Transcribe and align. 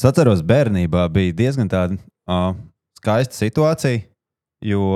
Es 0.00 0.06
atceros, 0.08 0.40
bērnībā 0.40 1.02
bija 1.12 1.34
diezgan 1.36 1.68
tāda 1.68 1.98
uh, 2.24 2.54
skaista 2.96 3.36
situācija, 3.36 3.98
jo 4.64 4.86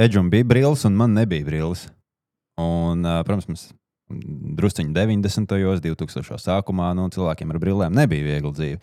Edžam 0.00 0.30
bija 0.32 0.46
brilles 0.48 0.86
un 0.88 0.96
man 0.96 1.12
nebija 1.12 1.44
brilles. 1.44 1.82
Un, 2.56 3.04
uh, 3.04 3.18
protams, 3.28 3.50
mums 3.50 3.66
drusciņi 4.56 4.96
90. 4.96 5.52
gados, 5.52 5.84
2000. 5.84 6.40
sākumā 6.46 6.94
nu, 6.96 7.10
cilvēkiem 7.12 7.52
ar 7.52 7.60
brillēm 7.60 8.00
nebija 8.00 8.30
viegli 8.30 8.56
dzīve. 8.56 8.80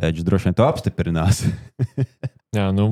Edžs 0.00 0.24
droši 0.24 0.48
vien 0.48 0.56
to 0.56 0.64
apstiprinās. 0.64 1.44
Jā, 2.56 2.70
nu, 2.72 2.88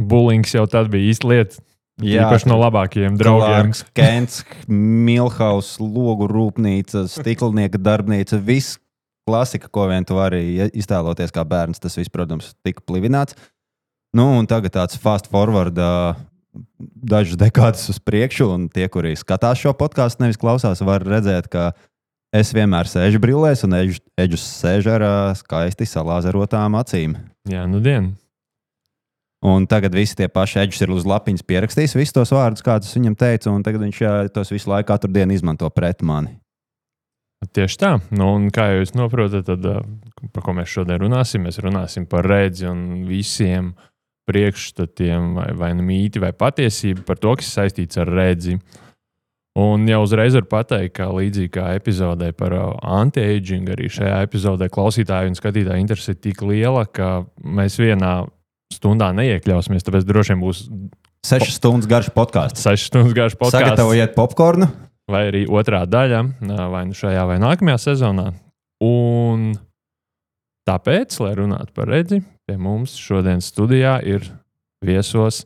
bulings 0.00 0.56
jau 0.56 0.64
tad 0.72 0.88
bija 0.88 1.12
īsta 1.12 1.28
lieta. 1.28 1.64
Jā, 2.00 2.30
Īpaši 2.30 2.48
no 2.48 2.62
labākajiem 2.64 3.20
draugiem. 3.20 3.74
Clarks, 3.74 3.84
Kents, 3.92 4.44
Milhaus, 4.72 5.76
logu 5.84 6.32
rūpnīca, 6.32 7.04
stiklnieka 7.12 7.76
darbnīca, 7.76 8.40
viss 8.40 8.80
klasika, 9.30 9.70
ko 9.70 9.86
vien 9.90 10.06
tu 10.06 10.18
vari 10.18 10.42
iztēloties 10.74 11.30
kā 11.34 11.46
bērns. 11.46 11.80
Tas 11.82 11.94
viss, 11.98 12.12
protams, 12.12 12.50
tika 12.66 12.82
plivināts. 12.82 13.38
Nu, 14.10 14.26
un 14.40 14.48
tagad 14.50 14.74
tāds 14.74 14.98
fast 14.98 15.30
forward, 15.30 15.78
dažas 16.98 17.38
dekādas 17.38 17.86
uz 17.92 18.00
priekšu, 18.02 18.48
un 18.50 18.66
tie, 18.72 18.88
kuri 18.90 19.14
skatās 19.18 19.62
šo 19.62 19.74
podkāstu, 19.78 20.24
nevis 20.24 20.40
klausās, 20.40 20.82
var 20.82 21.04
redzēt, 21.06 21.46
ka 21.52 21.70
es 22.34 22.50
vienmēr 22.54 22.90
sēžu 22.90 23.22
brillēs, 23.22 23.62
un 23.66 23.78
Eģis, 23.78 24.02
Eģis 24.18 24.48
sēž 24.58 24.90
ar 24.96 25.06
skaisti 25.38 25.86
salāzerotām 25.86 26.78
acīm. 26.80 27.14
Jā, 27.50 27.68
nu 27.70 27.82
dien. 27.84 28.16
Un 29.40 29.64
tagad 29.64 29.94
visi 29.96 30.18
tie 30.18 30.26
paši 30.28 30.58
eģis 30.60 30.82
ir 30.84 30.90
uz 30.92 31.06
lapiņas 31.08 31.46
pierakstījis 31.48 31.96
visus 31.96 32.12
tos 32.12 32.32
vārdus, 32.34 32.64
kādus 32.64 32.92
viņam 32.92 33.14
teica, 33.16 33.48
un 33.48 33.62
tagad 33.64 33.86
viņš 33.86 34.00
tos 34.34 34.52
visu 34.52 34.68
laiku, 34.68 34.90
katru 34.90 35.08
dienu 35.14 35.32
izmanto 35.32 35.70
pret 35.72 36.04
mani. 36.04 36.34
Tieši 37.40 37.78
tā. 37.80 37.90
Nu, 38.12 38.34
un 38.36 38.50
kā 38.52 38.66
jūs 38.74 38.92
saprotat, 38.92 39.46
tad 39.48 39.64
uh, 39.64 39.80
par 40.34 40.44
ko 40.44 40.52
mēs 40.58 40.68
šodien 40.68 41.00
runāsim? 41.00 41.46
Mēs 41.46 41.56
runāsim 41.64 42.04
par 42.08 42.28
redzi 42.28 42.68
un 42.68 43.06
visiem 43.08 43.72
priekšstatiem, 44.28 45.32
vai, 45.38 45.48
vai 45.56 45.70
nu 45.78 45.86
mīti, 45.86 46.20
vai 46.20 46.34
patiesību 46.36 47.06
par 47.08 47.18
to, 47.18 47.32
kas 47.40 47.48
saistīts 47.56 47.98
ar 47.98 48.12
redzi. 48.12 48.58
Un 49.58 49.88
jau 49.88 50.02
uzreiz 50.04 50.36
var 50.36 50.44
pateikt, 50.52 50.94
ka 51.00 51.08
līdzīgi 51.10 51.50
kā 51.56 51.70
epizodē 51.78 52.28
par 52.36 52.54
uh, 52.54 52.68
anti-aging, 53.00 53.72
arī 53.72 53.88
šajā 53.90 54.20
epizodē 54.28 54.68
klausītāju 54.70 55.32
un 55.32 55.40
skatītāju 55.40 55.82
interese 55.82 56.14
ir 56.14 56.20
tik 56.20 56.44
liela, 56.44 56.84
ka 56.86 57.24
mēs 57.40 57.80
vienā 57.80 58.20
stundā 58.70 59.10
neiekļausimies. 59.16 59.88
Tāpēc 59.88 60.06
droši 60.06 60.36
vien 60.36 60.44
būs 60.44 60.66
Sešas 61.26 61.58
stundas 61.58 61.88
garš 61.88 62.12
podkāsts. 62.16 62.62
6 62.64 62.86
stundas 62.88 63.16
garš 63.16 63.34
podkāsts. 63.36 63.58
Sagatavojiet 63.58 64.14
popkornu. 64.16 64.70
Vai 65.12 65.26
arī 65.30 65.44
otrā 65.50 65.82
daļa, 65.88 66.22
vai 66.72 66.84
nu 66.88 66.96
šajā 66.96 67.24
vai 67.28 67.40
nākamajā 67.42 67.80
sezonā. 67.90 68.30
Un 68.84 69.50
tāpēc, 70.68 71.18
lai 71.24 71.34
runātu 71.38 71.74
par 71.76 71.90
redzi, 71.92 72.22
pie 72.48 72.56
mums 72.60 72.94
šodien 73.00 73.42
studijā 73.44 73.98
ir 74.06 74.24
viesos 74.84 75.42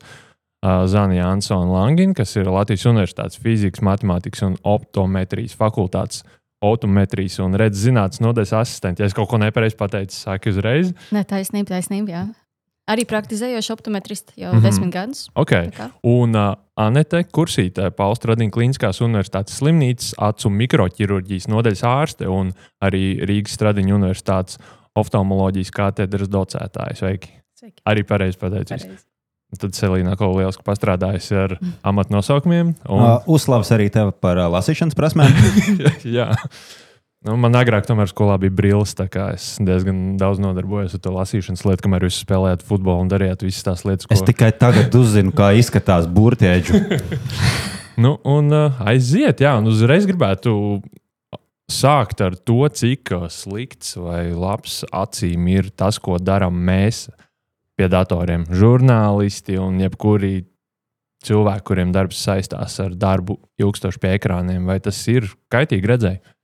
Zana 0.65 1.17
Jansona 1.19 1.69
Langina, 1.69 2.15
kas 2.17 2.33
ir 2.39 2.49
Latvijas 2.49 2.87
Universitātes 2.89 3.41
fizikas, 3.41 3.83
matemātikas 3.85 4.45
un 4.47 4.57
optometrijas 4.63 5.57
fakultātes. 5.59 6.23
Autometrijas 6.65 7.35
un 7.43 7.53
redzes 7.59 7.83
zinātnes 7.85 8.23
nodaļas 8.23 8.53
asistenti. 8.57 9.03
Ja 9.03 9.09
es 9.09 9.13
kaut 9.13 9.27
ko 9.29 9.37
nepareizi 9.37 9.75
pateicu, 9.77 10.15
sāku 10.15 10.49
uzreiz. 10.49 10.93
Nē, 11.13 11.25
taisnība, 11.27 11.75
taisnība. 11.75 12.13
Jā. 12.15 12.23
Arī 12.85 13.01
praktizējoša 13.09 13.73
optometrista 13.73 14.33
jau 14.37 14.51
mm 14.51 14.59
-hmm. 14.59 14.63
desmit 14.63 14.93
gadus. 14.93 15.29
Okay. 15.33 15.71
Un 16.03 16.35
uh, 16.35 16.53
Anete 16.75 17.23
Kursīte, 17.23 17.89
Paustradīna 17.89 18.51
Kliniskās 18.51 19.01
Universitātes 19.01 19.57
slimnīcas 19.57 20.13
acu 20.17 20.49
mikroķirurģijas 20.49 21.47
nodaļas 21.47 21.83
ārste 21.83 22.27
un 22.27 22.53
arī 22.83 23.25
Rīgas 23.25 23.57
Stradiņa 23.57 23.95
Universitātes 23.95 24.59
oftalmoloģijas 24.95 25.71
katedras 25.71 26.29
docētāja. 26.29 26.95
Sveiki! 26.95 27.29
Sveiki. 27.55 27.81
Arī 27.87 28.03
pareizi 28.03 28.37
pateicis. 28.37 28.83
Pareizi. 28.83 29.05
Tad 29.59 29.75
Selīna 29.77 30.17
kaut 30.19 30.35
lieliski 30.35 30.65
pastrādājusi 30.67 31.37
ar 31.39 31.57
amatnosaukumiem. 31.89 32.73
Un, 32.89 33.03
Uh, 33.05 33.21
uzslavs 33.25 33.71
arī 33.71 33.89
tev 33.89 34.11
par 34.21 34.37
uh, 34.37 34.49
lasīšanas 34.51 34.97
prasmēm. 34.97 35.31
jā. 36.17 36.33
Nu, 37.25 37.33
man 37.41 37.57
agrāk, 37.57 37.87
tomēr, 37.87 38.05
skolā 38.11 38.35
bija 38.37 38.53
brilles, 38.53 38.91
tā 38.93 39.07
kā 39.09 39.31
es 39.33 39.55
diezgan 39.57 40.13
daudz 40.21 40.37
nodarbojos 40.43 40.93
ar 40.93 41.01
to 41.01 41.13
lasīšanas 41.15 41.63
lietu, 41.65 41.81
kamēr 41.87 42.05
jūs 42.05 42.19
spēlējāt 42.21 42.65
futbolu 42.67 43.01
un 43.01 43.09
darījāt 43.09 43.41
visas 43.47 43.65
tās 43.65 43.81
lietas, 43.87 44.05
ko 44.05 44.13
es 44.13 44.21
tikai 44.27 44.51
tagad 44.53 44.93
uzzinu, 44.93 45.33
kā 45.33 45.49
izskatās 45.57 46.09
burtieģu. 46.11 46.81
Nu, 47.95 48.17
un 48.27 48.51
uh, 48.51 48.79
aiziet, 48.83 49.39
jā, 49.39 49.53
un 49.55 49.69
uzreiz 49.71 50.03
gribētu 50.03 50.51
sākt 51.71 52.19
ar 52.25 52.33
to, 52.35 52.57
cik 52.67 53.13
uh, 53.15 53.29
slikts 53.31 53.93
vai 53.95 54.33
labs 54.35 54.81
acīm 54.91 55.47
ir 55.53 55.69
tas, 55.71 55.95
ko 56.03 56.17
darām 56.19 56.57
mēs 56.67 57.05
pie 57.79 57.87
datoriem. 57.87 58.43
Žurnālisti 58.51 59.55
un 59.63 59.79
jebkuri 59.79 60.41
cilvēki, 61.23 61.65
kuriem 61.71 61.95
darbs 61.95 62.19
saistās 62.19 62.75
ar 62.83 62.99
darbu 62.99 63.39
ilgstoši 63.63 64.03
pie 64.03 64.11
ekrāniem, 64.19 64.67
vai 64.67 64.81
tas 64.83 64.99
ir 65.07 65.31
kaitīgi 65.55 65.93
redzēt? 65.95 66.34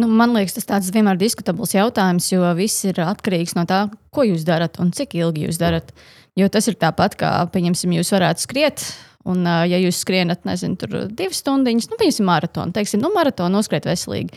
Nu, 0.00 0.08
man 0.08 0.32
liekas, 0.32 0.56
tas 0.56 0.68
tāds 0.68 0.88
vienmēr 0.94 1.18
diskutabls 1.20 1.74
jautājums, 1.74 2.30
jo 2.32 2.46
viss 2.56 2.86
ir 2.88 3.02
atkarīgs 3.04 3.52
no 3.58 3.66
tā, 3.68 3.82
ko 4.14 4.24
jūs 4.24 4.46
darat 4.48 4.78
un 4.80 4.94
cik 4.96 5.18
ilgi 5.18 5.44
jūs 5.48 5.60
darat. 5.60 5.92
Jo 6.38 6.48
tas 6.52 6.70
ir 6.70 6.78
tāpat, 6.80 7.18
kā, 7.20 7.32
pieņemsim, 7.52 7.92
jūs 7.98 8.12
varētu 8.14 8.46
skriet. 8.46 8.86
Un, 9.28 9.44
ja 9.44 9.76
jūs 9.76 9.98
skrienat, 10.00 10.46
nezinu, 10.48 10.78
tur 10.80 10.94
divas 11.12 11.42
stundas, 11.42 11.90
nu, 11.90 11.98
pieņemsim, 12.00 12.24
maratonu, 12.24 12.72
teiksim, 12.72 13.02
nu, 13.04 13.10
maratonu 13.12 13.58
noskriet 13.58 13.84
veselīgi. 13.84 14.32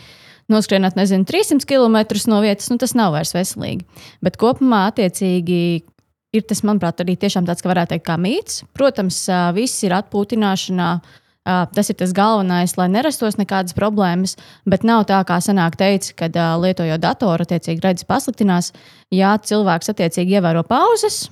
Noskrienat, 0.52 0.98
nezinu, 0.98 1.24
300 1.24 1.64
km 1.64 1.96
no 2.28 2.42
vietas, 2.44 2.68
nu, 2.68 2.76
tas 2.82 2.92
nav 2.92 3.14
vairs 3.14 3.32
veselīgi. 3.32 3.86
Bet 4.26 4.36
kopumā, 4.40 4.82
attiecīgi, 4.90 5.60
ir 6.36 6.44
tas, 6.44 6.60
manuprāt, 6.68 7.00
arī 7.00 7.16
tiešām 7.16 7.48
tāds, 7.48 7.64
ka 7.64 7.72
varētu 7.72 7.94
teikt, 7.94 8.04
kā 8.10 8.18
mīts. 8.20 8.60
Protams, 8.76 9.22
viss 9.56 9.86
ir 9.86 9.96
atpūtināšanā. 9.96 10.90
Ā, 11.44 11.66
Tas 11.74 11.90
ir 11.90 11.98
tas 12.00 12.12
galvenais, 12.16 12.76
lai 12.80 12.88
nerastos 12.88 13.38
nekādas 13.40 13.76
problēmas, 13.76 14.36
bet 14.66 14.84
nav 14.84 15.04
tā, 15.10 15.20
kā 15.28 15.40
senāk 15.44 15.76
teica, 15.80 16.12
kad 16.24 16.36
ā, 16.36 16.50
lietojot 16.60 17.00
datoru, 17.00 17.44
attiecīgi 17.44 17.84
redzes 17.84 18.08
pasliktinās. 18.08 18.72
Ja 19.12 19.36
cilvēks 19.38 19.92
attiecīgi 19.92 20.38
ievēro 20.38 20.64
pauzes, 20.66 21.28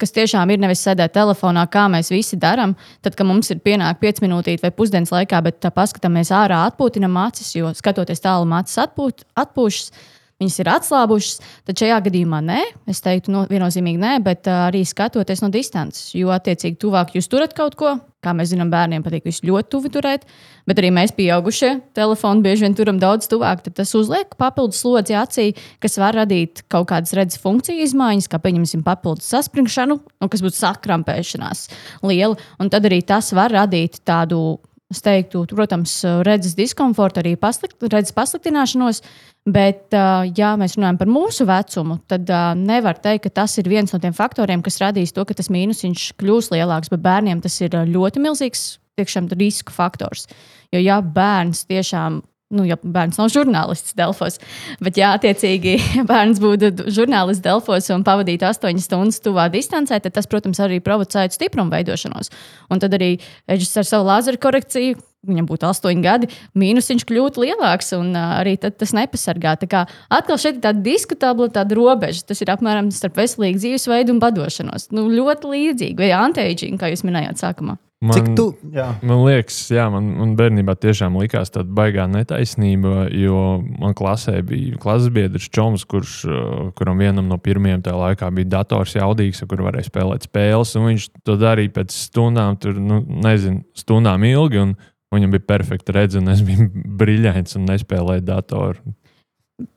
kas 0.00 0.14
tiešām 0.16 0.50
ir 0.52 0.60
nevis 0.62 0.82
sēdēt 0.86 1.12
telefonā, 1.12 1.66
kā 1.70 1.84
mēs 1.92 2.10
visi 2.12 2.38
darām, 2.40 2.74
tad, 3.04 3.16
kad 3.18 3.28
mums 3.28 3.52
ir 3.52 3.60
pienākta 3.64 4.00
5 4.06 4.22
minūtīte 4.24 4.64
vai 4.64 4.72
pusdienas 4.74 5.12
laikā, 5.12 5.42
bet 5.44 5.60
tā 5.60 5.72
paskatāmies 5.74 6.32
ārā, 6.34 6.62
atpūtinam 6.70 7.18
acis, 7.20 7.52
jo 7.58 7.74
skatoties 7.76 8.24
tālu, 8.24 8.48
acis 8.56 8.80
atpūšas. 8.80 9.92
Viņas 10.40 10.54
ir 10.62 10.68
atslābušas, 10.72 11.40
tad 11.68 11.82
šajā 11.82 11.98
gadījumā 12.06 12.38
nē, 12.40 12.60
es 12.88 13.02
teiktu, 13.04 13.28
no, 13.34 13.42
viennozīmīgi 13.50 14.00
nē, 14.00 14.12
bet 14.24 14.48
arī 14.48 14.80
skatoties 14.88 15.42
no 15.44 15.50
distances. 15.52 16.14
Jo, 16.16 16.30
attiecīgi, 16.32 16.78
tuvāk 16.80 17.12
jūs 17.12 17.28
turat 17.28 17.52
kaut 17.56 17.76
ko, 17.76 17.98
kā 18.24 18.32
mēs 18.36 18.54
zinām, 18.54 18.70
bērniem 18.72 19.04
patīk 19.04 19.26
visu 19.28 19.44
ļoti 19.48 19.68
tuvu 19.74 19.90
turēt, 19.92 20.24
bet 20.68 20.80
arī 20.80 20.94
mēs, 20.96 21.12
pieaugušie, 21.16 21.74
telefonu 21.96 22.44
bieži 22.44 22.64
vien 22.64 22.76
turam 22.78 22.96
daudz 23.02 23.28
tuvāk. 23.28 23.66
Tas 23.68 23.92
uzliek 23.98 24.32
papildus 24.40 24.80
slodzi 24.80 25.18
acī, 25.20 25.46
kas 25.84 26.00
var 26.00 26.16
radīt 26.22 26.64
kaut 26.72 26.88
kādas 26.88 27.12
redzes 27.16 27.40
funkciju 27.44 27.84
izmaiņas, 27.84 28.30
kā 28.32 28.40
pieņemsim 28.40 28.84
papildus 28.86 29.28
saspringšanu, 29.34 30.00
nu, 30.00 30.32
kas 30.32 30.44
būtu 30.44 30.56
sakrampēšanās 30.56 31.66
liela. 32.08 32.40
Un 32.56 32.72
tad 32.72 32.88
arī 32.88 33.02
tas 33.04 33.28
var 33.36 33.52
radīt 33.60 34.00
tādu 34.08 34.56
Es 34.90 35.04
teiktu, 35.06 35.44
protams, 35.46 36.00
redzes 36.26 36.56
diskomfortu, 36.58 37.20
arī 37.22 37.36
paslikt, 37.38 37.76
redzes 37.92 38.10
pasliktināšanos, 38.16 38.98
bet, 39.46 39.94
ja 40.34 40.48
mēs 40.58 40.74
runājam 40.74 40.98
par 40.98 41.10
mūsu 41.14 41.46
vecumu, 41.46 42.00
tad 42.10 42.32
nevar 42.58 42.98
teikt, 42.98 43.28
ka 43.28 43.36
tas 43.42 43.54
ir 43.62 43.70
viens 43.70 43.94
no 43.94 44.00
tiem 44.02 44.16
faktoriem, 44.16 44.64
kas 44.66 44.80
radīs 44.82 45.14
to, 45.14 45.22
ka 45.24 45.36
tas 45.38 45.50
mīnus 45.52 45.84
kļūs 46.18 46.50
lielāks. 46.50 46.90
Bet 46.90 47.04
bērniem 47.06 47.42
tas 47.44 47.60
ir 47.62 47.78
ļoti 47.86 48.24
milzīgs 48.24 48.64
tiešām, 48.98 49.30
risku 49.38 49.72
faktors. 49.72 50.26
Jo, 50.74 50.82
ja 50.82 50.98
bērns 51.00 51.64
tiešām 51.70 52.20
nu, 52.54 52.64
ja 52.66 52.76
bērns 52.82 53.18
nav 53.20 53.30
žurnālists 53.32 53.94
Delfos, 53.98 54.40
bet, 54.82 54.98
ja 55.00 55.12
attiecīgi 55.16 55.76
bērns 56.10 56.40
būtu 56.42 56.88
žurnālists 56.90 57.44
Delfos 57.44 57.90
un 57.94 58.06
pavadītu 58.06 58.48
astoņas 58.48 58.88
stundas 58.90 59.20
tuvā 59.24 59.46
distancē, 59.52 60.00
tad 60.02 60.16
tas, 60.16 60.28
protams, 60.30 60.62
arī 60.62 60.80
provocētu 60.84 61.38
stiprumu 61.38 61.72
veidošanos. 61.74 62.32
Un 62.70 62.82
tad 62.82 62.96
arī 62.98 63.16
Eģis 63.50 63.78
ar 63.80 63.88
savu 63.88 64.10
lāzeru 64.10 64.40
korekciju. 64.42 64.98
Viņam 65.28 65.44
būtu 65.50 65.66
astoņi 65.68 66.00
gadi, 66.00 66.28
mīnus 66.56 66.86
viņš 66.88 67.02
kļūtu 67.10 67.42
lielāks, 67.42 67.90
un 67.92 68.14
uh, 68.16 68.38
arī 68.38 68.54
tas 68.56 68.94
nepasargā. 68.96 69.52
Tā 69.60 69.68
kā 69.68 69.82
atkal 70.08 70.40
šeit 70.40 70.56
ir 70.56 70.62
tāda 70.64 70.80
diskutabla 70.86 71.50
tāda 71.52 71.76
robeža. 71.76 72.24
Tas 72.30 72.40
ir 72.40 72.54
apmēram 72.54 72.88
starp 72.94 73.20
veselīgu 73.20 73.60
dzīvesveidu 73.60 74.16
un 74.16 74.22
padošanos. 74.24 74.88
Nu, 74.96 75.10
ļoti 75.12 75.52
līdzīgi, 75.52 76.00
vai 76.00 76.14
anti-aging, 76.16 76.80
kā 76.80 76.88
jūs 76.94 77.04
minējāt 77.04 77.44
sākumā. 77.44 77.76
Man, 78.00 78.16
Cik 78.16 78.28
tu? 78.32 78.44
Jā. 78.72 78.86
Man 79.04 79.18
liekas, 79.26 79.58
jā, 79.68 79.82
man, 79.92 80.06
man 80.16 80.30
bērnībā 80.38 80.72
tiešām 80.80 81.18
likās 81.20 81.50
tāda 81.52 81.68
baigā 81.76 82.06
netaisnība, 82.08 83.10
jo 83.12 83.58
man 83.60 83.92
klasē 83.98 84.38
bija 84.48 84.78
klases 84.80 85.10
biedrs 85.12 85.50
Čoms, 85.52 85.84
kurš, 85.84 86.14
uh, 86.24 86.62
kuram 86.78 87.02
vienam 87.04 87.28
no 87.28 87.36
pirmajiem 87.36 87.82
tajā 87.84 87.98
laikā 88.00 88.30
bija 88.38 88.48
dators 88.56 88.96
jaudīgs, 88.96 89.42
ar 89.44 89.50
kuru 89.52 89.68
varēja 89.68 89.90
spēlēt 89.90 90.24
spēles. 90.24 90.72
un 90.80 90.88
Viņš 90.88 91.10
to 91.28 91.36
darīja 91.42 91.74
pēc 91.76 91.92
stundām, 91.92 92.56
tur, 92.62 92.80
nu, 92.80 93.02
nezinu, 93.04 93.66
stundām 93.76 94.24
ilgi. 94.30 94.64
un 94.64 94.72
Viņam 95.12 95.32
bija 95.34 95.42
perfekta 95.52 95.92
redzes, 95.98 96.22
un 96.22 96.32
es 96.32 96.40
biju 96.46 96.70
brīļains 97.02 97.56
un 97.60 97.68
nespēlēju 97.68 98.24
datoru. 98.24 98.94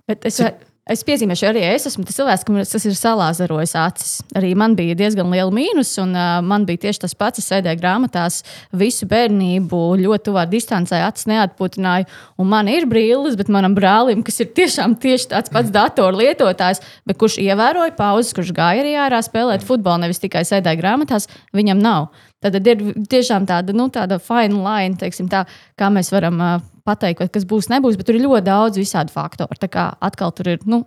Bet 0.08 0.24
es, 0.30 0.40
Cik- 0.40 0.64
Es 0.84 1.00
piezīmēšu, 1.08 1.46
arī 1.48 1.62
es 1.64 1.86
esmu 1.88 2.04
tas 2.04 2.18
cilvēks, 2.18 2.42
kam 2.44 2.58
tas 2.60 2.86
ir 2.90 2.96
salāzarojis 3.00 3.72
acis. 3.80 4.10
Arī 4.36 4.50
man 4.60 4.74
bija 4.76 4.98
diezgan 5.00 5.30
liela 5.32 5.54
mīnus, 5.56 5.94
un 6.04 6.12
uh, 6.12 6.42
man 6.44 6.66
bija 6.68 6.82
tieši 6.84 7.06
tas 7.06 7.16
pats. 7.16 7.40
Es 7.40 7.48
sēdēju 7.48 7.80
grāmatās 7.80 8.42
visu 8.76 9.08
bērnību, 9.08 9.80
ļoti 10.02 10.26
tuvā 10.28 10.44
distancē, 10.52 11.00
acis 11.08 11.30
neatputināju. 11.32 12.10
Un 12.36 12.52
man 12.52 12.68
ir 12.68 12.84
brīlis, 12.92 13.38
bet 13.40 13.48
manam 13.56 13.78
brālim, 13.78 14.26
kas 14.28 14.44
ir 14.44 14.52
tiešām 14.60 14.98
tieši 15.00 15.32
tāds 15.32 15.56
pats 15.56 15.72
datoru 15.72 16.20
lietotājs, 16.20 16.84
bet 17.08 17.22
kurš 17.22 17.40
ievēroja 17.46 17.96
pauzes, 17.96 18.36
kurš 18.36 18.52
gāja 18.60 18.84
arī 18.84 18.98
ārā 19.06 19.24
spēlēt 19.24 19.64
futbolu, 19.64 20.04
nevis 20.04 20.20
tikai 20.20 20.44
sēdēja 20.52 20.84
grāmatās, 20.84 21.32
viņam 21.56 21.80
nav. 21.80 22.12
Tad 22.44 22.60
ir 22.60 22.90
tiešām 23.08 23.48
tāda, 23.48 23.72
nu, 23.72 23.88
tāda 23.88 24.20
fine 24.20 24.60
line, 24.60 25.00
teiksim, 25.00 25.32
tā, 25.32 25.46
kā 25.80 25.88
mēs 25.96 26.12
varam 26.12 26.44
uh, 26.44 26.73
pateikt, 26.88 27.24
kas 27.34 27.48
būs, 27.48 27.70
nebūs, 27.72 27.98
bet 28.00 28.10
tur 28.10 28.20
ir 28.20 28.26
ļoti 28.28 28.48
daudz 28.48 28.82
visādi 28.82 29.14
faktori. 29.14 29.60
Tā 29.60 29.70
kā 29.72 29.92
atkal 30.04 30.34
tur 30.36 30.54
ir 30.54 30.66
nu, 30.70 30.84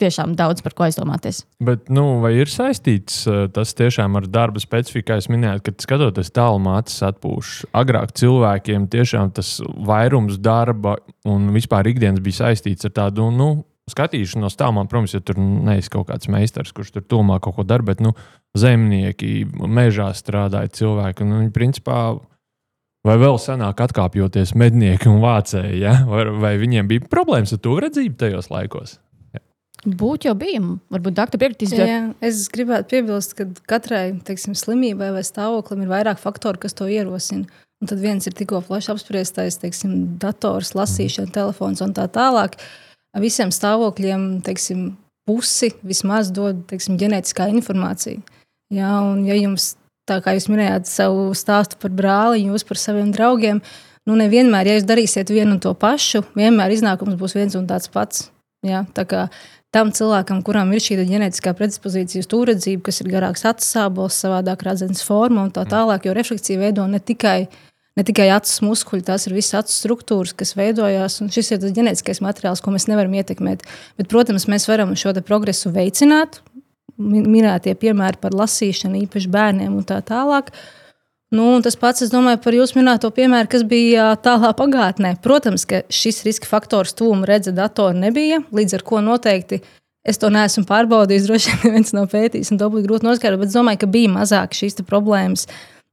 tiešām 0.00 0.34
daudz 0.36 0.62
par 0.64 0.74
ko 0.76 0.86
aizdomāties. 0.86 1.42
Bet, 1.64 1.88
nu, 1.92 2.18
vai 2.20 2.34
ir 2.36 2.50
saistīts 2.52 3.22
tas 3.56 3.72
tiešām 3.76 4.18
ar 4.20 4.26
darba 4.28 4.60
specifiku, 4.60 5.08
kā 5.10 5.20
jūs 5.20 5.30
minējāt, 5.32 5.64
kad 5.68 5.86
skatoties 5.86 6.32
tālu 6.36 6.60
mācīs 6.66 7.04
atpūš? 7.08 7.54
Agrāk 7.76 8.12
cilvēkiem 8.20 8.90
tiešām 8.92 9.32
tas 9.36 9.56
vairums 9.64 10.40
darba 10.42 10.98
un 11.28 11.48
vispār 11.56 11.88
ikdienas 11.92 12.24
bija 12.24 12.44
saistīts 12.44 12.88
ar 12.88 12.94
tādu, 13.00 13.30
nu, 13.32 13.50
skatīšanos 13.90 14.58
tālumā, 14.58 14.84
protams, 14.90 15.14
ja 15.14 15.22
tur 15.22 15.38
neizsaka 15.38 16.00
kaut 16.00 16.10
kāds 16.10 16.30
meistars, 16.32 16.74
kurš 16.74 16.96
tur 16.96 17.04
tomā 17.06 17.38
kaut 17.42 17.56
ko 17.58 17.66
dara, 17.66 17.86
bet 17.86 18.02
nu, 18.02 18.12
zemnieki, 18.58 19.46
mežā 19.54 20.10
strādāja 20.16 20.72
cilvēki. 20.80 21.24
Un, 21.24 21.36
viņi, 21.44 21.52
principā, 21.54 22.00
vai 23.06 23.16
vēl 23.22 23.40
senāk 23.40 23.80
atkāpjoties 23.86 24.54
mednieki 24.58 25.10
un 25.10 25.22
vācēji, 25.24 25.80
ja? 25.84 25.98
vai, 26.08 26.26
vai 26.42 26.54
viņiem 26.60 26.88
bija 26.90 27.08
problēmas 27.10 27.54
ar 27.56 27.62
to 27.62 27.76
redzību 27.82 28.18
tajos 28.20 28.50
laikos? 28.52 28.98
Būtu 29.86 30.26
jau 30.26 30.34
bija. 30.38 30.60
Varbūt 30.90 31.14
doktora 31.14 31.44
piekritīs. 31.44 31.74
Jā, 31.78 32.00
es 32.24 32.46
gribētu 32.50 32.90
piebilst, 32.90 33.36
ka 33.38 33.46
katrai 33.70 34.16
teiksim, 34.26 34.56
slimībai 34.58 35.12
vai 35.14 35.22
stāvoklim 35.26 35.84
ir 35.84 35.92
vairāk 35.92 36.18
faktoru, 36.18 36.58
kas 36.62 36.74
to 36.74 36.88
ierosina. 36.90 37.46
Un 37.82 37.90
tad 37.90 38.00
viens 38.00 38.24
ir 38.26 38.34
tikko 38.34 38.62
plaši 38.66 38.94
apspriestais, 38.94 39.60
teiksim, 39.62 40.16
dators, 40.18 40.72
lasīšana, 40.74 41.30
telefons 41.34 41.84
un 41.84 41.92
tā 41.94 42.08
tālāk. 42.10 42.56
Visiem 43.20 43.52
stāvokļiem 43.54 44.40
teiksim, 44.46 44.88
pusi 45.28 45.70
vismaz 45.86 46.32
dod 46.34 46.64
teiksim, 46.70 46.96
ģenētiskā 47.00 47.50
informācija. 47.52 48.24
Jā, 48.74 48.94
un 49.04 49.22
ja 49.28 49.36
jums, 49.38 49.74
tā 50.06 50.20
kā 50.24 50.36
jūs 50.36 50.48
minējāt 50.52 50.88
savu 50.90 51.28
stāstu 51.36 51.78
par 51.82 51.92
brāli, 51.94 52.46
jūs 52.46 52.66
par 52.66 52.80
saviem 52.80 53.10
draugiem, 53.14 53.60
nu 54.06 54.16
nevienmēr, 54.18 54.70
ja 54.70 54.78
jūs 54.78 54.88
darīsiet 54.88 55.32
vienu 55.34 55.56
un 55.56 55.60
to 55.62 55.74
pašu, 55.74 56.22
vienmēr 56.38 56.74
iznākums 56.76 57.18
būs 57.18 57.36
viens 57.38 57.58
un 57.58 57.66
tāds 57.70 57.90
pats. 57.92 58.28
Jā, 58.66 58.82
tā 58.96 59.04
kā 59.06 59.26
tam 59.74 59.92
cilvēkam, 59.94 60.40
kuram 60.46 60.72
ir 60.72 60.82
šī 60.82 60.98
ģenētiskā 61.04 61.52
predispozīcija 61.58 62.24
uz 62.24 62.28
tūredzību, 62.32 62.82
kas 62.86 63.02
ir 63.02 63.10
garāks 63.12 63.44
acu 63.48 63.66
sābols, 63.66 64.16
savādāk 64.22 64.64
redzams 64.66 65.04
forma 65.04 65.44
un 65.44 65.52
tā 65.54 65.66
tālāk, 65.68 66.06
jo 66.08 66.14
refleksija 66.16 66.62
veido 66.62 66.86
ne 66.90 66.98
tikai, 67.02 67.50
ne 67.98 68.06
tikai 68.06 68.30
acu 68.34 68.70
muskuļi, 68.70 69.04
tās 69.10 69.28
ir 69.28 69.36
visas 69.36 69.60
acu 69.60 69.74
struktūras, 69.74 70.34
kas 70.38 70.56
veidojās, 70.58 71.20
un 71.22 71.30
šis 71.34 71.52
ir 71.52 71.62
tas 71.62 71.76
ģenētiskais 71.76 72.22
materiāls, 72.24 72.64
ko 72.64 72.72
mēs 72.74 72.88
nevaram 72.90 73.14
ietekmēt. 73.20 73.66
Bet, 74.00 74.10
protams, 74.10 74.48
mēs 74.50 74.68
varam 74.70 74.96
šo 74.96 75.12
progresu 75.26 75.74
veicināt, 75.74 76.40
minētie 76.98 77.74
piemēri 77.78 78.20
par 78.20 78.36
lasīšanu, 78.36 79.04
īpaši 79.06 79.30
bērniem 79.32 79.76
un 79.76 79.86
tā 79.86 80.00
tālāk. 80.06 80.52
Nu, 81.34 81.48
tas 81.62 81.74
pats, 81.76 82.04
es 82.06 82.12
domāju, 82.12 82.38
par 82.44 82.54
jūsu 82.54 82.78
minēto 82.78 83.10
piemēru, 83.10 83.50
kas 83.50 83.64
bija 83.66 84.12
tālā 84.22 84.52
pagātnē. 84.56 85.16
Protams, 85.22 85.66
ka 85.66 85.82
šis 85.90 86.22
riska 86.24 86.46
faktors 86.46 86.94
tuvuma 86.94 87.26
redze 87.26 87.52
datoru 87.52 87.98
nebija, 87.98 88.44
līdz 88.54 88.78
ar 88.78 88.86
to 88.86 89.02
noteikti 89.02 89.60
es 90.06 90.20
to 90.22 90.30
neesmu 90.32 90.64
pārbaudījis. 90.68 91.26
Droši 91.28 91.52
vien 91.52 91.62
neviens 91.66 91.94
nav 91.96 92.10
pētījis, 92.12 92.52
un 92.54 92.60
to 92.62 92.70
būtu 92.72 92.88
grūti 92.88 93.08
noskaidrot, 93.08 93.42
bet 93.42 93.52
es 93.52 93.58
domāju, 93.58 93.82
ka 93.82 93.92
bija 93.98 94.12
mazāk 94.14 94.56
šīs 94.56 94.78
problēmas, 94.86 95.46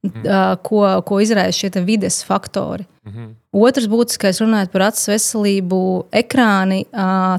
mm. 0.06 0.26
ko, 0.66 0.82
ko 1.06 1.22
izraisa 1.24 1.64
šie 1.64 1.84
vides 1.84 2.22
faktori. 2.26 2.86
Mm 3.04 3.12
-hmm. 3.12 3.32
Otrs 3.52 3.86
būtiskais, 3.86 4.40
runājot 4.40 4.70
par 4.72 4.82
acu 4.82 5.10
veselību, 5.10 5.80
ekrāni, 6.12 6.84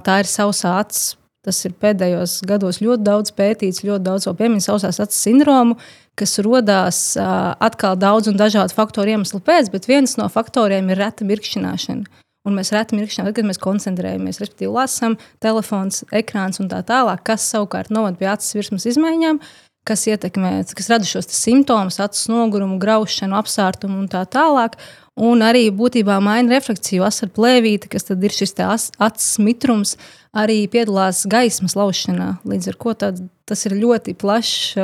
tā 0.06 0.20
ir 0.20 0.30
sausā 0.30 0.80
acis. 0.80 1.16
Tas 1.46 1.60
ir 1.68 1.76
pēdējos 1.78 2.40
gados 2.50 2.82
ļoti 2.82 3.06
daudz 3.06 3.34
pētīts, 3.38 3.84
ļoti 3.86 4.06
daudz 4.08 4.26
pieminēts 4.34 4.72
sausās 4.72 5.02
acis 5.04 5.22
sindromu 5.28 5.78
kas 6.20 6.38
radās 6.44 7.00
atkal 7.20 7.98
daudz 8.00 8.30
un 8.32 8.40
dažādu 8.40 8.76
faktoru 8.76 9.16
iemeslu 9.16 9.42
pēc, 9.44 9.70
bet 9.74 9.88
viens 9.90 10.16
no 10.20 10.30
faktoriem 10.32 10.90
ir 10.92 11.02
reta 11.04 11.28
mirkšķināšana. 11.28 12.24
Un 12.46 12.54
mēs 12.54 12.70
reti 12.76 12.98
mirkšķinām, 12.98 13.32
kad 13.34 13.48
mēs 13.48 13.60
koncentrējamies, 13.62 14.40
respektīvi, 14.42 14.70
lasām, 14.76 15.16
telefons, 15.42 16.04
ekrāns 16.14 16.62
un 16.62 16.70
tā 16.70 16.84
tālāk, 16.86 17.24
kas 17.26 17.48
savukārt 17.50 17.90
novada 17.94 18.20
pie 18.20 18.30
acis 18.30 18.54
virsmas 18.54 18.86
izmaiņām, 18.92 19.40
kas 19.86 20.06
ietekmē, 20.12 20.60
kas 20.78 20.92
rada 20.94 21.10
šos 21.10 21.32
simptomus, 21.34 21.98
acu 22.02 22.30
nogurumu, 22.32 22.78
graušanu, 22.82 23.38
apsārtumu 23.40 23.98
un 24.04 24.06
tā 24.14 24.22
tālāk. 24.30 24.78
Un 25.16 25.40
arī 25.46 25.70
būtībā 25.72 26.18
maina 26.20 26.58
refrakciju, 26.58 27.06
asaru 27.08 27.32
plēvīti, 27.38 27.88
kas 27.94 28.10
ir 28.12 28.34
šis 28.36 28.58
acis 28.60 29.38
mitrums, 29.40 29.96
arī 30.36 30.66
piedalās 30.68 31.24
gaismas 31.32 31.78
laušanā. 31.80 32.42
Līdz 32.44 32.74
ar 32.74 32.80
to 32.84 33.14
tas 33.48 33.66
ir 33.70 33.78
ļoti 33.80 34.16
plašs 34.20 34.76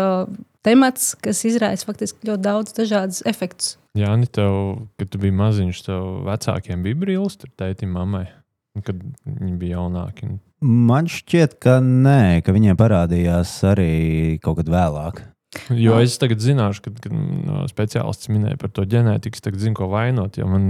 temats, 0.63 1.16
kas 1.19 1.44
izraisa 1.48 1.88
faktiski 1.89 2.30
ļoti 2.30 2.45
daudz 2.45 2.75
dažādus 2.78 3.24
efektus. 3.28 3.75
Jā, 3.98 4.13
Nē, 4.16 4.30
tev, 4.31 4.54
kad 4.95 5.12
tu 5.12 5.19
biji 5.19 5.36
maziņš, 5.36 5.81
tev 5.83 6.06
vecākiem 6.30 6.86
bija 6.86 7.01
brīvs, 7.01 7.36
tur 7.42 7.51
tētim, 7.60 7.92
mammai, 7.98 8.30
kad 8.86 9.01
viņi 9.25 9.57
bija 9.60 9.81
jaunāki. 9.81 10.31
Man 10.63 11.10
šķiet, 11.12 11.57
ka 11.60 11.80
nē, 11.83 12.39
ka 12.45 12.56
viņiem 12.56 12.78
parādījās 12.80 13.51
arī 13.68 14.38
kaut 14.44 14.62
kad 14.62 14.72
vēlāk. 14.72 15.24
Jo 15.75 15.98
es 16.00 16.13
tagad 16.15 16.39
zināšu, 16.39 16.80
kad, 16.86 17.00
kad 17.03 17.12
no 17.12 17.65
speciālists 17.68 18.30
minēja 18.31 18.56
par 18.59 18.71
to 18.71 18.86
ģenētiku, 18.88 19.42
tad 19.44 19.57
zinu, 19.59 19.75
ko 19.75 19.89
vainot. 19.92 20.38
Jo 20.39 20.48
man 20.48 20.69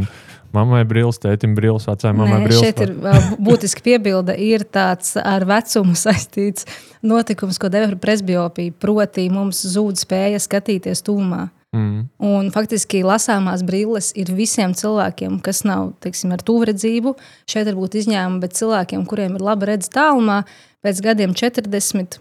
mammai 0.56 0.82
brīvs, 0.90 1.20
tētim 1.22 1.54
brīvs, 1.58 1.86
vecajai 1.86 2.16
mammai 2.18 2.40
brīvs. 2.48 2.64
Šeit 2.64 2.82
ir 2.88 2.96
būtiski 3.38 3.86
piebilde, 3.86 4.34
ir 4.42 4.66
tāds 4.66 5.14
ar 5.22 5.46
vecumu 5.46 5.94
saistīts 6.06 6.66
notikums, 7.06 7.62
ko 7.62 7.70
deva 7.70 7.92
par 7.92 8.00
presbiopiju. 8.08 8.74
Proti, 8.82 9.28
mums 9.34 9.62
zūd 9.76 10.02
spēja 10.02 10.42
skatīties 10.42 11.06
tūmā. 11.06 11.52
Mm. 11.78 12.10
Un 12.26 12.50
faktiski 12.52 13.04
lasāmās 13.06 13.62
brilles 13.64 14.10
ir 14.20 14.34
visiem 14.36 14.74
cilvēkiem, 14.76 15.38
kas 15.46 15.62
nav 15.64 15.94
teiksim, 16.04 16.34
ar 16.34 16.42
tuvredzību. 16.44 17.14
Šeit 17.46 17.70
var 17.70 17.78
būt 17.78 18.02
izņēmumi, 18.02 18.42
bet 18.42 18.58
cilvēkiem, 18.58 19.06
kuriem 19.08 19.38
ir 19.38 19.46
laba 19.46 19.70
redzes 19.70 19.94
tālumā, 19.94 20.42
pēc 20.82 21.06
gadiem 21.06 21.38
40 21.38 22.18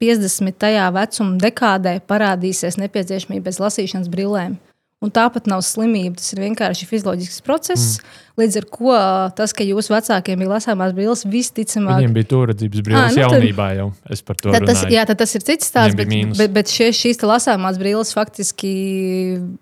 50. 0.00 0.66
vecuma 0.96 1.38
dekādē 1.44 1.98
parādīsies 2.08 2.80
nepieciešamība 2.80 3.50
bez 3.50 3.60
lasīšanas 3.60 4.10
brillēm. 4.12 4.58
Un 5.00 5.08
tāpat 5.08 5.46
nav 5.48 5.62
slimība, 5.64 6.18
tas 6.20 6.34
ir 6.34 6.42
vienkārši 6.42 6.84
fizioloģisks 6.84 7.40
process. 7.46 7.94
Mm. 7.96 8.18
Līdz 8.42 8.58
ar 8.60 8.66
to 8.68 8.96
tas, 9.38 9.54
ka 9.56 9.64
jūsu 9.64 9.94
vecākiem 9.94 10.42
bija 10.42 10.50
lasāmās 10.50 10.92
brilles, 10.96 11.22
visticamāk, 11.28 12.02
viņiem 12.02 12.16
bija 12.18 12.28
turredzības 12.28 12.82
brilles 12.84 13.16
nu, 13.16 13.22
jaunībā 13.22 13.68
jau. 13.78 13.86
Es 14.12 14.20
par 14.24 14.36
to 14.40 14.52
tad, 14.52 14.66
tas, 14.68 14.82
jā, 14.92 15.06
tas 15.08 15.32
ir 15.36 15.44
cits 15.46 15.70
stāsts. 15.72 15.96
Bet, 15.96 16.12
bet, 16.36 16.52
bet 16.52 16.72
šie, 16.72 16.90
šīs 16.96 17.24
lasāmās 17.24 17.80
brilles 17.80 18.12
faktiski 18.16 18.74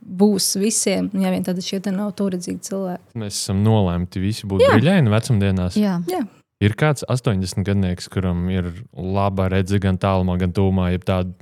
būs 0.03 0.57
visiem, 0.59 1.07
ja 1.23 1.31
vien 1.35 1.47
tad 1.47 1.63
šie 1.63 1.79
nav 1.87 2.17
turredzīgi 2.19 2.59
cilvēki. 2.73 3.07
Mēs 3.23 3.39
esam 3.39 3.63
nolēmti 3.67 4.23
visi 4.23 4.51
būt 4.51 4.67
brīļaini 4.67 5.15
vecumdienās. 5.15 5.79
Jā. 5.79 6.01
jā. 6.11 6.25
Ir 6.59 6.75
kāds 6.75 7.05
80 7.07 7.63
gadnieks, 7.63 8.09
kuram 8.11 8.49
ir 8.51 8.73
laba 8.93 9.47
redzes 9.53 9.79
gan 9.83 9.99
tālumā, 10.01 10.35
gan 10.41 10.51
tūmā. 10.55 10.89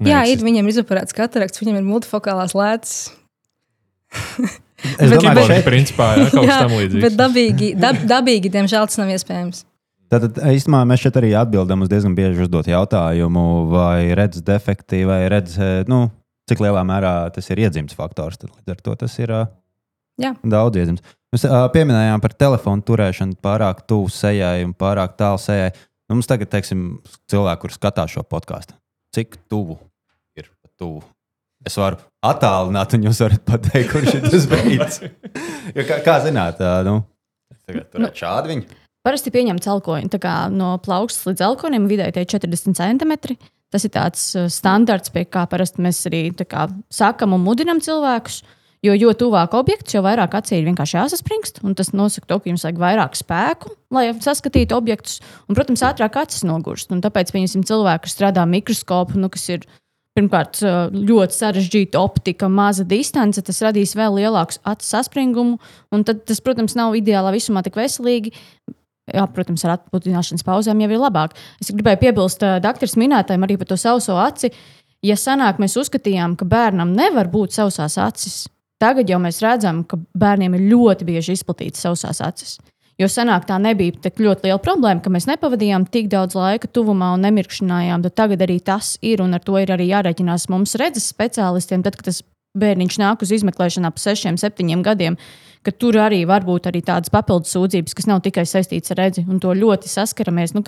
Jā, 0.04 0.26
ir 0.28 0.42
viņam 0.44 0.68
izoperēts 0.68 1.16
katarakts, 1.16 1.62
viņam 1.62 1.78
ir 1.80 1.87
multifokālās 1.87 2.52
lēcas. 2.56 2.99
es 5.00 5.14
domāju, 5.14 5.32
ka 5.38 5.46
šeit 5.49 5.64
principā 5.64 6.11
jā, 6.20 6.28
kaut 6.35 6.44
kas 6.44 6.61
tam 6.66 6.76
līdzīgs. 6.76 7.06
Bet 7.06 7.16
dabīgi, 7.16 7.70
dab, 7.80 8.02
dabīgi, 8.12 8.52
diemžēl, 8.58 8.90
tas 8.90 9.00
nav 9.00 9.14
iespējams. 9.16 9.64
Tātad 10.12 10.37
īstenībā 10.52 10.85
mēs 10.87 11.02
šeit 11.02 11.16
arī 11.18 11.32
atbildam 11.35 11.82
uz 11.82 11.90
diezgan 11.90 12.12
bieži 12.14 12.44
uzdot 12.44 12.68
jautājumu, 12.70 13.46
vai 13.73 14.12
redzes 14.14 14.44
defekti, 14.46 15.00
vai 15.08 15.25
redzes, 15.32 15.88
nu, 15.90 16.04
cik 16.46 16.62
lielā 16.62 16.85
mērā 16.87 17.14
tas 17.35 17.49
ir 17.50 17.64
iedzimts 17.64 17.96
faktors. 17.96 18.38
Tad 18.38 18.52
līdz 18.52 18.76
ar 18.76 18.85
to 18.85 18.94
tas 19.00 19.16
ir 19.18 19.32
Jā. 20.20 20.37
daudz 20.44 20.78
iedzimts. 20.78 21.16
Mēs 21.36 21.42
uh, 21.44 21.66
pieminējām 21.68 22.22
par 22.24 22.32
telefonu 22.32 22.80
turēšanu 22.88 23.34
pārāk 23.44 23.82
tuvu 23.84 24.08
sejai 24.08 24.62
un 24.64 24.70
pārāk 24.72 25.18
tālu 25.18 25.36
sejai. 25.36 25.66
Nu, 26.08 26.16
mums 26.16 26.30
tagad, 26.30 26.48
teiksim, 26.48 26.86
cilvēki, 27.28 27.60
kurš 27.60 27.76
skatās 27.76 28.14
šo 28.14 28.22
podkāstu, 28.24 28.72
cik 29.12 29.36
tuvu 29.52 29.76
ir 30.40 30.48
tuvu. 30.80 31.02
Es 31.66 31.76
varu 31.76 32.00
attālināt, 32.24 32.96
un 32.96 33.04
jūs 33.04 33.20
varat 33.20 33.44
pateikt, 33.44 33.92
kurš 33.92 34.16
ir 34.16 34.24
tas 34.30 34.48
brīdis. 34.48 34.98
kā, 35.90 36.00
kā 36.06 36.16
zināt, 36.24 36.62
uh, 36.64 36.80
nu, 36.88 36.96
tagad 37.68 37.90
tur 37.92 38.00
ir 38.00 38.06
nu, 38.06 38.12
šādi 38.16 38.54
viņi. 38.54 38.80
Parasti 39.04 39.36
pieņem 39.36 39.60
celkoņu 39.68 40.24
no 40.56 40.72
plaukstas 40.88 41.28
līdz 41.28 41.46
elkonim 41.50 41.84
vidēji 41.90 42.30
40 42.32 42.80
centimetri. 42.80 43.36
Tas 43.68 43.84
ir 43.84 43.92
tāds 43.92 44.30
standarts, 44.56 45.12
pie 45.12 45.28
kā 45.28 45.44
parasti 45.50 45.84
mēs 45.84 46.00
arī 46.08 46.30
kā, 46.48 46.70
sakam 46.88 47.36
un 47.36 47.44
mudinam 47.44 47.84
cilvēkus. 47.84 48.40
Jo, 48.85 48.92
jo 48.95 49.12
tuvāk 49.16 49.54
objekts, 49.56 49.95
jo 49.97 50.02
vairāk 50.04 50.37
acī 50.37 50.61
ir 50.61 50.66
vienkārši 50.68 50.99
jāsaspringst. 50.99 51.62
Tas 51.78 51.90
nosaka 51.97 52.28
to, 52.28 52.38
ka 52.42 52.50
jums 52.50 52.66
vajag 52.66 52.83
vairāk 52.83 53.16
spēku, 53.18 53.73
lai 53.95 54.11
saskatītu 54.12 54.76
objektus. 54.76 55.23
Un, 55.49 55.56
protams, 55.56 55.83
ātrāk 55.87 56.18
acis 56.21 56.45
nogurst. 56.47 56.92
Un 56.95 57.00
tāpēc, 57.04 57.33
pieņemsim, 57.35 57.64
cilvēki, 57.66 58.04
kas 58.04 58.16
strādā 58.18 58.45
mikroskopu, 58.50 59.18
nu, 59.18 59.30
kas 59.33 59.49
ir 59.54 59.66
pirmkārt 60.16 60.62
ļoti 60.92 61.37
sarežģīta 61.37 62.00
optika, 62.00 62.49
maza 62.52 62.87
distance, 62.88 63.42
tas 63.45 63.61
radīs 63.64 63.97
vēl 63.99 64.21
lielāku 64.21 64.61
acu 64.64 64.87
saspringumu. 64.87 65.61
Tad, 65.97 66.25
tas, 66.28 66.40
protams, 66.45 66.76
nav 66.78 66.97
ideālā 66.97 67.35
visumā 67.35 67.64
tik 67.66 67.78
veselīgi. 67.80 68.33
Jā, 69.14 69.23
protams, 69.30 69.62
ar 69.62 69.76
atpūtināšanas 69.76 70.42
pauzēm 70.47 70.80
jau 70.83 70.90
ir 70.90 70.99
labāk. 70.99 71.37
Es 71.62 71.71
gribēju 71.71 72.00
piebilst, 72.00 72.42
doktoram 72.64 73.02
minētājiem 73.04 73.45
arī 73.47 73.59
par 73.61 73.71
to 73.71 73.78
sauso 73.78 74.16
aci. 74.18 74.50
Ja 75.04 75.14
senāk 75.21 75.61
mēs 75.62 75.76
uzskatījām, 75.78 76.35
ka 76.40 76.49
bērnam 76.49 76.90
nevar 76.97 77.28
būt 77.30 77.54
sausās 77.54 78.00
acis, 78.02 78.47
tagad 78.83 79.11
jau 79.11 79.18
mēs 79.23 79.42
redzam, 79.45 79.83
ka 79.88 79.99
bērniem 80.18 80.56
ir 80.59 80.66
ļoti 80.73 81.06
bieži 81.09 81.37
izplatītas 81.37 81.85
sausās 81.87 82.23
acis. 82.25 82.56
Jo 82.97 83.11
senāk 83.12 83.45
tā 83.45 83.59
nebija 83.61 83.92
tik 84.06 84.23
ļoti 84.25 84.49
liela 84.49 84.61
problēma, 84.62 85.02
ka 85.04 85.12
mēs 85.12 85.26
nepavadījām 85.28 85.85
tik 85.92 86.09
daudz 86.12 86.37
laika 86.37 86.68
tuvumā 86.73 87.11
un 87.16 87.26
nemirkšķinājām. 87.26 88.06
Tad 88.06 88.14
tagad 88.16 88.45
arī 88.47 88.56
tas 88.64 88.95
ir, 89.04 89.21
un 89.21 89.37
ar 89.37 89.45
to 89.45 89.59
ir 89.61 89.73
arī 89.75 89.90
jārēķinās 89.90 90.49
mums 90.52 90.73
redzes 90.80 91.11
speciālistiem. 91.12 91.85
Tad, 91.85 91.99
kad 92.00 92.09
tas 92.09 92.23
bērniņš 92.56 92.97
nāk 93.02 93.25
uz 93.26 93.35
izmeklēšanu 93.37 93.90
ap 93.90 94.00
sešiem, 94.00 94.40
septiņiem 94.40 94.85
gadiem, 94.87 95.18
ka 95.66 95.75
tur 95.75 95.99
arī 96.00 96.23
var 96.28 96.46
būt 96.46 96.68
arī 96.70 96.80
tādas 96.87 97.11
papildus 97.12 97.52
sūdzības, 97.56 97.96
kas 97.99 98.08
nav 98.08 98.23
tikai 98.25 98.46
saistītas 98.46 98.94
ar 98.94 99.00
redzi, 99.02 99.26
un 99.26 99.42
to 99.42 99.50
ļoti 99.56 99.90
saskaramies. 99.90 100.54
Nu, 100.54 100.62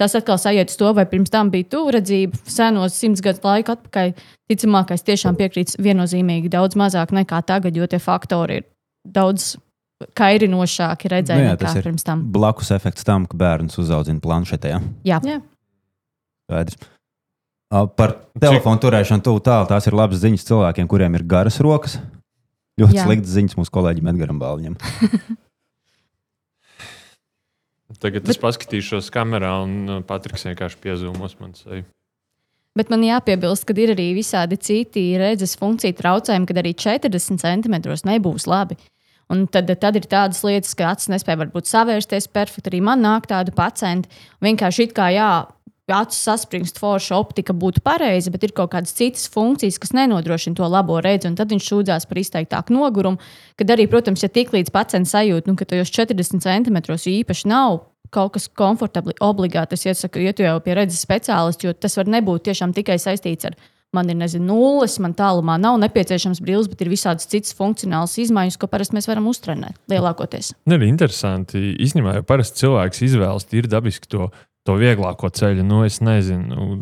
tas 0.00 0.18
atkal 0.18 0.40
sajiet 0.42 0.72
uz 0.72 0.76
to, 0.80 0.90
vai 0.96 1.06
pirms 1.10 1.32
tam 1.32 1.52
bija 1.54 1.68
tuvredzība, 1.76 2.42
senos 2.50 2.98
simts 2.98 3.22
gadu 3.24 3.46
laiku 3.46 3.76
atpakaļ. 3.76 4.12
Ticamākais 4.50 5.06
tiešām 5.06 5.38
piekrīts 5.38 5.78
viennozīmīgi 5.78 6.50
daudz 6.50 6.78
mazāk 6.78 7.14
nekā 7.14 7.38
tagad, 7.46 7.78
jo 7.78 7.86
tie 7.86 8.02
faktori 8.02 8.60
ir 8.60 8.68
daudz 9.06 9.54
kairinošāki 10.16 11.10
redzēt, 11.12 11.36
nu 11.38 11.44
jā, 11.44 11.56
nekā 11.56 11.74
pirms 11.84 12.06
tam. 12.06 12.24
Blakus 12.32 12.72
efekts 12.74 13.04
tam, 13.06 13.26
ka 13.28 13.36
bērns 13.38 13.78
uzaudzina 13.80 14.22
planšetē. 14.24 14.72
Jā, 15.06 15.20
jā. 15.28 15.38
Skaidrs. 16.48 16.80
Par 17.70 18.16
telefonu 18.42 18.80
turēšanu 18.82 19.22
tuvu 19.22 19.44
tālu 19.46 19.68
tās 19.70 19.84
ir 19.86 19.94
labas 19.94 20.18
ziņas 20.24 20.48
cilvēkiem, 20.48 20.88
kuriem 20.90 21.14
ir 21.14 21.22
garas 21.30 21.60
rokas. 21.62 22.00
Ļoti 22.80 23.04
sliktas 23.04 23.36
ziņas 23.36 23.56
mūsu 23.58 23.74
kolēģim 23.74 24.10
Edgars 24.14 24.40
Bāliņam. 24.40 24.76
Tagad 28.00 28.24
es 28.24 28.36
Bet... 28.36 28.42
paskatīšos 28.44 29.10
kamerā, 29.12 29.50
un 29.66 29.72
uh, 29.84 29.98
Patriks 30.06 30.46
vienkārši 30.46 30.78
piezūmos 30.80 31.34
man 31.40 31.56
seju. 31.58 31.84
Bet 32.78 32.88
man 32.92 33.02
jāpiebilst, 33.02 33.66
ka 33.66 33.74
ir 33.82 33.92
arī 33.96 34.12
visādi 34.14 34.56
citi 34.62 35.02
redzes 35.18 35.56
funkciju 35.58 35.96
traucējumi, 35.98 36.46
kad 36.46 36.60
arī 36.62 36.72
40 36.78 37.42
centimetros 37.42 38.06
nebūs 38.06 38.46
labi. 38.48 38.78
Un 39.30 39.44
tad, 39.50 39.70
tad 39.82 39.98
ir 39.98 40.06
tādas 40.10 40.40
lietas, 40.46 40.72
ka 40.78 40.92
acis 40.94 41.10
nespēja 41.10 41.38
varbūt 41.44 41.68
savērsties 41.70 42.30
perfekti. 42.34 42.70
Arī 42.70 42.80
man 42.86 43.02
nāk 43.04 43.28
tādu 43.30 43.54
pacientu. 43.54 44.10
Vienkārši 44.42 44.88
it 44.88 44.94
kā 44.96 45.10
jā, 45.14 45.30
acu 45.96 46.16
saspringst, 46.16 46.80
forša 46.80 47.18
optika 47.18 47.54
būtu 47.56 47.82
pareiza, 47.84 48.32
bet 48.32 48.46
ir 48.46 48.54
kaut 48.56 48.72
kādas 48.74 48.94
citas 48.96 49.28
funkcijas, 49.32 49.78
kas 49.82 49.94
nenodrošina 49.96 50.58
to 50.58 50.68
labo 50.70 51.00
redzi. 51.04 51.32
Tad 51.38 51.52
viņš 51.52 51.70
sūdzās 51.72 52.08
par 52.10 52.20
izteiktāku 52.22 52.76
nogurumu. 52.76 53.20
Kad 53.60 53.74
arī, 53.74 53.88
protams, 53.90 54.24
ja 54.24 54.30
tik 54.32 54.54
līdz 54.56 54.72
pacients 54.74 55.14
sajūt, 55.14 55.50
nu, 55.50 55.56
ka 55.58 55.68
tajos 55.68 55.92
40 55.94 56.44
centimetros 56.44 57.08
īpaši 57.10 57.50
nav 57.50 57.84
kaut 58.10 58.34
kas 58.34 58.48
komfortabli, 58.58 59.14
obligāti, 59.22 59.78
es 59.78 59.86
iesaku, 59.86 60.24
iet 60.24 60.40
jau 60.42 60.56
pie 60.64 60.74
redzes 60.74 61.04
speciālista, 61.04 61.68
jo 61.68 61.76
tas 61.78 61.94
var 61.98 62.10
nebūt 62.10 62.48
tiešām 62.48 62.74
tikai 62.74 62.98
saistīts 62.98 63.46
ar 63.46 63.58
man 63.92 64.10
ir 64.10 64.18
nezinu, 64.18 64.46
nulles, 64.52 64.96
man 65.02 65.14
tālumā 65.18 65.56
nav 65.60 65.78
nepieciešams 65.82 66.40
brīvs, 66.44 66.68
bet 66.70 66.84
ir 66.84 66.92
visādas 66.92 67.26
citas 67.30 67.54
funkcionālas 67.58 68.16
izmaiņas, 68.22 68.58
ko 68.60 68.68
parasti 68.70 68.96
mēs 68.96 69.08
varam 69.10 69.26
uztrenēt 69.30 69.78
lielākoties. 69.90 70.52
Ne, 70.70 70.78
ir 70.78 70.86
interesanti. 70.86 71.74
Īstenībā 71.82 72.20
jau 72.20 72.26
parasti 72.28 72.62
cilvēks 72.62 73.02
izvēlas 73.08 73.48
tīri 73.50 73.70
dabiski 73.70 74.10
to 74.10 74.30
to 74.70 74.78
vieglāko 74.78 75.30
ceļu. 75.34 75.66
Nu, 75.66 75.82
es 75.88 75.98
nezinu, 76.04 76.80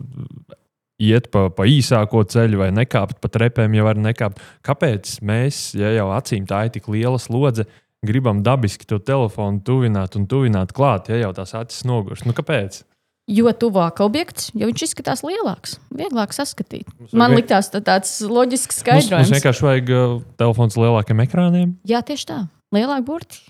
iet 1.01 1.31
pa, 1.33 1.47
pa 1.55 1.67
īsāko 1.69 2.25
ceļu 2.29 2.61
vai 2.63 2.71
nekāpt 2.77 3.21
pa 3.23 3.31
trepēm, 3.33 3.79
ja 3.79 3.87
var 3.87 4.01
nekāpt. 4.01 4.43
Kāpēc 4.67 5.19
mēs, 5.25 5.71
ja 5.79 5.95
jau 5.97 6.11
acīm 6.17 6.49
tā 6.49 6.67
ir 6.67 6.75
tik 6.77 6.91
liela 6.93 7.21
slodze, 7.23 7.69
gribam 8.07 8.45
dabiski 8.47 8.87
to 8.89 9.01
telefonu 9.03 9.63
tuvināt 9.65 10.19
un 10.19 10.29
tuvināt 10.31 10.75
klāt, 10.77 11.11
ja 11.11 11.23
jau 11.25 11.33
tās 11.41 11.57
acis 11.59 11.87
nogurst? 11.89 12.29
Nu, 12.29 12.37
kāpēc? 12.37 12.83
Jo 13.29 13.51
tuvāk 13.53 13.99
objekts, 14.01 14.49
jo 14.57 14.71
viņš 14.71 14.87
izskatās 14.87 15.21
lielāks, 15.21 15.77
vieglāk 15.93 16.33
saskatīt. 16.33 16.89
Man 17.13 17.35
likās 17.37 17.69
tā 17.75 17.83
tāds 17.85 18.15
loģisks 18.25 18.81
skaidrojums. 18.81 19.11
Mums, 19.13 19.29
mums 19.29 19.35
vienkārši 19.37 19.67
vajag 19.67 19.93
uh, 19.93 20.15
telefons 20.41 20.79
lielākiem 20.81 21.21
ekrāniem. 21.27 21.75
Jā, 21.89 22.01
tieši 22.09 22.25
tā. 22.31 22.39
Lielāk 22.73 23.05
burti. 23.05 23.43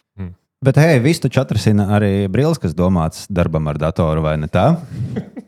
Bet, 0.59 0.79
hei, 0.83 0.97
viss 0.99 1.23
taču 1.23 1.39
atrasina 1.39 1.85
arī 1.95 2.27
brilles, 2.27 2.59
kas 2.59 2.73
domāts 2.75 3.29
darbam 3.31 3.69
ar 3.71 3.79
datoru, 3.79 4.25
vai 4.25 4.35
ne 4.43 4.49
tā? 4.51 4.73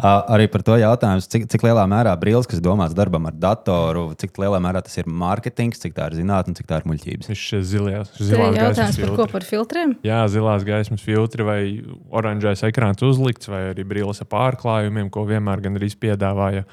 arī 0.00 0.46
par 0.48 0.64
to 0.64 0.78
jautājums, 0.80 1.26
cik, 1.28 1.44
cik 1.52 1.66
lielā 1.66 1.84
mērā 1.90 2.14
brilles, 2.20 2.48
kas 2.48 2.62
domāts 2.64 2.96
darbam 2.96 3.28
ar 3.28 3.36
datoru, 3.36 4.06
cik 4.16 4.40
lielā 4.40 4.56
mērā 4.64 4.80
tas 4.86 4.96
ir 4.96 5.04
mārketings, 5.04 5.82
cik 5.82 5.92
tā 5.98 6.08
ir 6.08 6.16
zinātnē, 6.16 6.56
cik 6.56 6.70
tā 6.70 6.80
ir 6.80 6.88
muļķības. 6.88 7.28
Viņš 7.28 7.44
ir 7.58 7.66
zilās, 7.74 8.14
zilās 8.16 8.56
gaismas 8.56 9.00
par 9.02 9.14
ko 9.20 9.26
par 9.36 9.48
filtriem? 9.50 9.92
Jā, 10.06 10.22
zilās 10.32 10.64
gaismas 10.64 11.04
filtri 11.04 11.44
vai 11.44 11.60
oranžais 12.08 12.64
ekrāns 12.70 13.04
uzlikts, 13.04 13.52
vai 13.52 13.66
arī 13.74 13.84
brilles 13.84 14.24
ar 14.24 14.30
pārklājumiem, 14.32 15.12
ko 15.12 15.28
vienmēr 15.28 15.60
gan 15.66 15.76
arī 15.76 15.92
piedāvāja. 16.06 16.64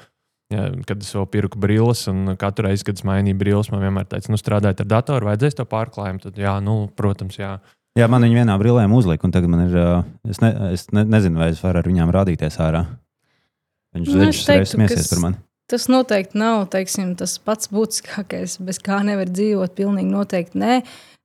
Ja, 0.53 0.69
kad 0.87 1.01
es 1.03 1.09
vēl 1.11 1.25
pirku 1.27 1.59
brilles, 1.59 2.05
un 2.07 2.37
katru 2.39 2.69
reizi, 2.69 2.85
kad 2.87 2.95
es 2.95 3.03
mainīju 3.07 3.35
brilles, 3.39 3.67
man 3.73 3.81
vienmēr 3.83 4.05
teica, 4.07 4.31
nu, 4.31 4.39
strādājot 4.39 4.85
ar 4.85 4.87
datoru, 4.93 5.27
vajadzēs 5.27 5.57
to 5.57 5.65
pārklājumu. 5.67 6.21
Tad, 6.23 6.39
jā, 6.39 6.53
nu, 6.63 6.77
protams, 6.95 7.35
jā. 7.41 7.57
Jā, 7.99 8.07
man 8.11 8.23
viņa 8.23 8.43
vienā 8.43 8.55
brillē 8.61 8.85
uzlika, 8.93 9.27
un 9.27 9.33
tagad 9.35 9.51
man 9.51 9.65
ir. 9.65 9.75
Es, 10.29 10.39
ne, 10.43 10.53
es 10.71 10.85
ne, 10.95 11.03
nezinu, 11.09 11.41
vai 11.41 11.49
es 11.51 11.59
varu 11.65 11.81
ar 11.81 11.89
viņām 11.89 12.13
rādīties 12.15 12.59
ārā. 12.63 12.85
Viņš 13.97 14.13
nu, 14.13 14.23
reizes 14.23 14.73
smiesies 14.75 15.11
par 15.11 15.23
mani. 15.25 15.41
Tas 15.67 15.89
noteikti 15.91 16.39
nav 16.39 16.69
teiksim, 16.71 17.11
tas 17.19 17.33
pats 17.43 17.67
būtiskākais, 17.73 18.55
bez 18.63 18.79
kā 18.79 19.01
nevar 19.03 19.27
dzīvot. 19.27 19.73
Pilnīgi 19.75 20.13
noteikti 20.13 20.61
nē. 20.61 20.77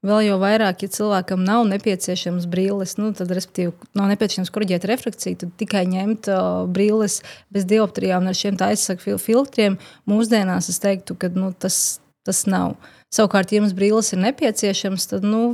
Vēl 0.02 0.25
jau 0.26 0.37
vairāk, 0.42 0.80
ja 0.82 0.90
cilvēkam 0.90 1.44
nav 1.47 1.62
nepieciešams 1.71 2.49
brilles, 2.50 2.97
nu, 2.99 3.12
tad, 3.14 3.30
respektīvi, 3.30 3.71
nav 3.94 4.09
nepieciešams 4.11 4.50
korģēt 4.50 4.87
refrakciju, 4.90 5.38
tad 5.38 5.52
tikai 5.61 5.85
ņemt 5.87 6.26
uh, 6.32 6.64
brilles 6.66 7.21
bez 7.54 7.68
dioptrijām 7.71 8.26
ar 8.26 8.35
šiem 8.35 8.59
aizsargu 8.66 9.14
filtriem. 9.23 9.76
Mūsdienās 10.11 10.73
es 10.73 10.82
teiktu, 10.82 11.14
ka 11.14 11.30
nu, 11.37 11.52
tas, 11.54 12.00
tas 12.26 12.42
nav. 12.50 12.75
Savukārt, 13.14 13.54
ja 13.54 13.61
jums 13.61 13.76
brilles 13.78 14.11
ir 14.11 14.18
nepieciešams, 14.25 15.06
tad, 15.12 15.23
nu, 15.23 15.44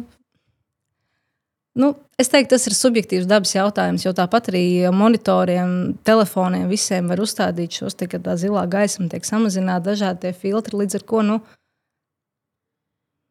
nu, 1.77 1.93
es 2.17 2.33
teiktu, 2.33 2.55
tas 2.55 2.65
ir 2.73 2.79
subjektīvs 2.81 3.29
dabas 3.29 3.53
jautājums, 3.53 4.09
jo 4.09 4.17
tāpat 4.17 4.49
arī 4.55 4.65
monitoriem, 4.97 5.77
telefoniem 6.09 6.73
visiem 6.73 7.13
var 7.13 7.21
uzstādīt 7.21 7.83
šos, 7.83 8.01
te, 8.01 8.09
tā 8.09 8.41
zilā 8.41 8.65
gaisma 8.65 9.13
tiek 9.13 9.29
samazināta, 9.29 9.91
dažādi 9.91 10.33
filtri, 10.33 10.87
līdz 10.87 11.03
ar 11.03 11.09
ko, 11.13 11.21
nu, 11.35 11.43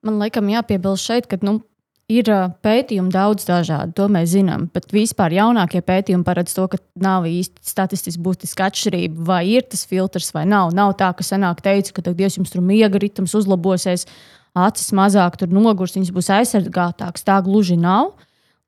Man 0.08 0.22
liekas, 0.22 0.46
jāpiebilst 0.54 1.10
šeit, 1.10 1.28
ka 1.28 1.40
nu, 1.44 1.60
ir 2.08 2.30
pētījumi 2.64 3.12
daudz 3.12 3.48
dažādi, 3.48 3.94
to 3.98 4.08
mēs 4.12 4.32
zinām. 4.32 4.68
Bet 4.74 4.94
vispār 4.96 5.36
jaunākie 5.36 5.82
pētījumi 5.84 6.26
paredz 6.28 6.56
to, 6.56 6.68
ka 6.72 6.80
nav 7.04 7.28
īsti 7.28 7.68
statistiski 7.68 8.24
būtiska 8.24 8.70
atšķirība, 8.72 9.28
vai 9.28 9.42
ir 9.58 9.68
tas 9.68 9.84
filtrs 9.90 10.32
vai 10.36 10.46
nav. 10.48 10.72
Nav 10.78 10.96
tā, 11.00 11.12
ka 11.16 11.26
senāk 11.28 11.62
teica, 11.66 11.94
ka 11.98 12.08
Dievs 12.08 12.40
jums 12.40 12.54
tur 12.54 12.64
miega 12.64 13.02
ritms 13.02 13.36
uzlabosies, 13.38 14.08
acis 14.58 14.96
mazāk 14.96 15.36
nogurs, 15.52 15.98
viņas 15.98 16.14
būs 16.16 16.32
aizsargātākas. 16.40 17.28
Tā 17.28 17.42
gluži 17.46 17.78
nav 17.78 18.16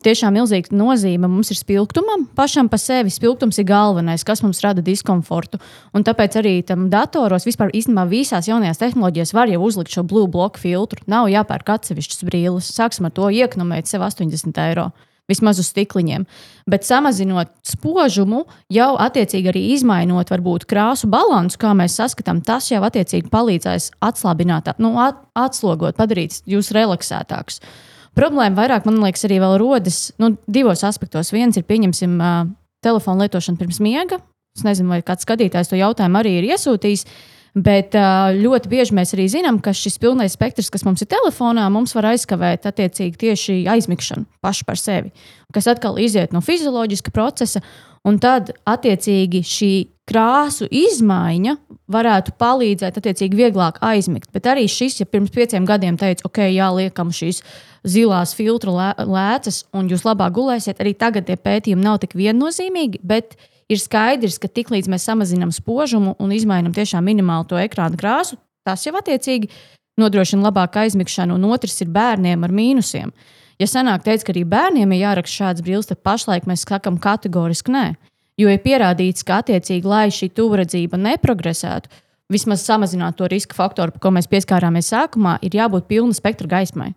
tiešām 0.06 0.38
milzīga 0.38 0.72
nozīme 0.76 1.28
mums 1.28 1.52
ir 1.52 1.58
spilgtumam. 1.60 2.24
Pašam 2.38 2.70
par 2.72 2.80
sevi 2.80 3.12
spilgtums 3.12 3.60
ir 3.60 3.68
galvenais, 3.68 4.24
kas 4.28 4.42
mums 4.46 4.62
rada 4.64 4.84
diskomfortu. 4.86 5.60
Un 5.96 6.06
tāpēc 6.08 6.38
arī 6.40 6.54
tam 6.64 6.88
datoros, 6.94 7.48
vispār 7.48 7.74
īstenībā 7.76 8.06
visās 8.08 8.48
jaunajās 8.48 8.80
tehnoloģijās 8.80 9.36
var 9.36 9.52
jau 9.52 9.60
uzlikt 9.66 9.92
šo 9.96 10.06
blue 10.08 10.30
block 10.32 10.62
filtru. 10.62 11.04
Nav 11.12 11.28
jāpērk 11.34 11.76
atsevišķas 11.76 12.24
brīles. 12.30 12.72
Sāksim 12.72 13.10
ar 13.10 13.16
to 13.16 13.28
iekonomēt 13.28 13.92
sev 13.92 14.06
80 14.08 14.62
eiro. 14.70 14.90
Vismaz 15.30 15.60
uz 15.62 15.68
stikliņiem. 15.70 16.24
Bet 16.72 16.88
samazinot 16.88 17.52
spožumu, 17.68 18.48
jau 18.74 18.88
attiecīgi 18.98 19.52
arī 19.52 19.62
izmainot 19.76 20.32
varbūt 20.34 20.66
krāsu 20.72 21.12
balansu, 21.12 21.60
kā 21.62 21.76
mēs 21.78 22.00
saskatām, 22.00 22.40
tas 22.42 22.72
jau 22.72 22.82
attiecīgi 22.88 23.30
palīdzēs 23.30 23.92
atslābināt, 24.02 24.72
nu, 24.82 24.96
at, 25.04 25.22
atslogot, 25.38 26.00
padarīt 26.00 26.40
jūs 26.50 26.72
relaksētākus. 26.74 27.62
Uh, 27.62 27.86
Problēma 28.18 28.58
vairāk, 28.58 28.88
man 28.88 29.02
liekas, 29.04 29.26
arī 29.28 29.40
rodas 29.60 30.12
nu, 30.22 30.34
divos 30.48 30.84
aspektos. 30.88 31.34
Viens 31.36 31.58
ir, 31.58 31.66
pieņemsim, 31.68 32.16
uh, 32.20 32.48
telefona 32.84 33.26
lietošana 33.28 33.60
pirms 33.60 33.80
miega. 33.84 34.20
Es 34.58 34.66
nezinu, 34.66 34.90
vai 34.92 35.02
kāds 35.06 35.28
skatītājs 35.28 35.70
to 35.72 35.78
jautājumu 35.80 36.20
arī 36.20 36.40
ir 36.40 36.50
iesūtījis. 36.50 37.06
Bet 37.60 37.96
ļoti 38.38 38.70
bieži 38.72 38.96
mēs 38.96 39.12
arī 39.16 39.26
zinām, 39.32 39.58
ka 39.64 39.74
šis 39.76 39.98
pilnais 40.00 40.36
spektrs, 40.38 40.70
kas 40.72 40.86
mums 40.88 41.02
ir 41.04 41.10
telefonā, 41.12 41.66
mums 41.74 41.96
var 41.98 42.12
aizkavēt 42.14 42.68
attiecīgi 42.70 43.20
tieši 43.20 43.56
aizmigšanu 43.74 44.28
pašu 44.44 44.68
par 44.68 44.80
sevi, 44.80 45.12
kas 45.56 45.68
atkal 45.68 46.00
iziet 46.00 46.36
no 46.36 46.44
fizioloģiska 46.46 47.12
procesa. 47.12 47.64
Un 48.08 48.16
tad, 48.24 48.54
attiecīgi, 48.70 49.42
šī 49.44 49.74
krāsu 50.08 50.70
izmaiņa 50.72 51.58
varētu 51.92 52.34
palīdzēt, 52.40 52.96
attiecīgi, 53.02 53.38
vieglāk 53.42 53.82
aizmigt. 53.84 54.30
Bet 54.34 54.48
arī 54.48 54.64
šis, 54.72 55.02
ja 55.02 55.10
pirms 55.10 55.34
pieciem 55.36 55.68
gadiem 55.68 55.98
teica, 56.00 56.24
ok, 56.30 56.46
jāliekam 56.48 57.12
šīs 57.12 57.44
zilās 57.84 58.32
filtru 58.38 58.78
lē, 58.78 58.94
lēcas, 59.04 59.66
un 59.76 59.92
jūs 59.92 60.08
labāk 60.08 60.32
gulēsiet, 60.38 60.80
arī 60.80 60.96
tagad 60.96 61.28
tie 61.28 61.36
pētījumi 61.36 61.84
nav 61.84 62.00
tik 62.06 62.16
viennozīmīgi. 62.20 63.04
Bet 63.04 63.36
ir 63.70 63.82
skaidrs, 63.82 64.40
ka 64.42 64.50
tiklīdz 64.50 64.90
mēs 64.92 65.06
samazinām 65.08 65.52
spožumu 65.54 66.16
un 66.20 66.34
izmainām 66.36 66.74
tiešām 66.76 67.06
minimāli 67.06 67.48
to 67.50 67.60
ekrāna 67.62 68.00
krāsu, 68.00 68.40
tas 68.66 68.86
jau 68.86 68.96
attiecīgi 68.98 69.52
nodrošina 70.00 70.50
labāku 70.50 70.82
aizmigšanu, 70.84 71.38
un 71.38 71.52
otrs 71.54 71.82
ir 71.84 71.92
bērniem 71.94 72.44
ar 72.46 72.56
mīnusiem. 72.56 73.14
Ja 73.60 73.68
senāk 73.68 74.06
teica, 74.06 74.30
ka 74.30 74.34
arī 74.34 74.46
bērniem 74.48 74.94
ir 74.96 75.04
jāraksta 75.04 75.44
šāds 75.44 75.64
brīvs, 75.66 75.90
tad 75.90 76.00
pašlaik 76.06 76.48
mēs 76.48 76.64
sakām 76.68 77.00
kategoriski 77.02 77.74
nē. 77.76 77.88
Jo 78.40 78.48
ir 78.48 78.62
pierādīts, 78.64 79.26
ka 79.28 79.42
attiecīgi, 79.44 79.84
lai 79.84 80.08
šī 80.16 80.30
tuvredzība 80.32 80.96
neprogresētu, 80.96 81.92
vismaz 82.32 82.64
samazināt 82.64 83.18
to 83.20 83.28
riska 83.28 83.58
faktoru, 83.58 83.92
par 83.92 84.06
ko 84.06 84.14
mēs 84.16 84.30
pieskārāmies 84.32 84.94
sākumā, 84.94 85.36
ir 85.44 85.58
jābūt 85.60 85.90
pilna 85.92 86.16
spektra 86.16 86.48
gaismai. 86.48 86.94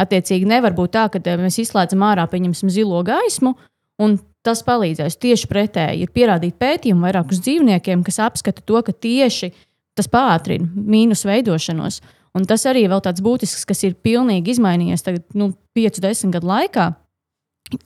Attiecīgi, 0.00 0.48
nevar 0.48 0.74
būt 0.74 0.96
tā, 0.96 1.06
ka 1.12 1.20
mēs 1.38 1.60
izslēdzam 1.62 2.02
ārā, 2.02 2.24
pieņemsim, 2.26 2.72
zilo 2.72 3.04
gaismu, 3.06 3.54
un 4.00 4.16
tas 4.46 4.62
palīdzēs. 4.64 5.18
Tieši 5.20 5.50
pretēji 5.50 6.06
ir 6.06 6.14
pierādīti 6.14 6.56
pētījumi 6.60 7.06
vairākus 7.08 7.42
dzīvniekiem, 7.44 8.04
kas 8.06 8.20
apskata 8.24 8.64
to, 8.64 8.80
ka 8.86 8.94
tieši 8.96 9.52
tas 9.98 10.08
pātrina 10.10 10.68
mīnus 10.74 11.26
veidošanos. 11.28 12.00
Un 12.36 12.46
tas 12.46 12.64
arī 12.70 12.86
ir 12.86 12.94
tāds 13.02 13.22
būtisks, 13.24 13.66
kas 13.66 13.82
ir 13.84 13.98
pilnīgi 13.98 14.54
izmainījies 14.54 15.04
tagad, 15.06 15.24
nu, 15.34 15.50
5, 15.76 15.98
10 16.04 16.36
gadu 16.36 16.50
laikā 16.50 16.92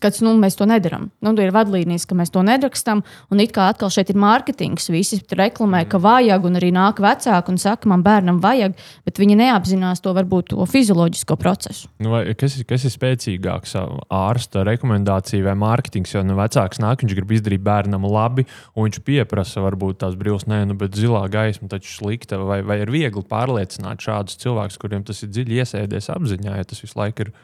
kad 0.03 0.17
nu, 0.25 0.35
mēs 0.41 0.57
to 0.59 0.67
nedarām. 0.69 1.09
Nu, 1.25 1.35
ir 1.41 1.53
vadlīnijas, 1.55 2.07
ka 2.09 2.17
mēs 2.19 2.33
to 2.35 2.43
nerakstām, 2.47 3.03
un 3.33 3.43
it 3.43 3.53
kā 3.55 3.69
atkal 3.73 3.93
šeit 3.93 4.12
ir 4.12 4.19
mārketings. 4.21 4.88
Visi 4.93 5.21
reklamē, 5.35 5.85
ka 5.91 6.00
vajag, 6.03 6.47
un 6.49 6.59
arī 6.61 6.71
nāk 6.75 7.03
vecāki 7.05 7.53
un 7.53 7.61
saka, 7.61 7.91
man 7.91 8.05
bērnam 8.07 8.41
vajag, 8.45 8.76
bet 9.07 9.21
viņi 9.21 9.38
neapzinās 9.41 10.03
to 10.05 10.14
varbūt 10.17 10.53
to 10.53 10.67
fizioloģisko 10.69 11.37
procesu. 11.41 11.91
Nu, 12.03 12.12
vai, 12.14 12.23
kas, 12.38 12.59
ir, 12.59 12.69
kas 12.69 12.87
ir 12.87 12.95
spēcīgāks? 12.95 13.76
Ārsta 14.14 14.64
rekomendācija 14.67 15.45
vai 15.47 15.57
mārketings? 15.59 16.14
Jo 16.14 16.25
nu, 16.26 16.38
vecāks 16.38 16.81
nāk, 16.83 17.05
viņš 17.05 17.17
grib 17.19 17.35
izdarīt 17.37 17.64
bērnam 17.64 18.07
labi, 18.09 18.47
un 18.75 18.88
viņš 18.88 19.03
pieprasa 19.07 19.64
varbūt 19.64 20.03
tās 20.05 20.19
brīvs, 20.21 20.49
nē, 20.50 20.62
nu, 20.71 20.79
bet 20.81 20.97
zilā 20.99 21.25
gaisma 21.33 21.71
taču 21.73 21.93
slikta. 21.99 22.41
Vai, 22.45 22.61
vai 22.67 22.81
ir 22.83 22.93
viegli 22.93 23.25
pārliecināt 23.29 24.05
šādus 24.05 24.41
cilvēkus, 24.43 24.81
kuriem 24.81 25.05
tas 25.07 25.25
ir 25.25 25.33
dziļi 25.33 25.61
iesēdies 25.62 26.11
apziņā, 26.14 26.57
ja 26.61 26.69
tas 26.69 26.83
visu 26.85 26.99
laiku 27.00 27.29
ir 27.29 27.35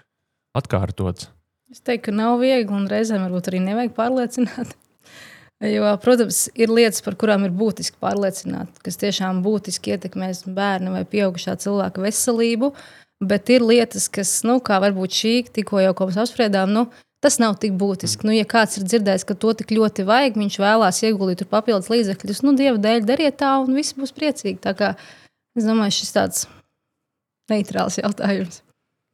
atkārtots? 0.59 1.31
Es 1.71 1.85
teiktu, 1.87 2.09
ka 2.09 2.17
nav 2.19 2.41
viegli 2.43 2.75
un 2.75 2.89
reizēm 2.91 3.23
varbūt 3.29 3.51
arī 3.51 3.65
nevajag 3.67 3.97
pārliecināt. 3.99 4.77
Jo, 5.61 5.91
protams, 6.01 6.47
ir 6.57 6.71
lietas, 6.73 7.03
par 7.05 7.19
kurām 7.21 7.43
ir 7.45 7.51
būtiski 7.53 7.99
pārliecināt, 8.01 8.79
kas 8.81 8.97
tiešām 8.97 9.43
būtiski 9.45 9.93
ietekmēs 9.93 10.47
bērnu 10.57 10.95
vai 10.95 11.03
pieaugušā 11.05 11.53
cilvēka 11.61 12.01
veselību. 12.01 12.71
Bet 13.21 13.53
ir 13.53 13.67
lietas, 13.69 14.07
kas, 14.09 14.31
nu, 14.49 14.55
kā 14.65 14.79
varbūt 14.81 15.19
šī, 15.19 15.33
tikko 15.59 15.83
jau 15.85 15.93
mēs 15.99 16.17
apspriedām, 16.23 16.73
nu, 16.73 16.87
tas 17.21 17.37
nav 17.43 17.59
tik 17.61 17.77
būtiski. 17.77 18.25
Nu, 18.25 18.33
ja 18.33 18.47
kāds 18.49 18.81
ir 18.81 18.89
dzirdējis, 18.89 19.27
ka 19.29 19.37
to 19.37 19.53
tik 19.61 19.77
ļoti 19.77 20.09
vajag, 20.09 20.41
viņš 20.41 20.59
vēlās 20.65 21.03
ieguldīt 21.05 21.45
papildus 21.53 21.93
līdzekļus, 21.93 22.41
nu, 22.49 22.57
dieva 22.57 22.81
dēļ 22.81 23.05
dariet 23.13 23.37
tā, 23.45 23.53
un 23.61 23.77
viss 23.77 23.99
būs 24.01 24.17
priecīgi. 24.17 24.63
Tā 24.65 24.73
kā 24.81 24.95
es 25.61 25.69
domāju, 25.69 25.99
šis 26.01 26.17
tāds 26.17 26.49
neitrāls 27.53 28.01
jautājums. 28.01 28.63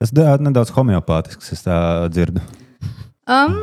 Tas 0.02 0.12
nedaudz 0.12 0.72
homeopātisks, 0.76 1.54
es 1.54 1.64
tā 1.64 1.76
dzirdu. 2.12 2.42
Um, 3.26 3.56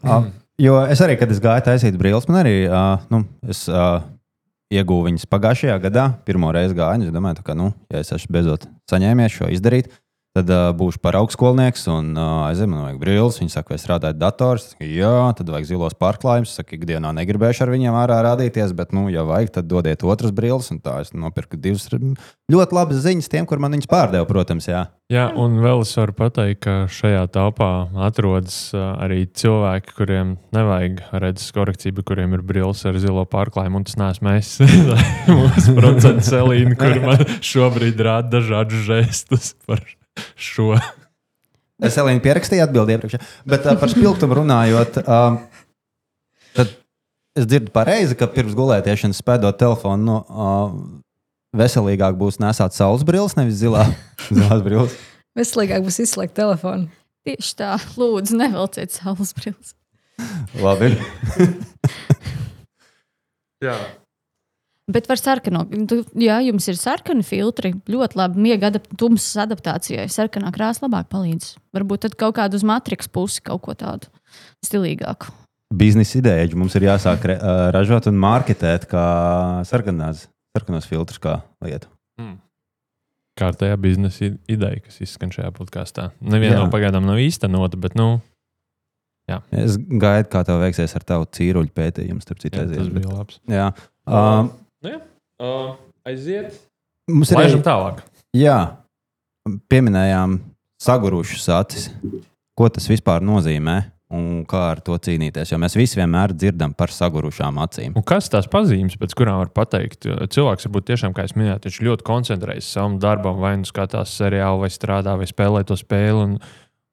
uh, 0.00 0.24
jo 0.60 0.78
es 0.88 1.02
arī, 1.04 1.18
kad 1.20 1.30
es 1.30 1.40
gāju 1.42 1.66
taisīt 1.66 1.98
brīvības, 2.00 2.30
man 2.30 2.40
arī 2.40 2.54
uh, 2.64 3.02
nu, 3.12 3.20
es, 3.52 3.66
uh, 3.68 4.00
iegūju 4.72 5.10
viņas 5.10 5.28
pagājušajā 5.30 5.76
gadā. 5.84 6.06
Pirmo 6.26 6.52
reizi 6.54 6.76
gāju, 6.78 7.10
es 7.10 7.14
domāju, 7.14 7.44
ka, 7.44 7.56
nu, 7.58 7.70
ja 7.92 8.00
es 8.00 8.12
esmu 8.16 8.38
beidzot 8.38 8.64
saņēmies 8.90 9.36
šo 9.36 9.50
izdarīt, 9.52 9.92
Tad 10.32 10.48
uh, 10.48 10.70
būšu 10.72 10.96
par 11.04 11.18
augstskolnieks, 11.18 11.82
un 11.92 12.14
uh, 12.16 12.46
aizem, 12.46 12.70
man 12.72 12.86
vajag 12.86 13.00
brīvības. 13.02 13.36
Viņi 13.42 13.52
saka, 13.52 13.74
vai 13.74 13.76
es 13.76 13.82
strādāju 13.84 14.16
datorā. 14.16 14.62
Jā, 14.80 15.12
tad 15.36 15.52
vajag 15.52 15.66
zilos 15.68 15.96
pārklājumus. 16.00 16.54
Es 16.54 16.56
saku, 16.56 16.78
ikdienā 16.78 17.10
negribēšu 17.18 17.66
ar 17.66 17.72
viņiem 17.74 17.98
ārā 18.00 18.22
rādīties, 18.24 18.72
bet, 18.78 18.94
nu, 18.96 19.10
ja 19.12 19.26
vajag, 19.28 19.52
tad 19.58 19.68
dodiet 19.68 20.06
otras 20.08 20.32
brīvības. 20.32 20.72
Un 20.72 20.80
tā 20.80 20.96
es 21.04 21.12
nopirku 21.12 21.60
divas 21.60 21.84
ļoti 21.92 22.78
labas 22.78 23.04
ziņas 23.04 23.28
tiem, 23.28 23.44
kur 23.44 23.60
man 23.60 23.76
viņas 23.76 23.92
pārdeva, 23.92 24.24
protams. 24.24 24.72
Jā. 24.72 24.86
jā, 25.12 25.28
un 25.36 25.60
vēl 25.60 25.84
es 25.84 25.92
varu 26.00 26.16
pateikt, 26.16 26.62
ka 26.64 26.80
šajā 26.88 27.28
telpā 27.36 27.72
atrodas 28.08 28.56
arī 28.72 29.26
cilvēki, 29.28 29.96
kuriem 30.00 30.36
nevajag 30.56 31.02
redzes 31.12 31.52
korekciju, 31.52 32.08
kuriem 32.08 32.38
ir 32.38 32.48
brīvs 32.48 32.86
ar 32.88 32.96
zilo 33.04 33.28
pārklājumu. 33.28 33.84
Un 33.84 33.90
tas 33.90 34.00
neesmu 34.00 34.38
es. 34.38 34.54
Mūsu 35.28 35.76
procentu 35.76 36.24
celīna, 36.32 36.78
kur 36.80 37.02
man 37.04 37.26
šobrīd 37.44 38.00
rāda 38.00 38.38
dažādus 38.38 38.88
žestus 38.88 39.58
par 39.68 39.84
šo. 40.36 40.74
Es 41.82 41.98
Elīnu 41.98 42.22
pierakstīju 42.22 42.62
atbildību 42.66 43.08
iepriekš, 43.08 43.30
bet 43.48 43.66
uh, 43.66 43.76
par 43.80 43.90
spilgtumu 43.90 44.36
runājot, 44.38 45.00
uh, 45.02 45.38
tad 46.54 46.74
es 47.38 47.48
dzirdu 47.48 47.72
pareizi, 47.74 48.16
ka 48.18 48.28
pirms 48.30 48.54
gulētiešanas 48.58 49.18
spēdot 49.22 49.58
telefonu, 49.58 50.04
no, 50.06 50.18
uh, 50.30 50.76
veselīgāk 51.58 52.16
būs 52.20 52.38
nesāt 52.42 52.76
saules 52.76 53.04
brilles, 53.08 53.34
nevis 53.38 53.58
zilā, 53.64 53.88
zilās 54.28 54.62
brilles. 54.64 54.98
Veselīgāk 55.38 55.84
būs 55.86 56.02
izslēgt 56.04 56.36
telefonu. 56.38 56.90
Tieši 57.26 57.54
tā, 57.58 57.76
lūdzu, 57.98 58.36
nevelciet 58.38 58.94
saules 58.94 59.30
brilles. 59.38 59.74
Labi. 60.58 60.92
Jā. 63.62 63.76
Bet 64.90 65.06
var 65.06 65.20
sarkano. 65.20 65.62
Jā, 66.18 66.40
jums 66.42 66.66
ir 66.66 66.78
sarkani 66.78 67.22
filtri. 67.22 67.70
Ļoti 67.90 68.18
labi 68.18 68.42
miega 68.48 68.72
adapt, 68.72 68.90
tumsas 68.98 69.44
adaptācijai. 69.44 70.08
Sarkanā 70.10 70.50
krāsa 70.54 70.88
labāk 70.88 71.06
palīdz. 71.12 71.52
Varbūt 71.76 72.08
tad 72.08 72.16
kaut 72.18 72.34
kādu 72.40 72.58
uz 72.58 72.64
matriks 72.66 73.06
pusi, 73.06 73.44
kaut 73.46 73.62
ko 73.62 73.76
tādu 73.78 74.10
stilīgāku. 74.66 75.30
Biznesa 75.72 76.18
ideja, 76.18 76.48
ka 76.50 76.58
mums 76.58 76.74
ir 76.76 76.88
jāsāk 76.88 77.28
ražot 77.72 78.10
un 78.10 78.18
marketēt 78.20 78.88
kā 78.90 79.04
sarkanās, 79.68 80.26
sarkanos 80.56 80.90
filtrus 80.90 81.22
kā 81.22 81.38
lietu. 81.64 81.88
Mm. 82.20 82.34
Kārtējā 83.38 83.78
biznesa 83.80 84.34
ideja, 84.50 84.82
kas 84.82 84.98
izskan 85.06 85.30
šajā 85.32 85.54
podkāstā. 85.56 86.10
Neviena 86.20 86.58
no 86.58 86.66
pagaidām 86.74 87.06
nav 87.06 87.22
īstenota, 87.22 87.78
bet 87.80 87.96
nu, 87.96 88.18
Jā. 89.30 89.38
Es 89.54 89.76
gaidu, 89.78 90.26
kā 90.32 90.42
tev 90.46 90.58
veiksies 90.60 90.92
ar 90.98 91.04
tavu 91.06 91.28
cīruļu 91.30 91.70
pētījumu. 91.76 92.22
Starp 92.24 92.40
citu, 92.42 92.58
jā, 92.58 92.66
tas 92.66 92.88
bija 92.90 93.06
bet, 93.06 93.12
labs. 93.14 93.38
Jā. 93.48 93.68
Uh, 94.02 94.50
Nu, 94.82 94.90
jā. 94.90 95.00
uh, 95.38 95.74
aiziet. 96.08 96.58
Mums 97.10 97.30
ir 97.30 97.38
Laižam 97.38 97.62
tālāk. 97.62 98.02
Jā, 98.34 98.58
pieminējām 99.70 100.40
sagurušas 100.82 101.48
acis. 101.54 101.90
Ko 102.58 102.68
tas 102.72 102.88
vispār 102.90 103.22
nozīmē? 103.24 103.80
Un 104.12 104.42
kā 104.44 104.58
ar 104.74 104.80
to 104.84 104.92
cīnīties? 105.00 105.54
Jo 105.54 105.56
mēs 105.62 105.72
visi 105.78 105.96
vienmēr 105.96 106.34
dzirdam 106.36 106.74
par 106.76 106.92
sagurušām 106.92 107.60
acīm. 107.62 107.94
Un 107.96 108.04
kas 108.04 108.28
tās 108.28 108.44
pazīmes, 108.50 108.98
pēc 109.00 109.14
kurām 109.16 109.38
var 109.40 109.52
pateikt? 109.56 110.04
Cilvēks 110.04 110.68
varbūt 110.68 110.90
tiešām, 110.90 111.14
kā 111.16 111.24
es 111.24 111.32
minēju, 111.32 111.72
ļoti 111.86 112.04
koncentrējas 112.04 112.68
savam 112.74 112.98
darbam, 113.00 113.38
vai 113.40 113.54
nu 113.62 113.68
skatās 113.68 114.12
seriālu, 114.18 114.66
vai 114.66 114.68
strādā, 114.74 115.14
vai 115.16 115.30
spēlē 115.30 115.64
to 115.68 115.78
spēli. 115.80 116.26
Un, 116.26 116.36
Un 116.36 116.42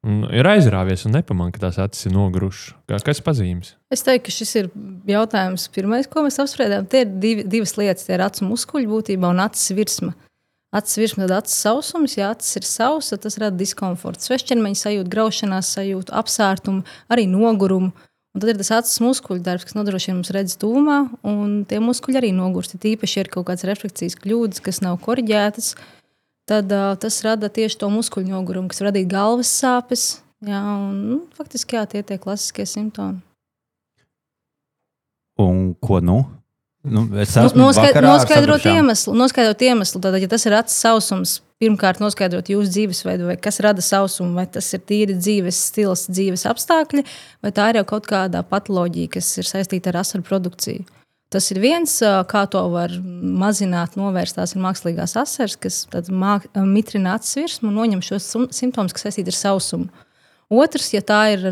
ir 0.07 0.47
aizrāvies 0.47 1.03
un 1.07 1.17
nepamanā, 1.17 1.53
ka 1.55 1.65
tās 1.65 1.79
acis 1.81 2.07
ir 2.07 2.15
nogurušas. 2.15 2.73
Kas 3.05 3.21
pazīmes? 3.23 3.73
Es 3.91 4.03
teiktu, 4.05 4.29
ka 4.29 4.35
šis 4.35 4.55
ir 4.61 4.71
jautājums, 5.09 5.67
pirmais, 5.75 6.07
ko 6.07 6.23
mēs 6.25 6.39
apspriedām. 6.41 6.87
Tie 6.89 7.03
ir 7.03 7.13
divi, 7.19 7.45
divas 7.47 7.75
lietas. 7.79 8.07
Tie 8.07 8.15
ir 8.15 8.23
acu 8.23 8.47
muskuļi 8.47 8.89
būtībā 8.89 9.31
un 9.33 9.43
acis 9.43 9.75
virsma. 9.75 10.15
Acis 10.75 10.99
virsma, 11.01 11.25
tad 11.25 11.39
acis 11.39 11.57
sausums, 11.65 12.13
ja 12.19 12.29
acis 12.31 12.59
ir 12.59 12.67
sausa, 12.69 13.17
tas 13.17 13.39
rada 13.41 13.57
diskomfortu. 13.57 14.21
Svešķermeņa 14.27 14.83
sajūta, 14.83 15.09
graušanās 15.09 15.73
sajūta, 15.73 16.13
apsārtumu, 16.21 16.85
arī 17.09 17.25
nogurumu. 17.29 17.89
Un 18.37 18.43
tad 18.43 18.51
ir 18.51 18.59
tas 18.59 18.69
acis 18.77 19.01
muskuļu 19.01 19.41
darbs, 19.41 19.65
kas 19.65 19.73
nodrošina 19.73 20.19
mums 20.19 20.29
redzes 20.31 20.59
tūmā, 20.61 20.99
un 21.25 21.63
tie 21.67 21.81
muskuļi 21.81 22.19
arī 22.21 22.29
nogurst. 22.37 22.77
Tīpaši 22.77 23.23
ir 23.23 23.31
kaut 23.33 23.47
kādas 23.49 23.65
refleksijas 23.65 24.19
kļūdas, 24.21 24.61
kas 24.61 24.83
nav 24.85 25.01
korģētas. 25.01 25.73
Uh, 25.73 25.98
tad 26.49 26.73
uh, 26.73 26.91
tas 26.99 27.21
rada 27.25 27.51
tieši 27.53 27.79
to 27.83 27.91
muskuļu 27.93 28.33
nogurumu, 28.33 28.71
kas 28.71 28.81
radīja 28.85 29.11
galvas 29.13 29.51
sāpes. 29.61 30.09
Jā, 30.45 30.59
un, 30.59 30.99
nu, 31.03 31.17
faktiski 31.35 31.75
jā, 31.75 31.85
tie 31.89 32.01
ir 32.01 32.21
klasiskie 32.21 32.65
simptomi. 32.69 33.19
Un 35.39 35.73
ko 35.79 35.99
nu? 36.03 36.21
Nu, 36.83 37.03
noskaid, 37.11 37.97
noskaidrot 38.03 38.63
iemeslu. 38.71 39.13
Noskaidrot 39.19 39.61
iemeslu. 39.67 39.99
Tātad, 39.99 40.21
ja 40.23 40.29
tas 40.31 40.45
ir 40.47 40.55
acis 40.55 40.77
sausums, 40.79 41.33
pirmkārt, 41.59 41.99
noskaidrot 41.99 42.51
jūsu 42.51 42.71
dzīvesveidu, 42.71 43.27
vai 43.27 43.35
kas 43.39 43.59
rada 43.63 43.83
sausumu, 43.83 44.31
vai 44.39 44.45
tas 44.47 44.67
ir 44.75 44.83
tīri 44.87 45.17
dzīves 45.19 45.59
stils, 45.69 46.05
dzīves 46.07 46.47
apstākļi, 46.47 47.03
vai 47.43 47.51
tā 47.55 47.67
ir 47.71 47.81
jau 47.81 47.85
kaut 47.91 48.07
kāda 48.07 48.45
patoloģija, 48.47 49.11
kas 49.17 49.33
ir 49.41 49.49
saistīta 49.49 49.91
ar 49.91 49.99
asaru 50.05 50.23
produkciju. 50.27 50.87
Tas 51.29 51.51
ir 51.53 51.59
viens, 51.61 51.91
kā 52.01 52.41
to 52.49 52.63
var 52.73 52.93
mazināt, 52.97 53.93
novērst. 53.99 54.39
Tās 54.39 54.55
ir 54.55 54.63
mākslīgās 54.63 55.13
asaras, 55.21 55.59
kas 55.61 55.83
māk, 56.09 56.47
mitrina 56.57 57.19
acis 57.19 57.37
virsmu 57.37 57.69
un 57.69 57.77
noņem 57.77 58.01
šos 58.01 58.25
sim- 58.25 58.47
simptomus, 58.49 58.95
kas 58.97 59.05
saistīti 59.05 59.29
ar 59.29 59.37
sausumu. 59.37 59.91
Otrs, 60.49 60.87
ja 60.95 61.03
tā 61.05 61.19
ir 61.35 61.43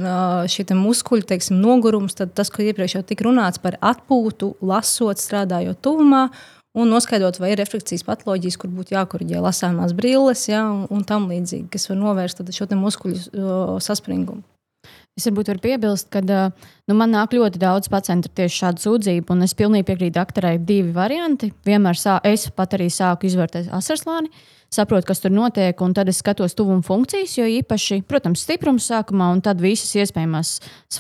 te 0.66 0.74
muskuļu 0.74 1.28
teiksim, 1.30 1.60
nogurums, 1.62 2.18
tad 2.18 2.34
tas, 2.34 2.50
ko 2.50 2.66
iepriekš 2.66 2.98
jau 2.98 3.04
tika 3.06 3.28
runāts 3.28 3.62
par 3.62 3.78
atpūtu, 3.78 4.56
lasot, 4.66 5.22
strādājot 5.22 5.78
tuvumā. 5.86 6.32
Un 6.78 6.90
noskaidrot, 6.94 7.38
vai 7.42 7.54
ir 7.54 7.62
refleksijas 7.62 8.06
patoloģijas, 8.06 8.58
kur 8.58 8.74
būtu 8.74 8.94
jākorģē 8.98 9.40
lasāmās 9.42 9.94
brilles, 9.98 10.44
ja, 10.50 10.66
un, 10.70 10.86
un 10.94 11.06
tam 11.06 11.30
līdzīgi, 11.30 11.70
kas 11.74 11.90
var 11.90 11.98
novērst 12.02 12.42
šo 12.54 12.68
muskuļu 12.78 13.80
saspringumu. 13.82 14.42
Es 15.18 15.26
varbūt 15.26 15.48
varu 15.50 15.62
piebilst, 15.64 16.12
ka 16.14 16.22
nu, 16.22 16.94
man 16.94 17.10
nāk 17.10 17.32
ļoti 17.34 17.58
daudz 17.58 17.90
pacientu 17.90 18.30
tieši 18.38 18.60
šādu 18.62 18.84
sūdzību, 18.84 19.34
un 19.34 19.48
es 19.48 19.56
pilnīgi 19.58 19.88
piekrītu 19.88 20.14
doktorai. 20.20 20.60
Divi 20.62 20.92
varianti. 20.94 21.50
Vienmēr 21.66 21.98
sā, 21.98 22.20
es 22.22 22.46
pat 22.54 22.76
arī 22.78 22.92
sāku 22.94 23.26
izvērtēt 23.26 23.72
asarslāni, 23.74 24.30
saprotu, 24.70 25.08
kas 25.10 25.24
tur 25.24 25.34
notiek, 25.34 25.80
un 25.82 25.96
tad 25.98 26.12
es 26.12 26.20
skatos 26.22 26.54
tuvuma 26.58 26.86
funkcijas, 26.86 27.34
jo 27.40 27.48
īpaši, 27.50 28.04
protams, 28.06 28.44
stiprums 28.46 28.86
sākumā, 28.92 29.32
un 29.34 29.42
tad 29.42 29.64
visas 29.64 29.96
iespējamās 29.98 30.52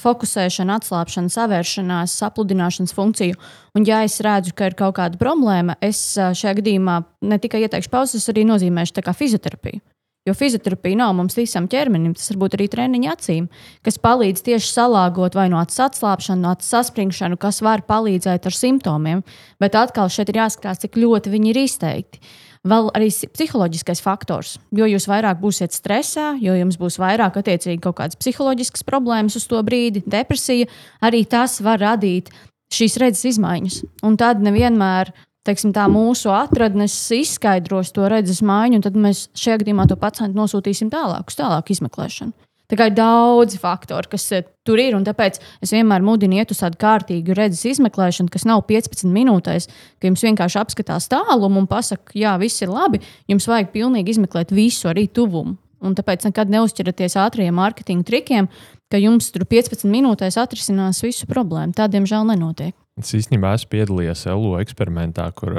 fokusēšana, 0.01 0.79
atslābšana, 0.81 1.29
savēršanās, 1.35 2.15
sapludināšanas 2.17 2.95
funkciju. 2.97 3.37
Un, 3.77 3.85
ja 3.85 4.01
es 4.07 4.17
redzu, 4.25 4.55
ka 4.57 4.71
ir 4.71 4.77
kaut 4.79 4.97
kāda 4.97 5.21
problēma, 5.21 5.77
es 5.77 6.01
šajā 6.17 6.55
gadījumā 6.63 7.03
ne 7.21 7.37
tikai 7.43 7.61
ieteikšu 7.67 7.93
pauzes, 7.93 8.23
es 8.23 8.33
arī 8.33 8.47
nozīmēšu 8.49 9.05
fizioterapiju. 9.13 9.83
Jo 10.27 10.33
fizioterapija 10.35 10.99
nav 10.99 11.13
mums 11.15 11.37
visam 11.37 11.69
ķermenim, 11.71 12.11
tas 12.17 12.27
var 12.33 12.41
būt 12.41 12.57
arī 12.57 12.65
treniņa 12.73 13.13
acīm, 13.15 13.45
kas 13.85 13.95
palīdz 14.03 14.43
tieši 14.43 14.73
salāgot 14.73 15.37
vai 15.39 15.45
no 15.53 15.61
acu 15.61 15.85
atslābšanu, 15.85 16.43
no 16.43 16.51
acu 16.51 16.67
saspringšanu, 16.67 17.39
kas 17.39 17.61
var 17.63 17.85
palīdzēt 17.87 18.49
ar 18.49 18.57
simptomiem. 18.57 19.23
Bet 19.63 19.77
atkal 19.79 20.11
šeit 20.11 20.33
ir 20.33 20.41
jāskatās, 20.41 20.83
cik 20.83 20.99
ļoti 20.99 21.31
viņi 21.31 21.53
ir 21.53 21.61
izteikti. 21.63 22.19
Vēl 22.67 22.89
arī 22.91 23.07
si- 23.13 23.29
psiholoģiskais 23.31 24.01
faktors. 24.03 24.57
Jo 24.75 24.83
jūs 24.83 25.07
vairāk 25.07 25.39
būsiet 25.39 25.71
stresā, 25.71 26.35
jo 26.41 26.51
jums 26.57 26.75
būs 26.75 26.99
vairāk 26.99 27.39
attiecīgi 27.39 27.79
kaut 27.79 27.95
kādas 27.95 28.19
psiholoģiskas 28.19 28.83
problēmas 28.83 29.37
uz 29.39 29.47
to 29.47 29.61
brīdi, 29.63 30.03
depresija, 30.03 30.67
arī 31.01 31.23
tas 31.23 31.61
var 31.61 31.79
radīt 31.79 32.27
šīs 32.73 32.97
redzes 32.99 33.37
izmaiņas. 33.37 33.83
Un 34.03 34.17
tad 34.17 34.41
nevienmēr 34.43 35.13
teiksim, 35.47 35.73
tā, 35.75 35.87
mūsu 35.91 36.31
atradnes 36.35 36.95
izskaidros 37.15 37.93
to 37.95 38.09
redzes 38.11 38.43
maiņu, 38.45 38.79
un 38.79 38.85
tad 38.85 38.99
mēs 38.99 39.27
šajā 39.37 39.63
gadījumā 39.63 39.87
to 39.89 39.97
pacientu 39.99 40.37
nosūtīsim 40.39 40.91
tālāk, 40.93 41.31
uz 41.31 41.39
tālāku 41.39 41.75
izmeklēšanu. 41.75 42.35
Tā 42.67 42.75
kā 42.75 42.89
ir 42.89 42.95
daudzi 42.97 43.59
faktori, 43.61 44.09
kas 44.11 44.25
eh, 44.35 44.47
tur 44.67 44.79
ir, 44.83 44.95
un 44.97 45.05
tāpēc 45.07 45.37
es 45.63 45.71
vienmēr 45.71 46.03
mudinu 46.03 46.35
iet 46.35 46.51
uz 46.51 46.59
tādu 46.59 46.75
kārtīgu 46.81 47.35
redzes 47.37 47.63
izmeklēšanu, 47.69 48.27
kas 48.33 48.43
nav 48.47 48.65
15 48.67 49.07
minūtēs, 49.07 49.69
ka 50.01 50.09
jums 50.09 50.25
vienkārši 50.27 50.59
apskatās 50.59 51.07
tālumu 51.13 51.63
un 51.63 51.69
pasaka, 51.71 52.11
jā, 52.11 52.33
viss 52.41 52.59
ir 52.65 52.73
labi. 52.73 52.99
Jums 53.31 53.47
vajag 53.47 53.71
pilnīgi 53.71 54.17
izmeklēt 54.17 54.51
visu, 54.51 54.89
arī 54.91 55.07
tuvumu. 55.07 55.55
Un 55.79 55.95
tāpēc 55.95 56.25
nekad 56.27 56.51
neuzķeraties 56.51 57.15
ātriem 57.21 57.55
mārketinga 57.55 58.03
trikiem, 58.03 58.49
ka 58.91 58.99
jums 58.99 59.31
tur 59.31 59.47
15 59.47 59.87
minūtēs 59.87 60.39
atrisinās 60.41 60.99
visu 61.05 61.29
problēmu. 61.29 61.75
Tā, 61.77 61.87
diemžēl, 61.93 62.27
nenotiek. 62.33 62.75
Es 62.97 63.13
īstenībā 63.13 63.53
esmu 63.57 63.71
piedalījies 63.75 64.25
LO 64.33 64.57
eksperimentā, 64.61 65.27
kur 65.37 65.53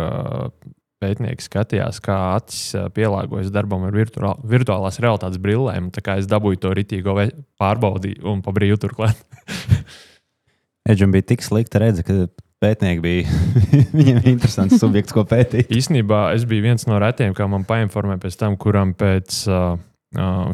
pētnieki 0.99 1.45
skatījās, 1.45 2.01
kā 2.03 2.17
acis 2.35 2.73
pielāgojas 2.97 3.53
darbam 3.55 3.85
ar 3.87 3.95
virtuā, 3.95 4.33
virtuālās 4.43 4.99
realitātes 5.03 5.39
brillēm. 5.43 5.93
Tā 5.95 6.03
kā 6.03 6.19
es 6.19 6.27
dabūju 6.31 6.59
to 6.65 6.75
ritīgo 6.75 7.15
ve- 7.19 7.31
pārbaudīju 7.61 8.27
un 8.33 8.43
pa 8.43 8.55
brīvu 8.57 8.81
turklāt. 8.83 9.21
Edžam 10.91 11.15
bija 11.15 11.29
tik 11.31 11.45
slikta 11.45 11.83
redzes, 11.83 12.07
ka 12.07 12.27
pētnieki 12.63 13.05
bija. 13.05 13.39
Viņiem 13.99 14.23
ir 14.23 14.31
interesants 14.33 14.81
subjekts, 14.81 15.15
ko 15.15 15.23
pētīt. 15.29 15.71
Īsnībā 15.75 16.33
es 16.35 16.47
biju 16.49 16.67
viens 16.67 16.89
no 16.91 16.99
retiem, 16.99 17.37
kā 17.37 17.47
man 17.51 17.67
painformēja 17.69 18.25
pēc 18.25 18.39
tam, 18.41 18.59
kuram 18.59 18.97
pēc 18.99 19.45
uh, 19.53 19.79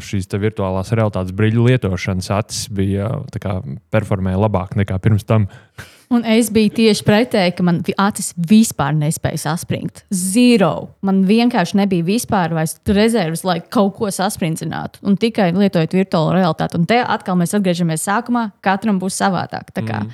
šīs 0.04 0.28
virtuālās 0.28 0.92
realitātes 0.92 1.32
brīļu 1.36 1.68
lietošanas 1.70 2.30
acis 2.36 2.68
bija 2.74 3.08
performēja 3.94 4.42
labāk 4.44 4.76
nekā 4.80 4.98
pirms 5.00 5.24
tam. 5.24 5.48
Un 6.12 6.24
es 6.28 6.50
biju 6.52 6.72
tieši 6.76 7.04
pretēji, 7.06 7.54
ka 7.56 7.64
man 7.66 7.80
acis 8.00 8.32
vispār 8.36 8.92
nespēja 8.96 9.40
saspringt. 9.46 10.02
Zero. 10.14 10.90
Man 11.06 11.22
vienkārši 11.28 11.78
nebija 11.80 12.06
vispār 12.06 12.52
rezerves, 12.54 13.44
lai 13.46 13.60
kaut 13.62 13.96
ko 13.98 14.10
sasprindzinātu. 14.12 15.00
Un 15.08 15.16
tikai 15.20 15.50
lietojot 15.56 15.96
virtuālo 15.96 16.34
realitāti. 16.36 16.78
Un 16.80 16.86
te 16.90 17.00
atkal 17.00 17.38
mēs 17.40 17.56
atgriežamies 17.56 18.04
sākumā, 18.08 18.50
katram 18.64 19.00
būs 19.02 19.18
savādāk. 19.22 19.72
Mm. 19.80 20.12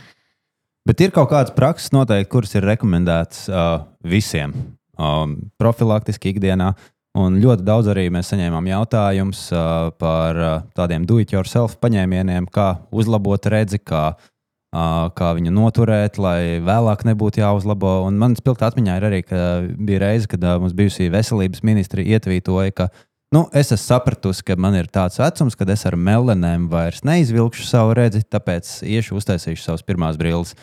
Bet 0.88 1.02
ir 1.02 1.12
kaut 1.14 1.32
kādas 1.32 1.54
prakses, 1.56 1.92
noteikti, 1.96 2.30
kuras 2.32 2.54
ir 2.56 2.66
rekomendētas 2.70 3.44
uh, 3.50 3.82
visiem 4.06 4.54
um, 4.96 5.36
profilaktiski 5.60 6.34
ikdienā. 6.34 6.72
Un 7.18 7.40
ļoti 7.42 7.64
daudz 7.66 7.88
arī 7.90 8.04
mēs 8.14 8.28
saņēmām 8.30 8.68
jautājumus 8.70 9.48
uh, 9.50 9.88
par 9.98 10.38
uh, 10.38 10.52
tādiem 10.78 11.02
do-it-yourself 11.08 11.74
paņēmieniem, 11.82 12.46
kā 12.54 12.76
uzlabot 12.94 13.48
redzi, 13.50 13.80
kā, 13.82 14.12
uh, 14.14 14.29
kā 14.70 15.32
viņu 15.34 15.50
noturēt, 15.54 16.18
lai 16.22 16.62
vēlāk 16.62 17.02
nebūtu 17.08 17.42
jāuzlabo. 17.42 18.00
Un 18.06 18.18
man 18.20 18.36
spilgti 18.38 18.66
atmiņā 18.68 18.96
ir 18.98 19.06
arī, 19.08 19.20
ka 19.26 19.38
bija 19.74 20.02
reize, 20.04 20.28
kad 20.30 20.44
mums 20.62 20.76
bijusī 20.78 21.08
veselības 21.10 21.64
ministri 21.66 22.06
ietvītoja, 22.14 22.74
ka 22.76 22.88
nu, 23.34 23.48
es 23.52 23.72
esmu 23.72 23.82
sapratusi, 23.82 24.44
ka 24.46 24.56
man 24.58 24.78
ir 24.78 24.90
tāds 24.90 25.18
vecums, 25.18 25.58
kad 25.58 25.70
es 25.74 25.82
ar 25.90 25.98
melanēm 25.98 26.68
vairs 26.70 27.02
neizvilkšu 27.06 27.66
savu 27.66 27.96
redzi, 27.98 28.22
tāpēc 28.30 28.80
iešu 28.86 29.18
uztaisīšu 29.18 29.64
savas 29.64 29.86
pirmās 29.86 30.18
brilles. 30.20 30.54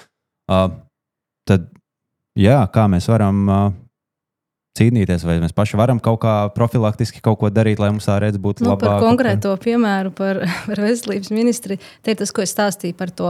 Uh, 0.48 0.70
tad, 1.48 1.68
jā, 2.40 2.62
kā 2.72 2.88
mēs 2.92 3.10
varam 3.12 3.44
uh, 3.48 3.68
cīnīties, 4.78 5.26
vai 5.28 5.38
mēs 5.42 5.56
paši 5.58 5.78
varam 5.80 6.00
kaut 6.04 6.20
kā 6.24 6.36
profilaktiski 6.56 7.22
kaut 7.26 7.40
ko 7.42 7.52
darīt, 7.54 7.82
lai 7.82 7.90
mums 7.94 8.08
tā 8.08 8.18
redzes 8.22 8.42
būtu 8.42 8.66
Nu, 8.66 8.74
labāka? 8.74 8.98
par 8.98 9.04
konkrēto 9.06 9.54
piemēru 9.64 10.14
par, 10.16 10.42
par 10.70 10.82
veselības 10.86 11.32
ministri, 11.34 11.80
te 12.06 12.14
ir 12.14 12.20
tas, 12.22 12.34
ko 12.36 12.46
es 12.46 12.54
stāstīju 12.56 12.98
par 12.98 13.14
to 13.14 13.30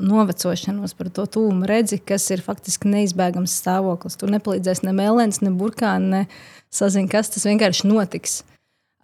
novecošanos, 0.00 0.96
par 0.98 1.12
to 1.14 1.26
tūmu 1.38 1.68
redzi, 1.68 2.00
kas 2.02 2.28
ir 2.34 2.44
faktiski 2.46 2.90
neizbēgams 2.92 3.58
stāvoklis. 3.62 4.18
Tur 4.20 4.32
nepalīdzēs 4.36 4.84
ne 4.86 4.94
mēlēns, 4.96 5.42
ne 5.44 5.54
burkāns, 5.56 6.12
ne 6.12 6.26
sazina, 6.72 7.10
kas 7.10 7.32
tas 7.34 7.48
vienkārši 7.48 7.90
notiks. 7.90 8.42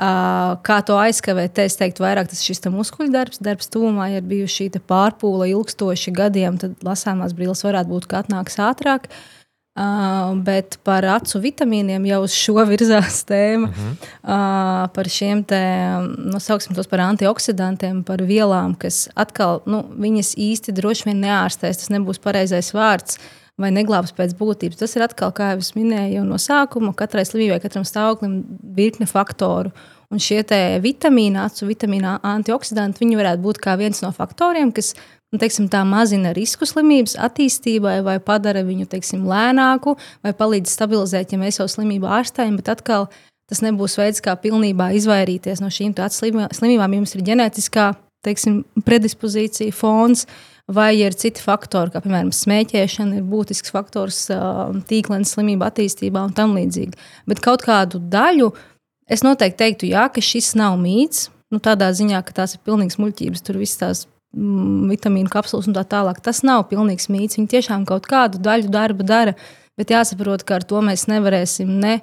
Kā 0.03 0.79
to 0.89 0.97
aizkavēt, 0.99 1.53
te 1.55 1.67
es 1.69 1.77
teiktu, 1.79 2.03
vairāk 2.03 2.31
tas 2.31 2.41
ir 2.43 2.73
muskuļu 2.75 3.13
darbs, 3.13 3.69
tūmā, 3.71 4.09
ja 4.11 4.23
ir 4.23 4.27
bijusi 4.27 4.65
šī 4.65 4.81
pārpūle 4.89 5.51
ilgstoši 5.53 6.15
gadiem, 6.17 6.57
tad 6.59 6.81
lasāmās 6.83 7.37
brilles 7.37 7.63
varētu 7.63 7.93
būt, 7.93 8.09
ka 8.11 8.25
atnāks 8.25 8.59
ātrāk. 8.59 9.07
Uh, 9.07 9.42
bet 10.45 10.77
par 10.85 11.05
acu 11.09 11.41
vitamīniem 11.41 12.05
jau 12.05 12.19
uz 12.27 12.35
šo 12.37 12.61
virzās 12.73 13.23
tēma. 13.25 13.69
Uh 13.69 13.77
-huh. 13.77 14.09
uh, 14.23 14.89
par 14.93 15.09
šiem 15.09 15.45
te, 15.45 15.61
nosauksim 16.19 16.75
tos 16.77 16.87
par 16.87 17.01
antioksidantiem, 17.01 18.03
par 18.05 18.21
vielām, 18.21 18.77
kas 18.77 19.09
atkal, 19.17 19.63
nu, 19.67 19.85
viņas 19.97 20.35
īsti 20.37 20.73
droši 20.73 21.05
vien 21.09 21.21
neārstēs. 21.25 21.79
Tas 21.79 21.89
nebūs 21.89 22.21
pareizais 22.21 22.73
vārds. 22.73 23.19
Vai 23.61 23.69
neglābs 23.71 24.15
pēc 24.17 24.33
būtības. 24.35 24.79
Tas 24.81 24.97
ir 24.97 25.03
atkal, 25.03 25.31
kā 25.31 25.51
jau 25.53 25.61
minēju, 25.77 26.15
jau 26.15 26.25
no 26.25 26.39
sākuma. 26.41 26.95
Katrai 26.97 27.25
slimībai, 27.25 27.61
katram 27.61 27.85
stāvoklim 27.85 28.45
virkne 28.77 29.07
faktoru. 29.07 29.71
Un 30.11 30.19
šie 30.19 30.43
vitamīni, 30.81 31.39
acu 31.39 31.67
vitamīna 31.67 32.19
antioksidanti, 32.23 33.05
viņi 33.05 33.17
varētu 33.17 33.43
būt 33.43 33.59
kā 33.59 33.77
viens 33.77 34.03
no 34.03 34.11
faktoriem, 34.13 34.73
kas 34.73 34.95
nu, 35.33 35.41
teiksim, 35.41 35.67
tā 35.73 35.81
mazina 35.89 36.35
risku 36.37 36.69
slimības 36.69 37.17
attīstībai, 37.17 37.99
vai 38.05 38.19
padara 38.23 38.63
viņu 38.67 38.87
teiksim, 38.93 39.25
lēnāku, 39.29 39.97
vai 40.25 40.35
palīdz 40.37 40.73
stabilizēt, 40.77 41.33
ja 41.33 41.41
mēs 41.41 41.61
jau 41.61 41.69
slimību 41.71 42.11
ārstējam. 42.21 42.59
Bet 42.61 42.73
atkal 42.75 43.09
tas 43.51 43.65
nebūs 43.65 43.97
veids, 44.01 44.23
kā 44.25 44.37
pilnībā 44.41 44.93
izvairīties 44.99 45.65
no 45.65 45.73
šīm 45.73 45.97
slimībām. 45.97 46.99
Jums 47.01 47.17
ir 47.17 47.27
ģenētiskā 47.33 47.93
teiksim, 48.23 48.63
predispozīcija, 48.87 49.75
fons, 49.75 50.27
vai 50.71 50.93
ir 51.01 51.17
citi 51.19 51.43
faktori, 51.43 51.91
kā 51.93 52.03
piemēram 52.05 52.31
smēķēšana, 52.35 53.19
ir 53.19 53.27
būtisks 53.29 53.75
faktors 53.75 54.25
tīklenes 54.89 55.35
slimību 55.35 55.67
attīstībā 55.67 56.23
un 56.29 56.37
tam 56.37 56.55
līdzīgi. 56.59 56.95
Bet 57.29 57.43
kaut 57.45 57.65
kādu 57.67 57.99
daļu 58.13 58.53
es 59.11 59.25
noteikti 59.27 59.59
teiktu, 59.65 59.91
jā, 59.91 60.07
ka 60.13 60.23
šis 60.23 60.55
nav 60.61 60.79
mīts. 60.81 61.31
Nu, 61.53 61.59
tādā 61.61 61.91
ziņā, 61.93 62.23
ka 62.25 62.33
tās 62.33 62.55
ir 62.57 62.63
pilnīgas 62.65 62.97
muļķības, 62.97 63.43
tur 63.45 63.59
viss 63.61 63.77
tās 63.77 64.07
vitamīnu 64.33 65.31
kapsulas 65.33 65.69
un 65.69 65.77
tā 65.77 65.85
tālāk. 65.89 66.23
Tas 66.25 66.43
nav 66.47 66.67
pilnīgs 66.71 67.11
mīts. 67.13 67.39
Viņi 67.39 67.51
tiešām 67.53 67.85
kaut 67.89 68.09
kādu 68.11 68.41
daļu 68.43 68.73
darba 68.73 69.07
dara, 69.07 69.37
bet 69.79 69.93
jāsaprot, 69.93 70.45
ka 70.49 70.61
ar 70.61 70.67
to 70.69 70.81
mēs 70.85 71.07
nevarēsim 71.11 71.71
ne 71.83 72.01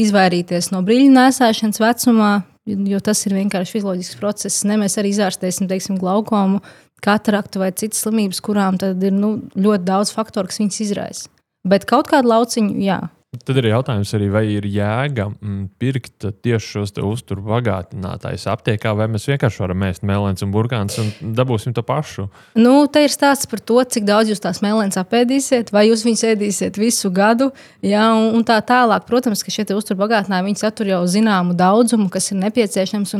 izvairīties 0.00 0.70
no 0.74 0.82
brīļu 0.86 1.10
nēsāšanas 1.14 1.80
vecumā, 1.82 2.30
jo 2.66 3.00
tas 3.04 3.24
ir 3.26 3.36
vienkārši 3.38 3.78
fizioloģisks 3.78 4.20
process. 4.20 4.64
Ne 4.68 4.78
mēs 4.80 4.96
arī 5.00 5.14
izārstēsim, 5.14 5.68
teiksim, 5.70 5.98
glaukomu, 6.00 6.60
kataraktu 7.04 7.62
vai 7.62 7.72
citas 7.72 8.04
slimības, 8.04 8.42
kurām 8.44 8.76
ir 8.80 9.16
nu, 9.16 9.36
ļoti 9.56 9.88
daudz 9.88 10.12
faktoru, 10.14 10.50
kas 10.50 10.60
viņas 10.60 10.82
izraisa. 10.84 11.30
Bet 11.68 11.84
kaut 11.88 12.08
kādu 12.12 12.30
lauciņu, 12.32 12.76
jā, 12.84 13.00
Tad 13.30 13.60
ir 13.60 13.68
jautājums 13.68 14.10
arī, 14.16 14.26
vai 14.26 14.40
ir 14.50 14.64
jēga 14.66 15.28
mm, 15.30 15.58
pirkt 15.78 16.24
tieši 16.42 16.72
šos 16.72 16.92
uzturu 17.06 17.44
bagātinātājus 17.46 18.48
aptiekā, 18.50 18.90
vai 18.98 19.06
mēs 19.06 19.28
vienkārši 19.30 19.62
varam 19.62 19.78
mēst 19.84 20.02
mēlēns 20.02 20.42
un 20.42 20.50
burkāns 20.50 20.98
un 20.98 21.12
dabūsim 21.38 21.70
to 21.76 21.84
pašu. 21.86 22.24
Nu, 22.58 22.88
te 22.90 23.04
ir 23.06 23.14
stāsts 23.14 23.46
par 23.46 23.62
to, 23.62 23.76
cik 23.86 24.08
daudz 24.08 24.32
jūs 24.32 24.42
tās 24.42 24.58
mēlēnas 24.66 24.98
apēdīsiet, 25.04 25.70
vai 25.70 25.84
jūs 25.86 26.02
viņus 26.08 26.26
ēdīsiet 26.32 26.80
visu 26.82 27.12
gadu. 27.14 27.52
Jā, 27.86 28.08
un, 28.18 28.32
un 28.40 28.48
tā 28.48 28.58
tālāk, 28.66 29.06
protams, 29.06 29.46
ka 29.46 29.54
šie 29.54 29.68
uzturu 29.78 30.02
bagātinājumi 30.02 30.58
satur 30.58 30.90
jau 30.90 31.04
zināmu 31.06 31.54
daudzumu, 31.54 32.10
kas 32.10 32.32
ir 32.34 32.42
nepieciešams. 32.42 33.14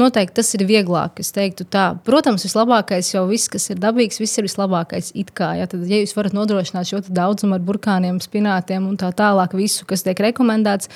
Noteikti 0.00 0.38
tas 0.38 0.48
ir 0.56 0.64
vieglāk. 0.64 1.20
Es 1.20 1.34
teiktu, 1.36 1.66
tā. 1.68 1.90
Protams, 2.06 2.46
vislabākais 2.46 3.10
jau 3.12 3.26
viss, 3.28 3.50
kas 3.52 3.68
ir 3.74 3.80
dabīgs, 3.82 4.20
viss 4.22 4.40
ir 4.40 4.46
vislabākais. 4.46 5.10
Kā, 5.36 5.50
ja, 5.58 5.66
tad, 5.68 5.84
ja 5.88 6.00
jūs 6.00 6.14
varat 6.16 6.36
nodrošināt 6.36 6.88
šo 6.88 7.02
daudzumu 7.12 7.58
ar 7.58 7.66
burkāniem, 7.66 8.20
spinātiem 8.24 8.86
un 8.88 8.96
tā 9.00 9.10
tālāk, 9.16 9.52
visu, 9.58 9.84
kas 9.88 10.06
tiek 10.06 10.22
rekomendēts, 10.24 10.88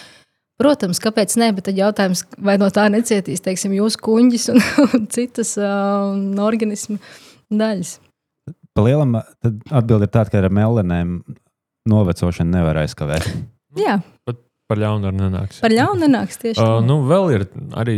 protams, 0.57 1.03
kāpēc 1.05 1.37
ne? 1.43 1.51
Bet 1.59 1.69
tad 1.69 1.77
jautājums, 1.77 2.25
vai 2.41 2.57
no 2.63 2.71
tā 2.73 2.89
necietīs 2.93 3.45
teiksim, 3.45 3.77
jūsu 3.77 4.01
kuģis 4.09 4.49
un, 4.55 4.65
un 4.89 5.07
citas 5.13 5.53
uh, 5.61 6.17
organismu 6.47 6.97
daļas. 7.53 7.99
Palielam 8.77 9.19
atbildi 9.21 10.09
ir 10.09 10.13
tāda, 10.13 10.33
ka 10.33 10.41
ar 10.41 10.53
melanēm 10.53 11.19
novecošanu 11.89 12.57
nevar 12.57 12.81
aizkavēt. 12.81 13.29
Jā. 13.77 14.01
Par 14.67 14.81
ļaunu 14.83 15.07
arī 15.07 15.21
nenāks. 15.21 15.61
Par 15.63 15.75
ļaunu 15.75 16.03
nenāks 16.03 16.41
tieši 16.43 16.59
tā. 16.59 16.67
Uh, 16.67 16.83
nu, 16.83 16.99
vēl 17.07 17.33
ir 17.37 17.47
arī 17.79 17.97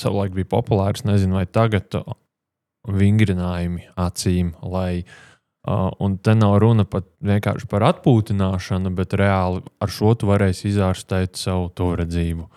savulaik 0.00 0.32
bija 0.36 0.48
populārs, 0.56 1.04
nezinu, 1.04 1.36
vai 1.36 1.44
tagad 1.44 1.98
uh, 1.98 2.14
vingrinājumi 2.88 3.90
acīm, 4.00 4.54
lai, 4.72 5.02
uh, 5.04 5.90
un 6.00 6.16
te 6.24 6.32
nav 6.38 6.56
runa 6.64 6.88
pat 6.88 7.10
vienkārši 7.28 7.68
par 7.68 7.84
atpūtināšanu, 7.90 8.94
bet 8.96 9.18
reāli 9.20 9.60
ar 9.84 9.92
šo 9.92 10.14
tu 10.16 10.30
varēsi 10.30 10.70
izārstēt 10.72 11.36
savu 11.36 11.68
to 11.76 11.92
redzību. 12.00 12.48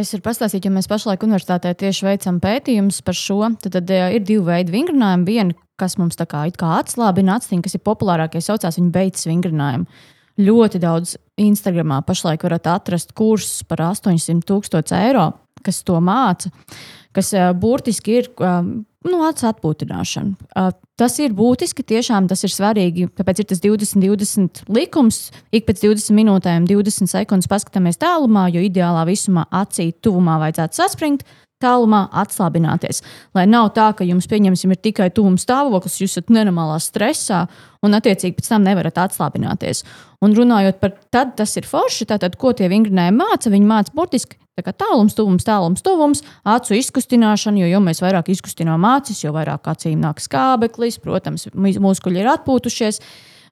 Es 0.00 0.12
varu 0.14 0.24
pastāstīt, 0.28 0.64
jo 0.64 0.72
mēs 0.72 0.88
pašlaik 0.88 1.24
universitātē 1.26 1.72
tieši 1.76 2.06
veicam 2.06 2.38
pētījumus 2.40 3.00
par 3.04 3.16
šo. 3.16 3.40
Tad, 3.60 3.74
tad 3.74 3.90
ir 3.90 4.22
divi 4.24 4.44
veidi 4.46 4.72
vingrinājumi. 4.72 5.26
Viena, 5.28 5.56
kas 5.80 5.96
mums 6.00 6.16
tā 6.16 6.28
kā, 6.30 6.44
kā 6.56 6.76
atslābina 6.78 7.40
aciņu, 7.40 7.64
kas 7.64 7.76
ir 7.76 7.84
populārākie, 7.84 8.40
saucās 8.44 8.78
viņa 8.78 8.94
beigas 8.94 9.26
vingrinājumu. 9.28 9.88
Ļoti 10.40 10.80
daudz 10.80 11.16
Instagramā 11.40 12.00
pašlaik 12.06 12.44
varat 12.46 12.68
atrast 12.70 13.12
kursus 13.16 13.64
par 13.68 13.82
800 13.90 14.46
tūkstošu 14.48 14.96
eiro, 14.96 15.26
kas 15.64 15.82
to 15.84 15.98
māca, 16.04 16.52
kas 17.16 17.32
uh, 17.36 17.50
burtiski 17.56 18.20
ir 18.20 18.30
um, 18.38 18.70
nu, 19.06 19.20
acu 19.26 19.48
atpūtināšana. 19.50 20.48
Uh, 20.54 20.70
tas 21.00 21.18
ir 21.20 21.34
būtiski, 21.36 21.84
tiešām 21.86 22.28
tas 22.30 22.44
ir 22.46 22.54
svarīgi. 22.54 23.08
Tāpēc 23.18 23.42
ir 23.42 23.50
tas 23.52 23.62
20, 23.64 24.00
20 24.04 24.62
likums. 24.72 25.20
Ik 25.52 25.68
pēc 25.68 25.84
20 25.84 26.16
minūtēm, 26.16 26.68
20 26.70 27.10
sekundes 27.10 27.50
paskatāmies 27.50 28.00
tālumā, 28.00 28.48
jo 28.54 28.64
ideālā 28.64 29.04
visumā 29.08 29.46
acī 29.62 29.90
tuvumā 30.04 30.38
vajadzētu 30.44 30.82
saspringt 30.82 31.26
tālumā 31.62 32.06
atslābināties. 32.22 33.02
Lai 33.36 33.46
nav 33.50 33.70
tā, 33.76 33.90
ka 33.96 34.06
jums, 34.06 34.28
pieņemsim, 34.30 34.74
ir 34.74 34.82
tikai 34.82 35.10
tuvums 35.14 35.46
stāvoklis, 35.46 36.00
jūs 36.02 36.16
esat 36.16 36.32
nenormālā 36.34 36.80
stresā 36.82 37.46
un, 37.84 37.96
attiecīgi, 37.96 38.36
pēc 38.38 38.52
tam 38.52 38.66
nevarat 38.66 39.00
atslābināties. 39.06 39.84
Un 40.24 40.36
runājot 40.36 40.80
par 40.82 40.94
to, 40.98 41.24
tas 41.38 41.56
ir 41.56 41.68
forši. 41.68 42.08
Tātad, 42.10 42.36
ko 42.40 42.52
tie 42.56 42.68
vingrinājumi 42.72 43.20
māca? 43.22 43.52
Viņi 43.52 43.68
māca 43.68 43.96
burtiski 43.96 44.40
tālums, 44.60 45.14
tuvums, 45.16 45.44
tālums, 45.46 45.80
tuvums, 45.80 46.22
acu 46.44 46.74
izkustināšanu, 46.76 47.62
jo, 47.62 47.70
jo 47.72 47.80
mēs 47.80 48.02
vairāk 48.02 48.28
izkustinām 48.28 48.84
acis, 48.84 49.22
jo 49.24 49.32
vairāk 49.32 49.64
acīm 49.72 50.00
nāk 50.00 50.20
skābeklis, 50.20 50.98
protams, 51.00 51.48
muskuļi 51.54 52.20
ir 52.20 52.28
atpūtušies. 52.34 53.00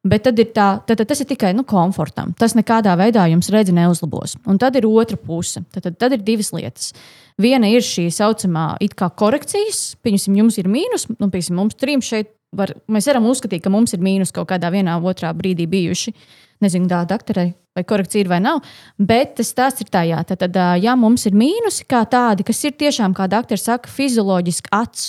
Bet 0.07 0.23
tad 0.29 0.39
ir 0.39 0.53
tā, 0.55 0.69
tad, 0.87 1.01
tad 1.01 1.09
tas 1.11 1.21
ir 1.25 1.27
tikai 1.27 1.51
nu, 1.57 1.65
komfortam. 1.67 2.31
Tas 2.39 2.55
nekādā 2.55 2.95
veidā 3.01 3.25
jums 3.33 3.51
redzi 3.51 3.75
neuzlabos. 3.75 4.37
Un 4.47 4.61
tad 4.61 4.79
ir 4.79 4.87
otra 4.87 5.19
puse. 5.19 5.65
Tad, 5.75 5.89
tad, 5.89 5.99
tad 5.99 6.15
ir 6.15 6.23
divas 6.25 6.53
lietas. 6.55 6.93
Viena 7.39 7.71
ir 7.71 7.83
šī 7.85 8.07
saucamā 8.15 8.77
korekcijas. 9.19 9.97
Pieņemsim, 10.03 10.39
jums 10.39 10.59
ir 10.59 10.71
mīnus, 10.71 11.09
nu, 11.19 11.31
piemēram, 11.31 11.59
mums 11.59 11.79
trim 11.79 12.03
šeit 12.03 12.31
var, 12.55 12.73
mēs 12.89 13.09
varam 13.11 13.27
uzskatīt, 13.29 13.63
ka 13.65 13.73
mums 13.73 13.95
ir 13.95 14.05
mīnus 14.05 14.33
kaut 14.35 14.49
kādā 14.53 14.71
vienā 14.73 14.97
otrā 15.03 15.33
brīdī 15.37 15.67
bijuši. 15.71 16.15
Nezinu, 16.63 16.89
tā 16.91 17.05
doktorai 17.07 17.53
vai 17.79 17.85
korekcija 17.87 18.25
ir 18.25 18.31
vai 18.31 18.41
nav. 18.43 18.63
Bet 18.99 19.37
tas 19.39 19.53
tās 19.55 19.79
ir 19.83 19.91
tā, 19.93 20.03
jā, 20.09 20.19
tad, 20.27 20.43
tad, 20.43 20.59
ja 20.83 20.97
mums 20.99 21.27
ir 21.31 21.37
mīnusi 21.39 21.87
kā 21.91 22.03
tādi, 22.11 22.47
kas 22.47 22.65
ir 22.67 22.75
tiešām, 22.79 23.15
kā 23.15 23.29
doktors 23.31 23.69
saka, 23.69 23.91
fizioloģiski 23.91 24.73
acs. 24.75 25.09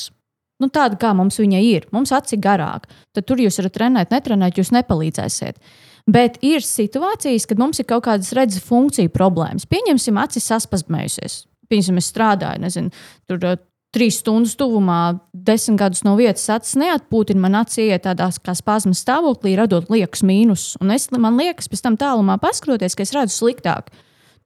Nu, 0.59 0.67
tāda 0.67 0.99
kā 0.99 1.13
mums 1.15 1.39
viņa 1.39 1.59
ir, 1.63 1.85
mums 1.95 2.11
acis 2.15 2.35
ir 2.35 2.43
garāka. 2.43 2.89
Tad 3.15 3.27
tur 3.29 3.39
jūs 3.39 3.61
varat 3.61 3.77
trenēt, 3.77 4.11
netrenēt, 4.11 4.59
jūs 4.59 4.73
nepalīdzēsiet. 4.75 5.61
Bet 6.09 6.39
ir 6.43 6.65
situācijas, 6.65 7.45
kad 7.47 7.61
mums 7.61 7.79
ir 7.79 7.87
kaut 7.87 8.07
kādas 8.07 8.33
redzes 8.35 8.65
funkciju 8.65 9.11
problēmas. 9.13 9.69
Pieņemsim, 9.69 10.19
acis 10.19 10.49
saspazmējusies 10.51 11.43
piemēram, 11.69 12.01
es 12.01 12.09
strādāju, 12.11 12.63
nezinu, 12.63 12.93
tur 13.29 13.45
uh, 13.45 13.57
trīs 13.95 14.19
stundas 14.21 14.55
tuvumā, 14.59 15.19
desmit 15.33 15.79
gadus 15.81 16.03
no 16.05 16.15
vietas 16.19 16.45
acis 16.53 16.77
neatpūtina, 16.81 17.41
man 17.45 17.59
acīs 17.63 17.89
iet 17.89 18.05
tādā 18.05 18.29
kā 18.43 18.53
spazmas 18.57 19.01
stāvoklī, 19.05 19.55
radot 19.57 19.89
liekas 19.93 20.23
mīnus. 20.25 20.71
Un 20.81 20.93
es, 20.95 21.09
man 21.15 21.39
liekas, 21.39 21.69
pēc 21.71 21.85
tam 21.85 21.97
tālumā 21.99 22.37
paskatoties, 22.41 22.97
ka 22.97 23.05
es 23.05 23.15
redzu 23.15 23.37
sliktāk. 23.37 23.89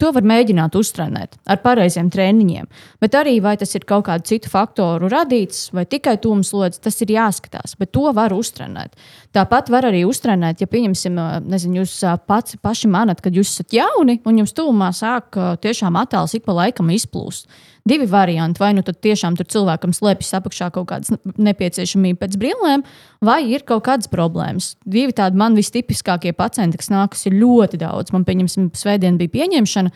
To 0.02 0.10
var 0.16 0.26
mēģināt 0.26 0.76
uztrenēt 0.76 1.36
ar 1.48 1.60
pareiziem 1.64 2.10
treniņiem. 2.12 2.70
Bet 3.04 3.16
arī 3.18 3.38
vai 3.44 3.54
tas 3.62 3.72
ir 3.78 3.86
kaut 3.88 4.08
kādu 4.08 4.26
citu 4.28 4.50
faktoru 4.52 5.10
radīts, 5.12 5.68
vai 5.76 5.86
tikai 5.90 6.16
tūmas 6.22 6.52
lodes, 6.56 6.82
tas 6.84 6.98
ir 7.06 7.14
jāskatās. 7.14 7.78
Bet 7.80 7.94
to 7.96 8.10
var 8.16 8.34
uztrenēt. 8.36 8.98
Tāpat 9.34 9.70
var 9.74 9.88
arī 9.90 10.04
uztrenēt, 10.08 10.64
ja, 10.64 10.70
pieņemsim, 10.70 11.20
nezinu, 11.50 11.82
jūs 11.82 12.00
pats, 12.28 12.58
paši 12.62 12.90
manat, 12.92 13.22
kad 13.24 13.36
jūs 13.38 13.54
esat 13.54 13.78
jauni 13.78 14.20
un 14.26 14.42
jums 14.42 14.56
tūmā 14.58 14.90
sāk 14.98 15.38
tiešām 15.64 15.98
attēls 16.02 16.36
ik 16.38 16.48
pa 16.48 16.58
laikam 16.64 16.92
izplūst 16.94 17.48
divi 17.90 18.08
varianti. 18.10 18.62
Vai 18.64 18.72
nu 18.78 18.84
tad 18.86 19.00
tiešām 19.04 19.38
tur 19.40 19.48
cilvēkam 19.50 19.94
slēpjas 19.96 20.34
apakšā 20.40 20.70
kaut 20.76 20.90
kādas 20.92 21.14
nepieciešamības 21.36 22.22
pēc 22.22 22.40
brīvlēm, 22.42 22.86
vai 23.24 23.42
ir 23.52 23.66
kaut 23.68 23.86
kādas 23.88 24.12
problēmas. 24.12 24.74
Divi 24.86 25.16
tādi 25.16 25.40
man 25.40 25.58
vistipiskākie 25.60 26.34
pacienti, 26.38 26.80
kas 26.82 26.92
nākas, 26.94 27.28
ir 27.30 27.38
ļoti 27.42 27.82
daudz. 27.84 28.16
Man, 28.16 28.28
pieņemsim, 28.28 28.72
svētdien 28.78 29.20
bija 29.22 29.36
pieņemšana. 29.40 29.94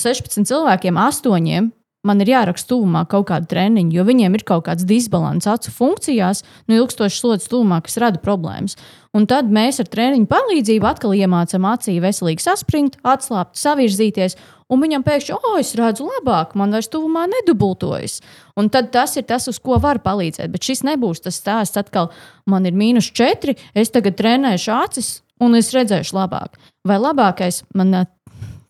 16 0.00 0.46
cilvēkiem, 0.46 0.98
8 1.00 1.70
man 2.06 2.22
ir 2.22 2.30
jāraksta 2.32 2.72
tuvumā 2.72 3.02
kaut 3.10 3.28
kāda 3.30 3.48
treniņa, 3.50 3.92
jo 3.92 4.04
viņiem 4.08 4.36
ir 4.38 4.44
kaut 4.48 4.64
kāds 4.68 4.86
disbalans 4.88 5.48
acu 5.50 5.72
funkcijās, 5.74 6.44
no 6.66 6.74
nu, 6.74 6.82
ilgstošas 6.82 7.20
slodzes 7.20 7.50
tuvumā, 7.52 7.80
kas 7.84 7.98
rada 8.00 8.20
problēmas. 8.22 8.78
Un 9.16 9.26
tad 9.30 9.50
mēs 9.52 9.82
ar 9.82 9.90
treniņu 9.90 10.30
palīdzību 10.30 10.88
atkal 10.88 11.16
iemācām 11.18 11.66
acī 11.68 11.98
veselīgi 12.02 12.46
saspringt, 12.46 12.96
atslābt, 13.04 13.58
savirzīties. 13.60 14.38
Un 14.70 14.82
viņam 14.84 15.02
pēkšņi, 15.06 15.34
oh, 15.34 15.56
es 15.58 15.72
redzu 15.78 16.06
labāk, 16.06 16.54
man 16.58 16.70
vairs 16.74 16.90
tuvumā 16.92 17.24
nedubultojas. 17.30 18.20
Un 18.58 18.70
tad 18.70 18.92
tas 18.94 19.16
ir 19.18 19.26
tas, 19.26 19.48
uz 19.50 19.58
ko 19.58 19.80
var 19.82 19.98
palīdzēt. 20.04 20.52
Bet 20.52 20.66
šis 20.66 20.84
nebūs 20.86 21.24
tas 21.24 21.40
stāsts, 21.42 21.80
atkal 21.80 22.12
man 22.46 22.68
ir 22.70 22.76
mīnus 22.78 23.10
četri, 23.10 23.56
es 23.74 23.90
tagad 23.90 24.18
trenēšu 24.20 24.76
acis 24.76 25.10
un 25.42 25.58
es 25.58 25.72
redzēšu 25.74 26.14
labāk. 26.14 26.60
Vai 26.86 27.00
labākais 27.00 27.64
man 27.74 28.04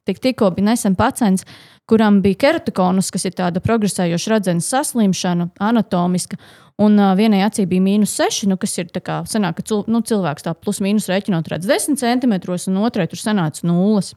tik, 0.08 0.22
tikko 0.22 0.50
bija 0.56 0.70
nesen 0.70 0.96
pacients, 0.96 1.44
kuram 1.90 2.22
bija 2.22 2.38
keratokonus, 2.46 3.10
kas 3.12 3.26
ir 3.26 3.36
tāda 3.36 3.62
progresējoša 3.62 4.34
redzes 4.34 4.72
saslimšana, 4.72 5.50
anatomiska. 5.58 6.38
Un 6.80 6.96
uh, 6.96 7.12
vienai 7.12 7.42
acī 7.44 7.66
bija 7.68 7.84
mīnus 7.84 8.14
6, 8.16 8.46
nu, 8.48 8.56
kas 8.56 8.78
ir 8.80 8.88
tā 8.88 9.02
kā 9.04 9.18
sanāk, 9.28 9.58
ka 9.58 9.66
cil, 9.68 9.82
nu, 9.90 10.00
cilvēks 10.06 10.46
tā 10.46 10.54
plus 10.56 10.80
mīnus 10.80 11.10
rēķinot 11.10 11.50
redz 11.52 11.68
10 11.68 12.00
cm, 12.00 12.36
un 12.72 12.78
otrai 12.86 13.04
tur 13.10 13.20
sanāca 13.20 13.66
nulles. 13.68 14.14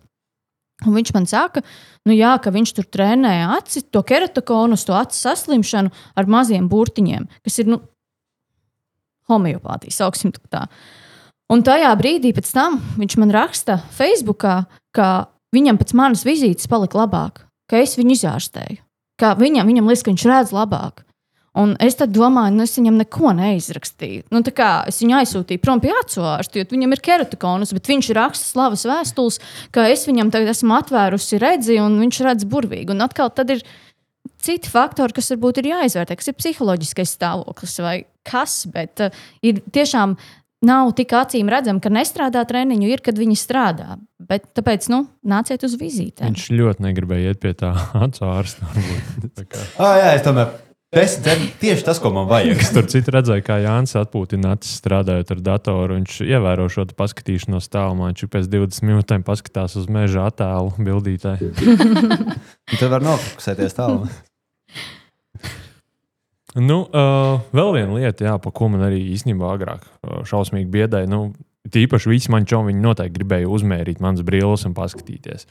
Un 0.84 0.98
viņš 0.98 1.14
man 1.16 1.28
saka, 1.30 1.64
nu 2.08 2.16
jā, 2.16 2.34
ka 2.44 2.54
viņš 2.54 2.76
tur 2.78 2.90
trenēja 2.92 3.54
aci, 3.58 3.86
to 3.90 4.04
keratokonus, 4.08 4.86
to 4.88 4.98
acu 4.98 5.18
saslimšanu 5.18 5.94
ar 6.16 6.30
maziem 6.30 6.68
burtiņiem, 6.72 7.30
kas 7.46 7.62
ir 7.64 7.72
nu, 7.72 7.80
homeopātija, 9.32 9.96
sauksim 9.96 10.36
tā. 10.52 10.66
Un 11.54 11.64
tajā 11.64 11.90
brīdī 12.00 12.34
pēc 12.36 12.52
tam 12.56 12.82
viņš 12.98 13.18
man 13.22 13.32
raksta 13.36 13.80
Facebookā, 13.96 14.64
ka 14.96 15.10
viņam 15.56 15.80
pēc 15.80 15.96
manas 15.96 16.24
vizītes 16.28 16.70
palika 16.72 17.04
labāk 17.04 17.44
ka 17.74 17.82
es 17.82 17.98
viņu 17.98 18.18
izārstēju. 18.18 18.82
Ka 19.20 19.34
viņam, 19.40 19.68
viņam 19.70 19.90
liekas, 19.90 20.06
ka 20.06 20.14
viņš 20.14 20.28
redz 20.30 20.54
labāk. 20.56 21.04
Un 21.54 21.76
es 21.84 21.94
domāju, 22.02 22.56
nu, 22.56 22.66
es 22.66 22.74
viņam 22.80 22.98
neko 22.98 23.32
neizrakstīju. 23.38 24.26
Nu, 24.34 24.42
es 24.42 25.00
viņu 25.04 25.18
aizsūtīju 25.20 25.62
prom 25.62 25.82
pie 25.84 25.92
acu 25.94 26.24
ārsta, 26.26 26.58
jo 26.58 26.66
viņam 26.72 26.96
ir 26.96 27.04
keratokonus, 27.06 27.76
bet 27.78 27.92
viņš 27.92 28.10
raksta 28.18 28.50
slavas 28.56 28.88
vēstules, 28.90 29.38
ka 29.76 29.86
es 29.92 30.08
viņam 30.10 30.34
tagad 30.34 30.56
esmu 30.56 30.74
atvērusi 30.80 31.42
redzi, 31.44 31.78
un 31.84 32.00
viņš 32.02 32.22
redz 32.26 32.48
burvīgi. 32.50 32.90
Un 32.96 33.06
atkal 33.06 33.30
tad 33.38 33.54
ir 33.54 33.62
citi 34.42 34.72
faktori, 34.74 35.14
kas 35.14 35.30
varbūt 35.36 35.62
ir 35.62 35.70
jāizvērtē, 35.76 36.18
kas 36.18 36.32
ir 36.32 36.40
psiholoģiskais 36.42 37.14
stāvoklis 37.20 37.78
vai 37.86 37.98
kas. 38.26 38.64
Bet 38.74 39.06
uh, 39.06 39.24
ir 39.46 39.62
tiešām 39.62 40.18
nav 40.66 40.94
tik 40.98 41.14
acīm 41.20 41.54
redzami, 41.54 41.84
ka 41.84 41.94
nestrādā 41.94 42.42
treniņu, 42.50 42.90
ir, 42.90 43.06
kad 43.06 43.20
viņi 43.20 43.38
strādā. 43.38 44.00
Bet 44.18 44.50
tāpēc, 44.58 44.90
nu, 44.90 45.04
nāciet 45.22 45.70
uz 45.70 45.78
vizīti. 45.78 46.26
Viņš 46.26 46.50
ļoti 46.56 46.90
negribēja 46.90 47.34
iet 47.34 47.46
pie 47.46 47.54
tā 47.62 47.76
acu 48.08 48.26
ārsta. 48.32 48.74
ah, 49.78 49.98
jā, 50.02 50.14
es 50.18 50.26
tomēr 50.26 50.56
Tas 50.94 51.16
ir 51.18 51.40
tieši 51.58 51.86
tas, 51.88 51.98
ko 51.98 52.12
man 52.14 52.28
vajag. 52.30 52.60
Es 52.62 52.70
tur 52.74 52.86
citu 52.92 53.14
redzēju, 53.16 53.42
kā 53.48 53.58
Jānis 53.64 53.96
atpūtina 53.98 54.52
acis 54.54 54.76
strādājot 54.78 55.32
ar 55.34 55.40
datoru. 55.42 55.96
Viņš 55.98 56.20
ievēro 56.28 56.68
šo 56.70 56.86
paskatīšanos 56.94 57.72
tālumā. 57.74 58.12
Viņš 58.12 58.30
pēc 58.30 58.50
20 58.52 58.86
minūtēm 58.92 59.26
paskatās 59.26 59.74
uz 59.80 59.88
meža 59.90 60.28
attēlu 60.30 60.76
bildītāju. 60.78 61.50
Tad 62.78 62.86
var 62.94 63.06
nofokusēties 63.08 63.74
tālāk. 63.80 64.14
Nu, 66.62 66.84
uh, 66.86 67.42
vēl 67.58 67.72
viena 67.80 67.98
lieta, 67.98 68.28
jā, 68.28 68.36
par 68.38 68.54
ko 68.54 68.70
man 68.70 68.86
arī 68.86 69.00
īstenībā 69.16 69.50
agrāk 69.56 69.88
uh, 69.90 70.22
šausmīgi 70.30 70.70
biedēja. 70.76 71.10
Nu, 71.10 71.32
Tīpaši 71.74 72.12
visi 72.12 72.30
mani 72.30 72.46
čomi 72.46 72.74
noteikti 72.76 73.16
gribēja 73.16 73.48
uzmērīt 73.50 74.02
manas 74.04 74.22
brilles 74.28 74.66
un 74.68 74.74
paskatīties. 74.76 75.48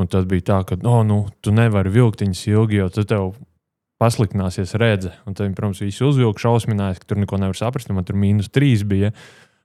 Un 0.00 0.08
tas 0.10 0.24
bija 0.26 0.46
tā, 0.48 0.60
ka 0.66 0.78
oh, 0.88 1.02
nu, 1.04 1.26
tu 1.44 1.52
nevari 1.54 1.92
vilkt 1.92 2.24
viņas 2.24 2.46
ilgi, 2.48 2.78
jo 2.80 2.88
tad 2.90 3.10
tev 3.10 3.34
pasliktināsies 4.02 4.74
redze. 4.80 5.14
Un 5.28 5.36
tad, 5.38 5.52
protams, 5.56 5.82
visi 5.84 6.04
uzvilka 6.06 6.42
šausminājās, 6.42 7.00
ka 7.02 7.12
tur 7.12 7.22
neko 7.22 7.38
nevar 7.40 7.58
saprast. 7.58 7.92
Man 7.94 8.06
tur 8.08 8.18
mīnus 8.18 8.50
trīs 8.52 8.84
bija. 8.88 9.12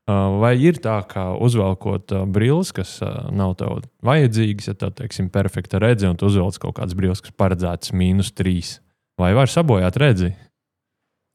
Uh, 0.07 0.37
vai 0.39 0.53
ir 0.63 0.77
tā, 0.79 1.01
ka 1.09 1.33
uzvelkot 1.43 2.13
uh, 2.15 2.23
brilles, 2.31 2.69
kas 2.71 2.93
uh, 3.03 3.25
nav 3.35 3.57
tev 3.59 3.81
vajadzīgas, 4.07 4.69
ja 4.69 4.75
tā 4.79 4.87
teiksim, 4.95 5.27
perfekta 5.33 5.81
redze, 5.83 6.07
un 6.07 6.15
tu 6.15 6.29
uzvelc 6.29 6.61
kaut 6.63 6.77
kādas 6.77 6.95
brilles, 6.95 7.19
kas 7.25 7.35
paredzētas 7.35 7.91
mīnus 7.91 8.31
trīs, 8.31 8.77
vai 9.19 9.33
var 9.35 9.51
sabojāt 9.51 9.99
redzi? 9.99 10.29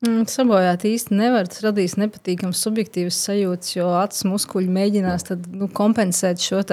Mm, 0.07 0.25
sabojāt 0.31 0.87
īsti 0.89 1.19
nevar. 1.19 1.51
Tas 1.53 1.61
radīs 1.67 1.99
nepatīkamas 2.01 2.65
subjektīvas 2.65 3.21
sajūtas, 3.29 3.77
jo 3.77 3.93
acis 4.01 4.25
muskuļi 4.31 4.73
mēģinās 4.73 5.29
tad, 5.29 5.45
nu, 5.53 5.69
kompensēt 5.69 6.41
šo 6.41 6.65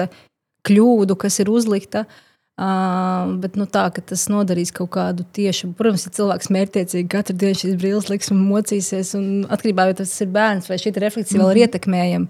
kļūdu, 0.64 1.20
kas 1.20 1.36
ir 1.44 1.52
uzlikta. 1.52 2.06
Uh, 2.08 2.26
bet 2.58 3.56
nu, 3.56 3.66
tā, 3.70 3.86
tas 3.94 4.26
nodarīs 4.28 4.72
kaut 4.76 4.90
kādu 4.96 5.24
tiešu. 5.36 5.72
Protams, 5.78 6.06
ja 6.06 6.14
cilvēks 6.18 6.50
mērķiecīgi 6.52 7.08
katru 7.08 7.36
dienu 7.40 7.56
šīs 7.56 7.76
brilles 7.80 8.08
liks 8.12 8.32
un 8.34 8.42
mocīsies, 8.48 9.14
un 9.18 9.28
atkarībā 9.48 9.86
no 9.88 9.94
tā, 9.94 10.04
tas 10.04 10.20
ir 10.20 10.32
bērns 10.34 10.68
vai 10.68 10.80
šī 10.80 10.92
refleksija 10.96 11.38
mm 11.38 11.40
-hmm. 11.40 11.48
vēl 11.48 11.50
ir 11.50 11.56
mhm. 11.56 11.68
ietekmējama. 11.68 12.26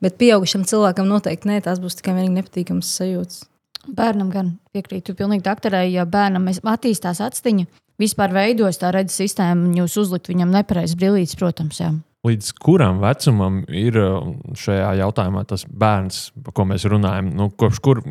Bet 0.00 0.16
pieaugušam 0.16 0.64
cilvēkam 0.64 1.08
noteikti 1.08 1.48
nē, 1.48 1.60
tās 1.64 1.80
būs 1.80 1.96
tikai 1.96 2.14
vienīgi 2.14 2.38
nepatīkamas 2.38 2.96
sajūtas. 2.96 3.44
Bērnam 3.88 4.30
gan 4.30 4.58
piekrītu 4.72 5.14
pilnīgi 5.14 5.44
doktorai, 5.44 5.92
ja 5.92 6.04
bērnam 6.06 6.48
attīstās 6.48 7.20
atstiņa, 7.20 7.66
vispār 8.00 8.32
veidojas 8.32 8.80
tā 8.80 8.92
redzes 8.92 9.16
sistēma, 9.16 9.74
jūs 9.76 9.96
uzlikt 9.96 10.28
viņam 10.28 10.52
nepareizs 10.54 10.96
brīvības, 10.96 11.36
protams. 11.36 11.80
Jā. 11.80 11.92
Līdz 12.28 12.50
kuram 12.60 12.98
vecumam 13.00 13.62
ir 13.72 13.96
uh, 13.96 14.34
šajā 14.52 14.90
jautājumā 15.00 15.44
tas 15.48 15.64
bērns, 15.64 16.30
par 16.44 16.52
ko 16.52 16.66
mēs 16.68 16.84
runājam? 16.84 17.30
Nu, 17.36 17.48
kopš 17.48 17.80
kur, 17.80 18.02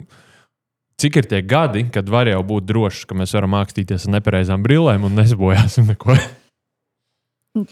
cik 0.99 1.21
ir 1.21 1.29
tie 1.29 1.39
gadi, 1.45 1.85
kad 1.93 2.09
var 2.11 2.29
jau 2.29 2.41
būt 2.45 2.67
drošs, 2.69 3.05
ka 3.09 3.17
mēs 3.17 3.33
varam 3.37 3.55
mākslīties 3.55 4.07
ar 4.07 4.17
nepareizām 4.19 4.65
brillēm 4.65 5.07
un 5.07 5.17
nesbojāsim 5.21 5.89
neko? 5.93 6.17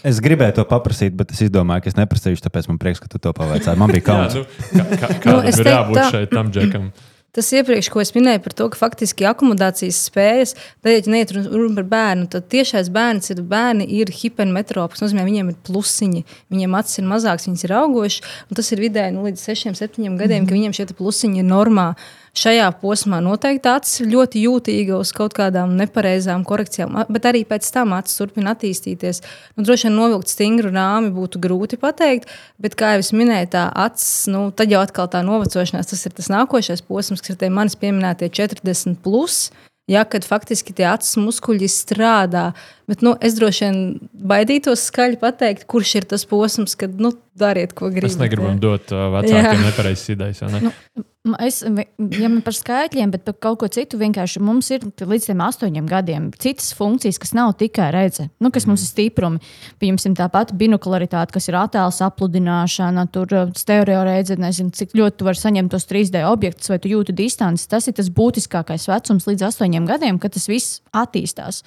Es 0.01 0.17
gribēju 0.25 0.55
to 0.57 0.63
paprasīt, 0.67 1.13
bet 1.15 1.29
es 1.35 1.51
domāju, 1.53 1.85
ka 1.85 1.91
es 1.91 1.99
neprasīšu, 1.99 2.41
tāpēc 2.47 2.65
man 2.71 2.79
prieks, 2.81 2.99
ka 3.03 3.11
tu 3.11 3.21
to 3.21 3.29
pavaicāji. 3.37 3.77
Man 3.79 3.91
bija 3.93 4.07
kauns. 4.07 4.33
Jā, 4.39 4.47
nu, 4.73 4.87
kā, 4.97 5.11
kā, 5.21 5.35
nu, 5.35 5.43
ir 5.51 5.69
jābūt 5.69 5.99
tā... 5.99 6.07
šeit 6.15 6.33
tam 6.33 6.49
džekam? 6.51 6.89
Tas 7.37 7.51
iepriekš, 7.53 7.91
ko 7.93 8.01
es 8.01 8.09
minēju 8.15 8.39
par 8.41 8.53
to, 8.57 8.65
ka 8.73 8.79
faktiski 8.79 9.27
akomodācijas 9.29 9.99
spējas, 10.07 10.55
tad, 10.81 10.89
ja 10.95 11.11
neiet 11.13 11.29
runa 11.35 11.75
par 11.77 11.85
bērnu, 11.91 12.25
tad 12.33 12.47
tiešais 12.49 12.87
bērns 12.95 13.29
ir 13.29 13.43
bērni, 13.45 13.85
ir 13.99 14.09
hipermetrops. 14.09 14.97
Tas 14.97 15.05
nozīmē, 15.05 15.27
viņiem 15.27 15.51
ir 15.51 15.59
plusiņi, 15.67 16.23
viņiem 16.55 16.77
acis 16.79 17.03
ir 17.03 17.05
mazāks, 17.11 17.45
viņas 17.45 17.67
ir 17.67 17.75
augošas. 17.77 18.39
Tas 18.57 18.73
ir 18.73 18.81
vidēji 18.81 19.13
nu, 19.13 19.27
līdz 19.27 19.43
6, 19.51 19.69
7 19.77 20.17
gadiem, 20.17 20.17
mm 20.17 20.17
-hmm. 20.17 20.47
ka 20.49 20.57
viņiem 20.57 20.77
šie 20.79 20.87
plusiņi 20.97 21.43
ir 21.43 21.45
normāli 21.51 22.09
šajā 22.37 22.67
posmā 22.81 23.19
noteikti 23.23 23.69
acis 23.71 24.01
ir 24.03 24.11
ļoti 24.13 24.43
jūtīga 24.45 24.97
uz 25.01 25.11
kaut 25.15 25.35
kādām 25.37 25.75
nepareizām 25.79 26.45
korekcijām, 26.47 26.97
bet 27.13 27.27
arī 27.29 27.43
pēc 27.49 27.67
tam 27.73 27.95
acis 27.97 28.19
turpina 28.19 28.53
attīstīties. 28.55 29.23
Nu, 29.57 29.65
droši 29.67 29.89
vien 29.89 29.97
novilkt 29.97 30.33
stingru 30.33 30.71
rāmi 30.73 31.13
būtu 31.15 31.41
grūti 31.43 31.79
pateikt, 31.81 32.29
bet, 32.61 32.77
kā 32.79 32.95
jau 32.95 33.05
minēju, 33.17 33.51
tā 33.55 33.67
acis, 33.85 34.27
nu, 34.33 34.47
tad 34.55 34.73
jau 34.73 34.83
atkal 34.83 35.09
tā 35.11 35.23
novecošanās, 35.25 35.89
tas 35.93 36.05
ir 36.05 36.17
tas 36.17 36.29
nākošais 36.33 36.85
posms, 36.85 37.23
kas 37.23 37.35
ir 37.35 37.41
tie 37.41 37.53
manis 37.53 37.79
pieminētie 37.79 38.29
40. 38.29 39.01
Plus, 39.03 39.47
Ja, 39.87 40.01
kad 40.03 40.25
faktiski 40.27 40.73
tie 40.75 40.83
acis 40.89 41.15
muskuļi 41.15 41.69
strādā. 41.71 42.49
Bet 42.91 42.99
nu, 43.07 43.13
es 43.23 43.37
droši 43.37 43.63
vien 43.63 43.77
baidītos 44.11 44.83
skaļi 44.89 45.15
pateikt, 45.21 45.63
kurš 45.71 45.93
ir 46.01 46.07
tas 46.11 46.25
posms, 46.27 46.75
kad 46.75 46.99
nu, 46.99 47.13
dariet, 47.39 47.71
ko 47.71 47.87
gribat. 47.87 48.11
Mēs 48.11 48.19
negribam 48.19 48.59
dot 48.59 48.91
uh, 48.91 49.05
vecākiem 49.15 49.63
nepareizas 49.63 50.11
idejas. 50.11 50.43
Ne? 50.51 50.67
Nu, 50.67 51.05
Es, 51.43 51.59
ja 51.63 52.29
par 52.45 52.55
skaitļiem, 52.55 53.11
bet 53.13 53.23
par 53.27 53.35
kaut 53.43 53.59
ko 53.61 53.69
citu, 53.71 53.99
vienkārši 53.99 54.41
mums 54.43 54.69
ir 54.73 54.85
līdz 54.99 55.33
astoņiem 55.33 55.89
gadiem 55.89 56.29
citas 56.39 56.71
funkcijas, 56.77 57.19
kas 57.21 57.33
nav 57.37 57.55
tikai 57.59 57.89
redzes, 57.95 58.29
nu, 58.39 58.51
kas 58.53 58.65
mm. 58.65 58.71
mums 58.71 58.85
ir 58.85 58.91
stiprumi. 58.91 59.41
Piemēram, 59.81 60.15
tāpat 60.17 60.53
binokularitāte, 60.57 61.33
kas 61.35 61.49
ir 61.49 61.59
attēlu 61.59 61.93
sapludināšana, 61.95 63.07
tur 63.13 63.33
uh, 63.35 63.51
stereo 63.57 64.03
redzes, 64.07 64.39
nezinu, 64.41 64.71
cik 64.75 64.95
ļoti 64.97 65.19
tu 65.19 65.27
vari 65.27 65.41
saņemt 65.41 65.73
tos 65.73 65.89
3D 65.89 66.23
objektus, 66.29 66.71
vai 66.71 66.79
tu 66.83 66.91
jūti 66.93 67.15
distanci. 67.17 67.67
Tas 67.71 67.89
ir 67.89 67.97
tas 67.97 68.11
būtiskākais 68.13 68.87
vecums 68.91 69.27
līdz 69.29 69.49
astoņiem 69.51 69.87
gadiem, 69.89 70.21
kad 70.21 70.35
tas 70.37 70.47
viss 70.51 70.81
attīstās. 70.95 71.63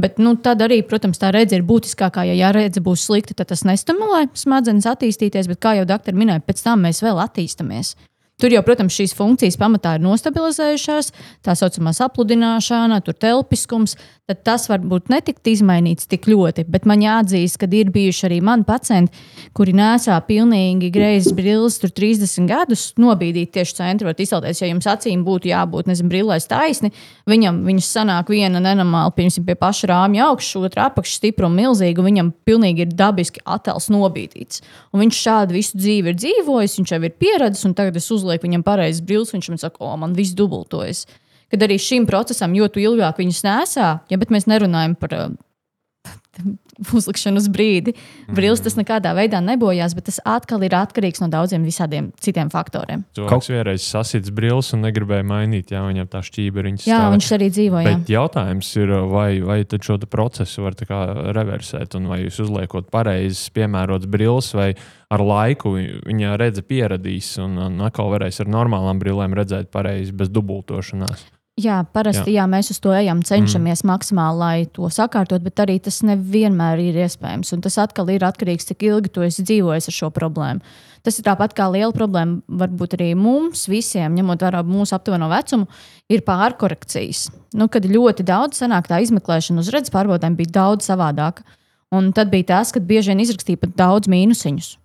Bet 0.00 0.20
nu, 0.22 0.34
tad 0.40 0.62
arī, 0.64 0.80
protams, 0.86 1.18
tā 1.20 1.32
redzes 1.34 1.58
ir 1.58 1.66
būtiskākā. 1.66 2.24
Ja, 2.30 2.36
ja 2.38 2.52
redzes 2.54 2.82
būs 2.84 3.04
slikta, 3.08 3.34
tad 3.36 3.50
tas 3.52 3.64
nestimulē 3.68 4.26
smadzenes 4.38 4.88
attīstīties, 4.88 5.50
bet, 5.50 5.60
kā 5.62 5.74
jau 5.78 5.88
doktori 5.88 6.20
minēja, 6.20 6.44
pēc 6.46 6.62
tam 6.64 6.86
mēs 6.86 7.02
vēl 7.04 7.20
attīstāmies. 7.24 7.96
Tur 8.40 8.54
jau, 8.54 8.62
protams, 8.64 8.96
šīs 8.96 9.12
funkcijas 9.16 9.58
pamatā 9.60 9.98
ir 9.98 10.04
nostabilizējušās, 10.06 11.12
tā 11.44 11.56
saucamā 11.58 11.92
sapludināšana, 11.96 13.02
tur 13.04 13.18
telpiskums. 13.20 13.98
Tad 14.30 14.44
tas 14.46 14.68
varbūt 14.70 15.08
netikt 15.10 15.48
izmainīts 15.50 16.06
tik 16.06 16.28
ļoti, 16.30 16.62
bet 16.70 16.84
man 16.86 17.00
jāatzīst, 17.02 17.56
ka 17.58 17.66
ir 17.74 17.88
bijuši 17.90 18.28
arī 18.28 18.36
mani 18.46 18.62
pacienti, 18.62 19.10
kuri 19.58 19.72
nesā 19.74 20.14
pilnīgi 20.22 20.92
greizes 20.94 21.34
brilles, 21.34 21.80
tur 21.82 21.90
30 21.90 22.46
gadus 22.46 22.84
nobīdīt 22.94 23.50
tieši 23.56 23.74
centrā. 23.80 24.14
Izcelties, 24.14 24.60
ja 24.62 24.68
jums 24.70 24.86
acīm 24.86 25.24
būtu 25.26 25.50
jābūt, 25.50 25.88
nezinu, 25.90 26.12
brillēs 26.12 26.46
taisni, 26.46 26.92
viņam 27.26 27.58
viņas 27.66 27.88
sanāk 27.96 28.30
viena 28.30 28.62
nenormāla, 28.62 29.10
piemēram, 29.16 29.48
pie 29.48 29.58
paša 29.58 29.90
rāmja 29.90 30.28
augšas, 30.30 30.68
otra 30.68 30.86
apakšs 30.92 31.18
stipra 31.18 31.50
un 31.50 31.58
milzīga, 31.58 31.98
un 31.98 32.10
viņam 32.12 32.30
pilnīgi 32.46 32.86
ir 32.86 32.94
dabiski 32.94 33.42
attēls 33.42 33.90
nobīdīts. 33.90 34.62
Un 34.94 35.02
viņš 35.02 35.22
šādu 35.26 35.58
visu 35.58 35.80
dzīvi 35.80 36.14
ir 36.14 36.20
dzīvojis, 36.22 36.78
viņš 36.78 36.94
jau 36.94 37.02
ir 37.02 37.18
pieredzējis, 37.18 37.66
un 37.66 37.76
tagad 37.82 37.98
es 37.98 38.06
uzlieku 38.14 38.29
uzliek 38.30 38.46
viņam 38.46 38.64
pareizes 38.66 39.02
brilles, 39.02 39.34
viņš 39.34 39.50
man 39.50 39.60
saka, 39.60 39.82
o, 39.82 39.90
man 39.98 40.14
viss 40.14 40.36
dubultojas. 40.38 41.06
Kad 41.50 41.66
arī 41.66 41.80
šim 41.82 42.06
procesam, 42.06 42.54
jo 42.54 42.68
ilgāk 42.78 43.18
viņus 43.18 43.42
nesā, 43.42 43.88
ja 44.06 44.18
mēs 44.30 44.46
nerunājam 44.46 44.94
par 44.94 45.16
uh, 45.16 45.32
uzlikšanu 46.98 47.40
uz 47.40 47.48
brīdi, 47.52 47.94
brilles 48.32 48.62
tas 48.64 48.76
nekādā 48.78 49.12
veidā 49.16 49.40
nebojās, 49.44 49.94
bet 49.96 50.08
tas 50.10 50.20
atkal 50.28 50.64
ir 50.66 50.76
atkarīgs 50.78 51.22
no 51.22 51.30
daudziem 51.32 51.64
visādiem 51.66 52.10
citiem 52.20 52.50
faktoriem. 52.52 53.04
Cilvēks 53.16 53.50
vienreiz 53.52 53.86
sasits 53.86 54.32
brilles 54.34 54.72
un 54.76 54.84
negribēja 54.86 55.26
mainīt, 55.26 55.74
jā, 55.74 55.82
viņam 55.86 56.10
tā 56.10 56.22
šķība 56.26 56.62
ir. 56.62 56.70
Jā, 56.70 57.00
stāv. 57.00 57.14
viņš 57.16 57.30
arī 57.36 57.50
dzīvoja. 57.56 57.90
Bet 57.90 58.12
jautājums 58.12 58.70
ir, 58.80 58.94
vai, 59.10 59.28
vai 59.44 59.60
šo 59.70 59.98
procesu 60.10 60.64
var 60.66 60.78
reversēt, 61.36 61.96
un 61.98 62.08
vai 62.10 62.22
jūs 62.24 62.40
uzliekot 62.46 62.90
pareizes, 62.92 63.48
piemērotas 63.54 64.10
brilles, 64.10 64.52
vai 64.56 64.70
ar 65.10 65.24
laiku 65.24 65.74
viņa 65.78 66.36
redze 66.40 66.64
pieradīs, 66.66 67.34
un, 67.42 67.58
un 67.58 67.84
atkal 67.86 68.12
varēs 68.12 68.42
ar 68.44 68.50
normālām 68.52 69.02
brillēm 69.02 69.36
redzēt 69.36 69.72
pareizi 69.74 70.14
bez 70.16 70.32
dubultošanās. 70.32 71.26
Jā, 71.60 71.80
parasti 71.92 72.32
jā. 72.32 72.40
Jā, 72.40 72.46
mēs 72.48 72.70
uz 72.72 72.78
to 72.82 72.92
ejam, 72.94 73.20
cenšamies 73.26 73.82
mm. 73.82 73.90
maksimāli, 73.90 74.38
lai 74.40 74.66
to 74.72 74.88
sakārtot, 74.92 75.42
bet 75.44 75.60
arī 75.64 75.76
tas 75.82 76.00
nevienmēr 76.06 76.80
ir 76.82 77.00
iespējams. 77.04 77.52
Un 77.56 77.64
tas 77.64 77.76
atkal 77.82 78.08
ir 78.14 78.24
atkarīgs 78.26 78.64
no 78.64 78.70
tā, 78.70 78.74
cik 78.74 78.86
ilgi 78.88 79.12
tu 79.12 79.24
esi 79.26 79.44
dzīvojis 79.44 79.90
ar 79.90 79.96
šo 79.96 80.10
problēmu. 80.14 80.74
Tas 81.04 81.16
ir 81.16 81.24
tāpat 81.26 81.54
kā 81.56 81.66
liela 81.72 81.92
problēma, 81.96 82.42
varbūt 82.60 82.98
arī 82.98 83.12
mums 83.16 83.64
visiem, 83.72 84.14
ņemot 84.18 84.42
vērā 84.44 84.60
mūsu 84.68 84.94
aptuveno 84.96 85.30
vecumu, 85.32 85.68
ir 86.12 86.24
pārkorekcijas. 86.26 87.30
Nu, 87.56 87.70
kad 87.72 87.88
ļoti 87.88 88.26
daudz 88.28 88.60
senāk 88.60 88.90
tā 88.90 89.00
izmeklēšana 89.04 89.64
uz 89.64 89.72
redzes 89.72 89.94
pārbaudēm 89.94 90.36
bija 90.38 90.58
daudz 90.60 90.90
savādāka. 90.90 91.46
Un 91.90 92.12
tad 92.14 92.30
bija 92.30 92.52
tas, 92.52 92.70
ka 92.70 92.84
bieži 92.84 93.10
vien 93.10 93.24
izrakstīja 93.24 93.64
pat 93.64 93.74
daudz 93.80 94.12
mīnusiņus 94.12 94.76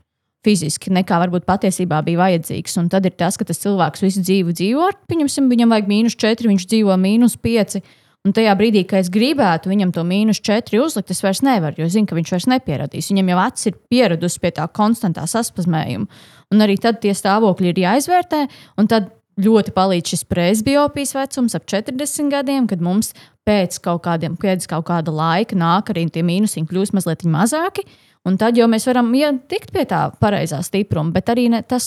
fiziski, 0.46 0.94
nekā 0.94 1.20
varbūt 1.26 1.46
patiesībā 1.50 2.00
bija 2.06 2.22
vajadzīgs. 2.24 2.78
Un 2.82 2.90
tad 2.94 3.08
ir 3.10 3.18
tas, 3.18 3.38
ka 3.38 3.48
tas 3.50 3.62
cilvēks 3.64 4.06
visu 4.06 4.24
dzīvi 4.24 4.56
dzīvo, 4.56 4.90
pieņemsim, 5.10 5.52
viņam 5.52 5.76
vajag 5.76 5.92
mīnus 5.92 6.18
4, 6.22 6.52
viņš 6.54 6.68
dzīvo 6.72 6.98
mīnus 7.02 7.38
5. 7.42 7.80
Un 8.26 8.34
tajā 8.34 8.56
brīdī, 8.58 8.82
kad 8.90 9.04
es 9.04 9.12
gribētu 9.14 9.70
viņam 9.70 9.92
to 9.94 10.02
mīnus 10.08 10.40
4 10.42 10.80
uzlikt, 10.82 11.12
es 11.14 11.22
vairs 11.22 11.44
nevaru, 11.46 11.84
jo 11.84 11.90
zinu, 11.94 12.10
ka 12.10 12.18
viņš 12.18 12.32
vairs 12.34 12.48
nepieradīs. 12.50 13.12
Viņam 13.12 13.28
jau 13.30 13.42
acis 13.44 13.70
ir 13.70 13.76
pieradusi 13.94 14.42
pie 14.42 14.50
tā 14.58 14.66
konstantā 14.74 15.28
saspazmējuma. 15.30 16.08
Un 16.54 16.66
arī 16.66 16.80
tad 16.82 17.04
tie 17.04 17.14
stāvokļi 17.14 17.70
ir 17.70 17.84
jāizvērtē. 17.84 18.42
Un 18.82 18.90
tad 18.90 19.12
ļoti 19.42 19.76
palīdz 19.76 20.16
šis 20.16 20.26
presbiopijas 20.32 21.14
vecums, 21.18 21.56
ap 21.58 21.68
40 21.70 22.32
gadiem, 22.34 22.66
kad 22.72 22.82
mums 22.82 23.12
pēc 23.46 23.78
kaut, 23.84 24.02
kādiem, 24.08 24.40
pēc 24.40 24.66
kaut 24.72 24.88
kāda 24.90 25.14
laika 25.14 25.58
nāk 25.60 25.92
arī 25.94 26.08
tie 26.10 26.24
mīnusiņi 26.26 26.70
kļūst 26.72 26.96
mazliet 26.98 27.28
mazāki. 27.30 27.86
Un 28.26 28.40
tad 28.42 28.58
jau 28.58 28.66
mēs 28.70 28.88
varam 28.90 29.12
ja, 29.14 29.32
tikt 29.50 29.70
pie 29.74 29.84
tā 29.90 30.08
pareizā 30.22 30.62
stipruma, 30.66 31.14
bet 31.14 31.30
arī 31.30 31.46
ne, 31.54 31.62
tas 31.62 31.86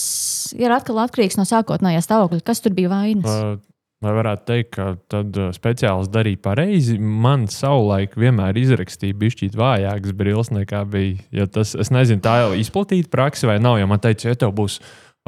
ir 0.55 0.71
atkal 0.71 1.01
atkarīgs 1.03 1.35
no 1.39 1.43
sākotnējā 1.47 2.03
stāvokļa, 2.05 2.45
kas 2.47 2.63
tur 2.63 2.75
bija 2.77 2.93
vainas. 2.93 3.59
Vai 3.99 4.13
varētu 4.15 4.45
teikt, 4.47 4.69
ka 4.77 4.93
tad 5.11 5.35
uh, 5.35 5.49
speciālists 5.51 6.13
darīja 6.13 6.39
pareizi? 6.45 6.93
Man 6.95 7.49
savulaik 7.51 8.13
vienmēr 8.15 8.55
izrakstīja 8.61 9.17
bišķīt 9.19 9.57
vājākas 9.59 10.15
brilles 10.15 10.53
nekā 10.55 10.85
bija. 10.87 11.17
Ja 11.35 11.49
tas, 11.51 11.73
es 11.75 11.91
nezinu, 11.91 12.23
tā 12.23 12.37
jau 12.45 12.53
izplatīta 12.55 13.11
praksa 13.11 13.51
vai 13.51 13.57
nav, 13.59 13.75
jo 13.81 13.89
man 13.91 13.99
teica, 13.99 14.31
ja 14.31 14.39
tev 14.39 14.55
būs 14.55 14.79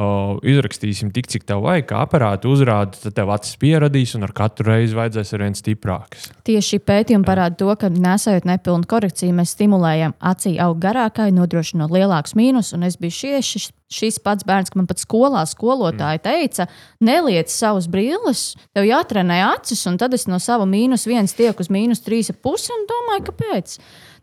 uh, 0.01 0.39
izrakstīsim 0.47 1.11
tik, 1.13 1.29
cik 1.31 1.45
tev 1.47 1.61
vajag, 1.65 1.85
kā 1.91 2.01
aparātu 2.05 2.51
uzrāda, 2.55 2.97
tad 3.05 3.15
tev 3.17 3.31
acis 3.33 3.57
pieradīs 3.61 4.15
un 4.17 4.25
ar 4.25 4.33
katru 4.35 4.71
reizi 4.71 4.97
vajadzēs 4.97 5.33
ar 5.37 5.43
vien 5.45 5.57
stiprākas. 5.57 6.29
Tieši 6.47 6.81
pētījumi 6.87 7.27
parāda 7.27 7.59
to, 7.61 7.69
ka 7.79 7.91
nesējot 7.93 8.47
nepilnu 8.49 8.89
korekciju, 8.89 9.37
mēs 9.37 9.53
stimulējam 9.55 10.15
acī 10.31 10.55
augt 10.63 10.81
garākai, 10.83 11.29
nodrošinot 11.35 11.93
lielākus 11.93 12.35
mīnus. 12.39 12.73
Un 12.75 12.87
es 12.89 12.97
biju 13.01 13.17
šie, 13.19 13.41
šis, 13.45 14.19
pats 14.25 14.47
bērns, 14.47 14.73
ka 14.73 14.81
man 14.81 14.89
pat 14.89 15.01
skolā 15.03 15.45
skolotāja 15.49 16.23
teica, 16.25 16.67
neliec 17.03 17.53
savus 17.53 17.89
brilles, 17.91 18.51
tev 18.75 18.87
jātrenē 18.89 19.43
acis, 19.51 19.85
un 19.89 19.99
tad 20.01 20.17
es 20.17 20.27
no 20.31 20.41
sava 20.41 20.67
mīnus 20.69 21.07
viens 21.09 21.35
tiek 21.37 21.59
uz 21.61 21.71
mīnus 21.73 22.03
trīs 22.05 22.33
pusi 22.41 22.73
un 22.75 22.87
domāju, 22.89 23.29
kāpēc. 23.31 23.77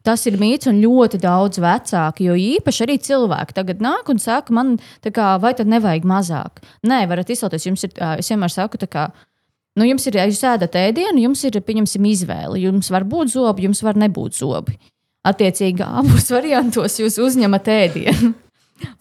Tas 0.06 0.24
ir 0.30 0.38
mīts 0.40 0.68
un 0.70 0.78
ļoti 0.82 1.18
daudz 1.20 1.60
vecāki, 1.62 2.28
jo 2.28 2.36
īpaši 2.38 2.84
arī 2.86 2.98
cilvēki 3.02 3.56
tagad 3.56 3.82
nāk 3.84 4.08
un 4.12 4.20
saka, 4.22 4.54
man, 4.54 4.76
kā, 5.04 5.30
vai 5.42 5.52
tad 5.58 5.70
nevajag 5.70 6.06
mazāk? 6.08 6.62
Nē, 6.86 7.02
varat 7.10 7.30
izcelties. 7.34 7.66
Jums 7.66 7.84
ir, 7.88 7.92
es 8.16 8.30
vienmēr 8.30 8.54
saku, 8.54 8.80
tā 8.80 8.88
kā. 8.90 9.08
Nu, 9.78 9.86
jums 9.86 10.06
ir, 10.10 10.18
ja 10.18 10.26
jūs 10.26 10.42
ēdat 10.46 10.78
ēdienu, 10.78 11.22
jums 11.26 11.44
ir, 11.46 11.60
pieņemsim, 11.62 12.06
izvēle. 12.10 12.58
Jums 12.62 12.90
var 12.94 13.06
būt 13.06 13.34
zobi, 13.34 13.68
jums 13.68 13.82
var 13.86 13.98
nebūt 14.00 14.38
zobi. 14.40 14.78
Attiecīgi, 15.28 15.84
abos 15.84 16.30
variantos 16.36 16.98
jūs 17.02 17.18
uzņemat 17.22 17.72
ēdienu 17.74 18.34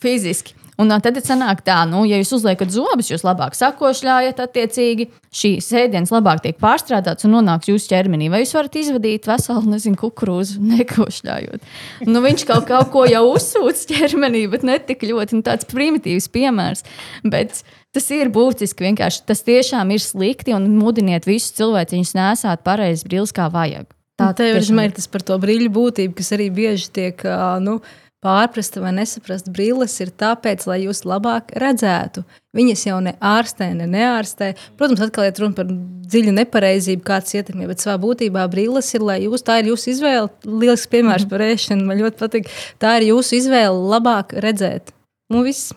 fiziski. 0.03 0.57
Un 0.77 0.93
tad 1.01 1.17
sanāk 1.25 1.63
tā, 1.65 1.79
nu, 1.89 2.03
ja 2.05 2.19
jūs 2.19 2.35
uzliekat 2.37 2.69
zobus, 2.69 3.09
jūs 3.09 3.23
labāk 3.25 3.55
sakošļājat, 3.57 4.41
attiecīgi 4.43 5.07
šīs 5.33 5.71
ēdienas 5.81 6.13
labāk 6.13 6.43
tiek 6.43 6.59
pārstrādāts 6.61 7.25
un 7.25 7.33
nonāks 7.33 7.71
jūsu 7.71 7.89
ķermenī. 7.89 8.27
Vai 8.29 8.43
jūs 8.43 8.53
varat 8.53 8.77
izvadīt 8.77 9.25
veselu, 9.29 9.63
nezinu, 9.73 9.97
kukurūzu, 9.97 10.61
nekošļājot? 10.75 11.65
Nu, 12.05 12.21
viņš 12.25 12.45
kaut, 12.49 12.69
kaut 12.69 12.93
ko 12.93 13.07
jau 13.09 13.25
uzsūc 13.33 13.87
ķermenī, 13.89 14.45
bet 14.53 14.67
ne 14.67 14.77
tik 14.77 15.07
ļoti. 15.09 15.39
Nu, 15.39 15.47
tāds 15.49 15.65
primitīvs 15.71 16.29
piemērs. 16.37 16.85
Bet 17.25 17.63
tas 17.97 18.09
ir 18.13 18.29
būtiski 18.33 18.91
vienkārši. 18.91 19.25
Tas 19.25 19.41
tiešām 19.49 19.97
ir 19.97 20.03
slikti 20.03 20.53
un 20.53 20.69
mudiniet 20.77 21.25
visus 21.25 21.57
cilvēciņus 21.57 22.17
nesāt 22.21 22.65
pareizi 22.67 23.09
brīlis, 23.09 23.33
kā 23.33 23.49
vajag. 23.49 23.89
Tā 24.17 24.31
tev 24.33 24.57
ir 24.57 24.93
tas 24.97 25.09
par 25.13 25.21
to 25.25 25.35
brīļu 25.41 25.69
būtību, 25.73 26.15
kas 26.17 26.33
arī 26.33 26.47
bieži 26.53 26.87
tiek 26.93 27.21
nu, 27.61 27.77
pārprasta 28.23 28.81
vai 28.81 28.93
nesaprasta. 28.97 29.51
Brilles 29.53 29.93
ir 30.03 30.11
tāpēc, 30.17 30.65
lai 30.69 30.81
jūs 30.83 31.03
labāk 31.07 31.53
redzētu. 31.61 32.23
Viņas 32.57 32.85
jau 32.87 32.99
ne 33.05 33.13
ārstē, 33.21 33.69
ne 33.77 33.87
neārstē. 33.91 34.53
Protams, 34.79 35.03
atkal 35.05 35.27
ir 35.27 35.41
runa 35.41 35.57
par 35.57 35.69
dziļu 35.69 36.33
nepareizību, 36.39 37.03
kāds 37.05 37.35
ietekmē, 37.37 37.67
bet 37.69 37.83
savā 37.83 37.97
būtībā 38.01 38.45
brilles 38.51 38.89
ir, 38.97 39.05
lai 39.05 39.19
jūs, 39.25 39.45
tā 39.45 39.59
ir 39.61 39.71
jūsu 39.71 39.91
izvēle. 39.93 40.31
Lielisks 40.47 40.91
piemērs 40.93 41.27
par 41.29 41.43
ēšanu, 41.45 41.85
man 41.87 42.01
ļoti 42.01 42.21
patīk. 42.21 42.49
Tā 42.81 42.97
ir 42.99 43.09
jūsu 43.11 43.37
izvēle 43.41 43.77
labāk 43.93 44.33
redzēt. 44.43 44.93
Nu, 45.33 45.43
viss. 45.45 45.73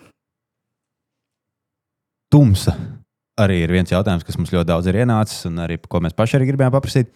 Tumsa 2.31 2.77
arī 3.41 3.63
ir 3.65 3.73
viens 3.75 3.91
jautājums, 3.91 4.25
kas 4.27 4.37
mums 4.39 4.53
ļoti 4.55 4.69
daudz 4.71 4.91
ir 4.91 5.01
ienācis, 5.03 5.47
un 5.49 5.63
arī 5.65 5.81
ko 5.81 6.03
mēs 6.05 6.17
paši 6.17 6.39
arī 6.39 6.53
gribējām 6.53 6.77
paprasīt. 6.77 7.11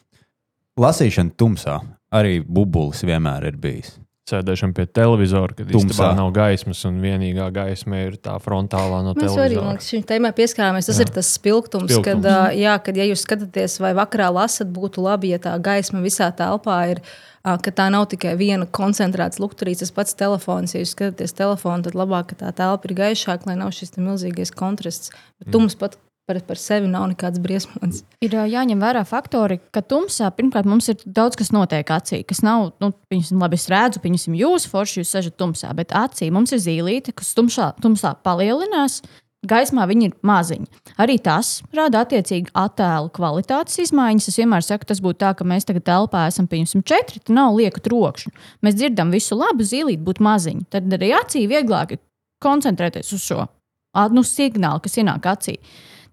Lasīšana 0.81 1.37
tumsā 1.39 1.79
arī 2.15 2.41
bubulis 2.43 3.05
vienmēr 3.07 3.47
ir 3.53 3.61
bijis. 3.61 3.95
Sēdēšana 4.25 4.73
pie 4.73 4.87
televizora, 4.89 5.53
kad 5.53 5.69
īstenībā 5.69 6.07
nav 6.17 6.31
gaismas, 6.33 6.79
un 6.89 6.97
vienīgā 7.03 7.51
gaisma 7.53 7.99
ir 8.07 8.15
tā 8.25 8.39
frontālā 8.41 9.03
no 9.05 9.13
Mēs 9.13 9.27
arī 9.27 9.59
televizora. 9.59 9.75
liekas, 9.75 9.89
šim 9.93 10.05
tēmai 10.09 10.31
pieskārāmies. 10.39 10.89
Tas 10.89 10.97
Jā. 10.97 11.05
ir 11.05 11.11
tas 11.13 11.29
spilgtums, 11.37 11.91
Spilgtums. 11.93 12.25
kad, 12.25 12.57
jā, 12.57 12.79
kad, 12.87 12.97
ja 12.97 13.05
jūs 13.11 13.21
skatāties 13.27 13.77
vai 13.85 13.93
vakarā 13.99 14.31
lasat, 14.33 14.71
būtu 14.73 15.05
labi, 15.05 15.35
ja 15.35 15.39
tā 15.45 15.53
gaisma 15.61 16.01
visā 16.01 16.31
telpā 16.33 16.79
ir. 16.95 17.03
Ka 17.45 17.69
tā 17.77 17.91
nav 17.93 18.07
tikai 18.09 18.33
viena 18.41 18.65
koncentrēta 18.65 19.37
lukturīte, 19.45 19.83
tas 19.85 19.91
pats 19.93 20.17
telefons. 20.17 20.73
Ja 20.73 20.81
jūs 20.81 20.95
skatāties 20.97 21.37
telefonu, 21.37 21.85
tad 21.85 21.93
labāk, 21.93 22.31
ka 22.33 22.47
tā 22.47 22.53
telpa 22.57 22.89
ir 22.89 22.95
gaišāka, 22.97 23.45
lai 23.51 23.59
nav 23.61 23.75
šis 23.77 23.93
milzīgais 24.01 24.49
kontrasts. 24.57 25.13
Bet 25.37 25.53
tums 25.53 25.77
pat 25.77 25.99
par, 26.27 26.41
par 26.49 26.61
sevi 26.61 26.89
nav 26.91 27.07
nekāds 27.13 27.41
briesmonis. 27.43 28.03
Ir 28.25 28.37
jāņem 28.51 28.81
vērā 28.83 29.05
faktori, 29.09 29.59
ka 29.75 29.83
tumsā 29.85 30.31
pirmkārt 30.37 30.69
mums 30.69 30.89
ir 30.93 31.03
daudz 31.05 31.39
kas 31.41 31.53
notiek 31.55 31.91
acī, 31.95 32.23
kas 32.27 32.43
nav, 32.47 32.73
nu, 32.83 32.93
piemēram, 33.13 33.43
labi, 33.45 33.61
es 33.61 33.69
redzu, 33.73 34.03
piemēram, 34.05 34.39
jūs 34.41 34.69
forši, 34.71 35.03
jūs 35.03 35.13
sežat 35.17 35.37
tumsā, 35.41 35.75
bet 35.77 35.95
acī 35.97 36.31
mums 36.35 36.55
ir 36.57 36.63
zīlīte, 36.65 37.15
kas 37.17 37.35
tumšā, 37.37 37.75
tumsā 37.85 38.17
palielinās. 38.25 39.03
Gaismā 39.45 39.85
viņi 39.85 40.07
ir 40.09 40.13
maziņi. 40.25 40.71
Arī 41.05 41.19
tas 41.21 41.59
rada 41.77 42.01
attiecīgi 42.01 42.55
attēlu 42.57 43.11
kvalitātes 43.13 43.77
izmaiņas. 43.83 44.31
Es 44.31 44.39
vienmēr 44.41 44.65
saku, 44.65 44.89
tas 44.89 45.03
būtu 45.05 45.21
tā, 45.21 45.35
ka 45.37 45.45
mēs 45.45 45.69
tagad 45.69 45.85
telpā 45.85 46.23
esam 46.31 46.49
pieņemsim 46.49 46.81
četri, 46.89 47.21
tad 47.21 47.37
nav 47.37 47.59
lieku 47.59 47.83
trokšņu. 47.85 48.33
Mēs 48.65 48.79
dzirdam 48.79 49.13
visu 49.13 49.37
labu, 49.37 49.67
zīlīt 49.69 50.01
būtu 50.07 50.25
maziņi. 50.25 50.65
Tad 50.73 50.89
arī 50.97 51.13
acī 51.19 51.45
vieglāk 51.51 51.99
koncentrēties 52.41 53.13
uz 53.13 53.27
šo 53.27 53.45
nu, 54.17 54.25
signālu, 54.27 54.81
kas 54.85 54.97
ienāk 55.01 55.29
acī. 55.31 55.59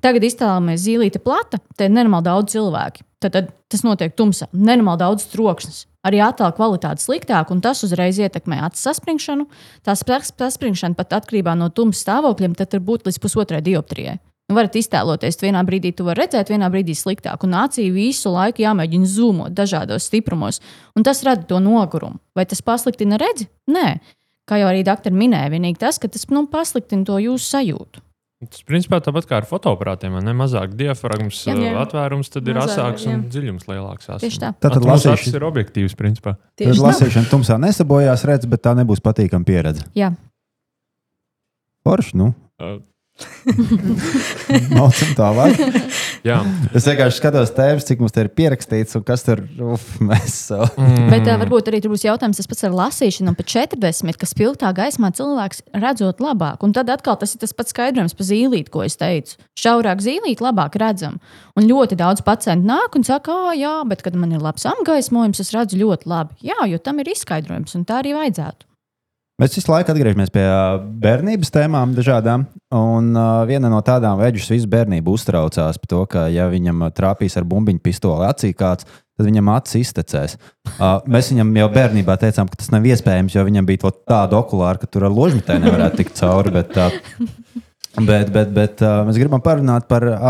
Tagad 0.01 0.25
iztēlojamies 0.25 0.81
zīlīte 0.81 1.21
plata, 1.21 1.59
te 1.77 1.85
ir 1.85 1.93
nenormāli 1.93 2.25
daudz 2.25 2.55
cilvēku. 2.55 3.05
Tad, 3.21 3.35
tad 3.35 3.51
tas 3.69 3.83
notiek 3.85 4.15
tumsā, 4.17 4.47
nenormāli 4.51 5.03
daudz 5.03 5.27
troksnis. 5.29 5.85
Arī 6.01 6.17
attēlu 6.25 6.55
kvalitāte 6.57 7.03
sliktāk, 7.03 7.51
un 7.53 7.61
tas 7.61 7.83
uzreiz 7.85 8.17
ietekmē 8.17 8.63
acu 8.65 8.81
saspringšanu. 8.81 9.45
Tā 9.85 9.93
sas- 9.93 10.33
saspringšana 10.33 10.97
pat 10.97 11.13
atkarībā 11.19 11.53
no 11.57 11.69
tumsas 11.69 12.01
stāvokļiem, 12.01 12.57
var 12.57 12.81
būt 12.89 13.05
līdz 13.05 13.21
pusotrai 13.21 13.61
dioptrijai. 13.61 14.17
Nu, 14.49 14.57
varat 14.57 14.73
iztēloties, 14.75 15.37
vienā 15.39 15.61
brīdī 15.63 15.93
tu 15.95 16.03
vari 16.03 16.25
redzēt, 16.25 16.49
vienā 16.49 16.67
brīdī 16.73 16.91
sliktāk, 16.97 17.45
un 17.45 17.53
acī 17.55 17.85
visu 17.93 18.33
laiku 18.33 18.65
jāmēģina 18.65 19.07
zūmot 19.07 19.53
dažādos 19.55 20.09
stiprumos, 20.09 20.59
un 20.97 21.05
tas 21.07 21.21
rada 21.23 21.45
to 21.47 21.61
nogurumu. 21.63 22.19
Vai 22.35 22.43
tas 22.49 22.59
pasliktina 22.59 23.21
redzi? 23.21 23.47
Nē, 23.71 24.01
kā 24.49 24.59
jau 24.59 24.67
arī 24.67 24.81
doktori 24.83 25.15
minēja, 25.15 25.53
vienīgi 25.53 25.79
tas, 25.85 26.01
ka 26.01 26.09
tas 26.11 26.27
nu, 26.33 26.47
pasliktina 26.51 27.05
to 27.07 27.21
jūsu 27.21 27.47
sajūtu. 27.47 28.03
Tas 28.41 28.63
principā 28.65 28.97
tāpat 29.05 29.27
kā 29.29 29.37
ar 29.37 29.45
fotoaparātiem, 29.45 30.15
ne? 30.25 30.33
Mazāk 30.33 30.71
diafragmas 30.73 31.43
Jā, 31.45 31.53
jā, 31.53 31.73
jā. 31.75 31.81
atvērums, 31.83 32.31
tad 32.33 32.47
ir 32.49 32.57
Mazāk, 32.57 32.71
asāks 32.73 33.05
un 33.05 33.11
jā. 33.13 33.19
dziļums 33.35 33.67
lielāks. 33.69 34.09
Tieši 34.23 34.39
tā. 34.41 34.49
Tātad 34.57 34.81
lasīšana 34.81 35.13
lasīšana, 35.13 35.37
ir 35.37 35.45
objektīvs, 35.51 35.93
principā. 35.99 36.33
tad 36.41 36.63
Tieši 36.63 36.79
tā. 36.81 36.85
lasīšana 36.87 37.29
tumsā 37.29 37.59
nesabojās 37.61 38.25
redz, 38.25 38.49
bet 38.49 38.63
tā 38.65 38.73
nebūs 38.81 39.03
patīkama 39.05 39.45
pieredze. 39.45 39.85
Jā. 39.93 40.13
Forši, 41.85 42.17
nu, 42.17 42.31
Uh, 42.61 42.77
mācām 44.73 45.13
tālāk. 45.17 45.57
Jā, 46.27 46.37
Es 46.77 46.85
vienkārši 46.87 47.17
skatos 47.19 47.51
tēmas, 47.55 47.85
cik 47.87 48.01
mums 48.03 48.13
te 48.15 48.23
ir 48.25 48.29
pierakstīts 48.35 48.97
un 48.99 49.03
kas 49.07 49.25
tur 49.25 49.41
uf, 49.73 49.85
mēs 50.03 50.37
savu. 50.51 50.69
mm, 50.77 51.09
Bet 51.11 51.27
uh, 51.27 51.37
varbūt 51.41 51.71
arī 51.71 51.81
tur 51.83 51.93
būs 51.93 52.05
jautājums, 52.05 52.39
tas 52.39 52.49
pats 52.49 52.65
ar 52.67 52.75
lasīšanu, 52.77 53.33
un 53.33 53.37
pēc 53.39 53.55
40, 53.57 54.19
kas 54.21 54.33
spilgtā 54.35 54.71
gaismā 54.77 55.11
cilvēks 55.17 55.63
redzot 55.83 56.23
labāk. 56.23 56.63
Un 56.65 56.75
tad 56.77 56.89
atkal 56.93 57.19
tas 57.21 57.35
ir 57.35 57.43
tas 57.43 57.55
pats 57.57 57.75
skaidrojums 57.75 58.17
par 58.17 58.29
zīlīti, 58.31 58.71
ko 58.73 58.85
es 58.87 58.97
teicu. 59.01 59.37
Šaurāk 59.59 60.03
zīlīti, 60.05 60.41
labāk 60.45 60.79
redzam. 60.81 61.19
Un 61.59 61.67
ļoti 61.69 61.99
daudz 61.99 62.23
pacientu 62.25 62.69
nāk 62.71 62.95
un 62.97 63.07
saka, 63.07 63.35
ah, 63.51 63.53
jā, 63.57 63.75
bet 63.89 64.05
kad 64.05 64.17
man 64.17 64.31
ir 64.31 64.43
labs 64.43 64.65
apgaismojums, 64.69 65.43
es 65.43 65.53
redzu 65.55 65.81
ļoti 65.81 66.11
labi. 66.11 66.37
Jā, 66.51 66.59
jo 66.71 66.79
tam 66.81 67.03
ir 67.03 67.11
izskaidrojums, 67.11 67.75
un 67.77 67.87
tā 67.89 68.01
arī 68.01 68.15
vajadzētu. 68.17 68.70
Mēs 69.41 69.55
visu 69.57 69.71
laiku 69.71 69.89
atgriežamies 69.89 70.29
pie 70.29 70.43
bērnības 71.01 71.49
tēmām, 71.49 71.95
dažādām. 71.97 72.43
Un 72.77 73.07
uh, 73.15 73.39
viena 73.49 73.71
no 73.73 73.79
tādām 73.81 74.19
veģis 74.19 74.51
visu 74.53 74.67
bērnību 74.69 75.15
uztraucās 75.17 75.79
par 75.81 75.89
to, 75.89 76.01
ka, 76.11 76.25
ja 76.29 76.45
viņam 76.51 76.83
trāpīs 76.93 77.39
ar 77.39 77.47
bumbiņu 77.49 77.81
pistoli 77.81 78.27
acī 78.27 78.51
kāds, 78.53 78.85
tad 78.85 79.25
viņam 79.25 79.49
acis 79.55 79.79
iztecēs. 79.79 80.35
Uh, 80.75 80.99
mēs 81.09 81.31
viņam 81.33 81.55
jau 81.57 81.69
bērnībā 81.73 82.19
teicām, 82.21 82.51
ka 82.51 82.59
tas 82.61 82.69
nav 82.69 82.85
iespējams, 82.85 83.33
jo 83.33 83.47
viņam 83.47 83.69
bija 83.71 83.91
tāda 83.97 84.37
okulāra, 84.37 84.77
ka 84.77 84.91
tur 84.91 85.07
ar 85.09 85.15
ložmetē 85.15 85.57
nevarētu 85.63 86.03
tikt 86.03 86.21
cauri. 86.21 86.53
Bet, 86.59 86.77
uh, 86.77 86.93
bet, 88.11 88.29
bet, 88.29 88.53
bet 88.59 88.85
uh, 88.85 89.01
mēs 89.09 89.17
gribam 89.23 89.41
parunāt 89.41 89.89
par 89.89 90.05
uh, 90.11 90.29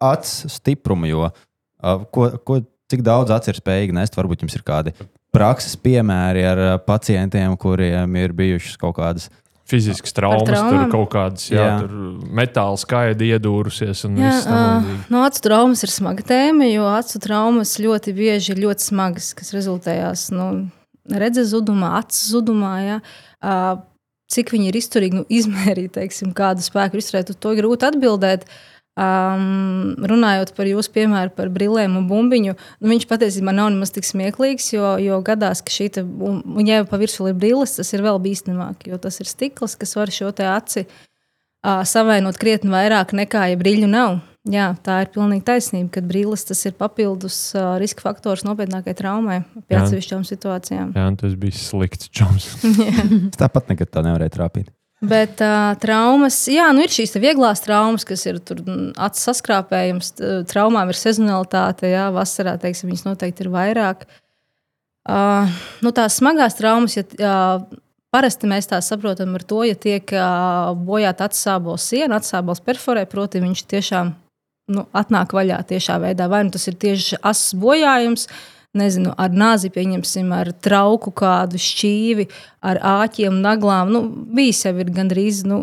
acu 0.00 0.54
stiprumu, 0.56 1.12
jo 1.12 1.28
uh, 1.28 2.08
ko, 2.08 2.30
ko, 2.40 2.62
cik 2.88 3.04
daudz 3.04 3.36
acis 3.36 3.52
ir 3.52 3.60
spējīgi 3.60 4.00
nest, 4.00 4.16
varbūt 4.16 4.46
jums 4.46 4.56
ir 4.56 4.64
kādi 4.64 4.96
prakses 5.36 5.76
piemēri 5.80 6.44
ar 6.48 6.62
ā, 6.66 6.70
pacientiem, 6.86 7.54
kuriem 7.60 8.16
ir 8.22 8.32
bijušas 8.36 8.78
kaut 8.80 8.96
kādas. 8.98 9.28
fizisks 9.66 10.12
traumas, 10.14 10.46
tur 10.46 10.84
kaut 10.92 11.08
kādas, 11.10 11.48
jā, 11.50 11.58
Jā. 11.58 11.70
jā. 11.72 11.78
tur 11.82 12.28
metāla 12.38 12.76
skaidri 12.78 13.32
iedūrusies 13.34 14.04
un 14.06 14.20
Jā, 14.20 14.30
līdzīgi. 14.38 14.98
no 15.10 15.24
acu 15.26 15.42
traumas 15.42 15.82
ir 15.82 15.90
smaga 15.90 16.22
tēma, 16.28 16.68
jo 16.70 16.84
acu 16.86 17.18
traumas 17.24 17.72
ļoti 17.82 18.14
bieži 18.14 18.54
ir 18.54 18.62
ļoti 18.62 18.86
smagas, 18.92 19.32
kas 19.34 19.50
rezultējās 19.56 20.28
no 20.30 20.46
redzes 21.10 21.50
zudumā, 21.50 21.96
acu 21.98 22.22
zudumā. 22.30 22.72
Ja? 22.86 23.00
Ā, 23.42 23.58
Cik 24.26 24.48
viņi 24.50 24.72
ir 24.72 24.74
izturīgi 24.80 25.14
nu, 25.20 25.24
izmērīt, 25.30 25.92
teiksim, 25.94 26.32
kādu 26.34 26.58
spēku 26.58 26.98
izturēt, 26.98 27.28
to 27.38 27.52
ir 27.54 27.60
grūti 27.60 27.86
atbildēt. 27.86 28.42
Um, 28.96 29.90
runājot 30.08 30.54
par 30.56 30.64
jūsu 30.70 30.88
piemēru 30.94 31.34
par 31.36 31.50
brillēm 31.52 31.98
un 31.98 32.06
bumbiņu, 32.08 32.54
nu, 32.56 32.88
viņš 32.88 33.02
patiesībā 33.10 33.52
nav 33.52 33.68
nemaz 33.74 33.90
tik 33.92 34.06
smieklīgs, 34.08 34.70
jo, 34.72 34.94
jo 35.04 35.18
gadās, 35.24 35.60
ka 35.60 35.74
šī 35.74 35.90
te, 35.92 36.00
un, 36.00 36.38
un 36.56 36.64
ja 36.64 36.78
jau 36.78 36.86
pa 36.88 36.96
virsmu 37.02 37.28
ir 37.28 37.36
brilles, 37.36 37.74
tas 37.76 37.92
ir 37.92 38.00
vēl 38.06 38.16
bīstamāk, 38.24 38.86
jo 38.88 38.96
tas 38.96 39.20
ir 39.20 39.28
stikls, 39.28 39.74
kas 39.76 39.92
var 39.98 40.12
šo 40.16 40.30
te 40.32 40.46
aci 40.48 40.86
uh, 40.86 41.82
savainot 41.84 42.40
krietni 42.40 42.72
vairāk 42.72 43.12
nekā, 43.20 43.50
ja 43.52 43.60
brīļu 43.60 43.92
nav. 43.92 44.16
Jā, 44.48 44.70
tā 44.80 45.02
ir 45.02 45.12
pilnīgi 45.12 45.44
taisnība, 45.44 45.90
ka 45.98 46.04
brīlis 46.06 46.46
tas 46.48 46.64
ir 46.64 46.76
papildus 46.80 47.36
uh, 47.52 47.74
riska 47.82 48.06
faktors 48.06 48.46
nopietnākai 48.48 48.96
traumai 48.96 49.42
pie 49.66 49.76
atsevišķām 49.76 50.24
situācijām. 50.24 50.96
Jā, 50.96 51.04
un 51.10 51.20
tas 51.20 51.36
bija 51.36 51.60
slikts 51.60 52.08
čoms. 52.08 52.48
Tāpat 53.42 53.74
nekad 53.74 53.92
tā 53.92 54.06
nevarēju 54.08 54.36
trāpīt. 54.38 54.72
Bet 55.04 55.42
uh, 55.44 55.74
traumas, 55.76 56.38
jā, 56.48 56.70
nu 56.72 56.80
ir 56.86 56.92
šīs 56.92 57.18
vieglās 57.20 57.60
traumas, 57.60 58.06
kas 58.08 58.22
ir 58.24 58.38
acu 58.40 59.20
saskrāpējums, 59.20 60.14
traumām 60.48 60.88
ir 60.88 60.96
sezonalitāte, 60.96 61.90
jā, 61.92 62.06
vasarā, 62.14 62.54
teiksim, 62.62 62.88
viņas 62.88 63.04
noteikti 63.04 63.44
ir 63.44 63.50
vairāk. 63.52 64.06
Uh, 65.06 65.52
nu, 65.84 65.92
tās 65.94 66.16
smagās 66.18 66.56
traumas, 66.58 66.96
ja 66.96 67.04
uh, 67.04 67.66
parasti 68.14 68.48
mēs 68.48 68.70
tās 68.72 68.88
saprotam 68.88 69.36
ar 69.36 69.44
to, 69.44 69.60
ja 69.68 69.76
tiek 69.78 70.10
uh, 70.16 70.72
bojāta 70.88 71.28
atsābols 71.28 71.84
siena, 71.92 72.16
atsābols 72.16 72.64
perforē, 72.64 73.04
proti 73.10 73.44
viņš 73.44 73.66
tiešām 73.70 74.14
nu, 74.72 74.86
atnāk 74.96 75.36
vaļā 75.36 75.60
tiešā 75.68 76.00
veidā. 76.02 76.30
Vai 76.32 76.42
nu 76.46 76.54
tas 76.54 76.66
ir 76.70 76.78
tieši 76.80 77.20
asins 77.20 77.60
bojājums, 77.60 78.26
nezinu, 78.78 79.14
ar 79.18 79.34
nāzi, 79.34 79.70
pieņemsim, 79.74 80.30
ar 80.36 80.52
trauku 80.64 81.12
kādu 81.16 81.60
šķīvi, 81.60 82.28
ar 82.66 82.80
āķiem, 83.02 83.40
naglām. 83.44 83.92
Nu, 83.94 84.04
bijis 84.36 84.64
jau 84.66 84.74
ir 84.80 84.92
gandrīz 84.94 85.42
nu, 85.48 85.62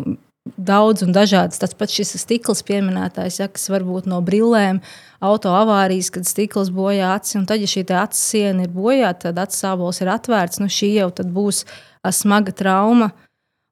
daudz 0.56 1.04
un 1.06 1.14
dažādas. 1.16 1.60
Tas 1.62 1.74
pats 1.76 1.96
šis 1.96 2.16
stikls 2.20 2.62
pieminētājs, 2.68 3.40
ja, 3.40 3.48
kas 3.48 3.68
var 3.72 3.86
būt 3.86 4.08
no 4.10 4.20
brillēm, 4.24 4.82
auto 5.24 5.52
avārijas, 5.56 6.10
kad 6.14 6.28
stikls 6.28 6.72
bojā 6.74 7.14
acis. 7.16 7.38
Un 7.40 7.48
tad, 7.48 7.64
ja 7.64 7.70
šī 7.70 7.86
acis 7.88 8.24
siena 8.34 8.66
ir 8.66 8.72
bojāta, 8.74 9.30
tad 9.30 9.44
acis 9.46 9.64
sābols 9.64 10.02
ir 10.04 10.12
atvērts. 10.12 10.60
Nu, 10.62 10.68
šī 10.68 10.94
jau 10.98 11.10
būs 11.34 11.64
smaga 12.12 12.52
trauma. 12.52 13.12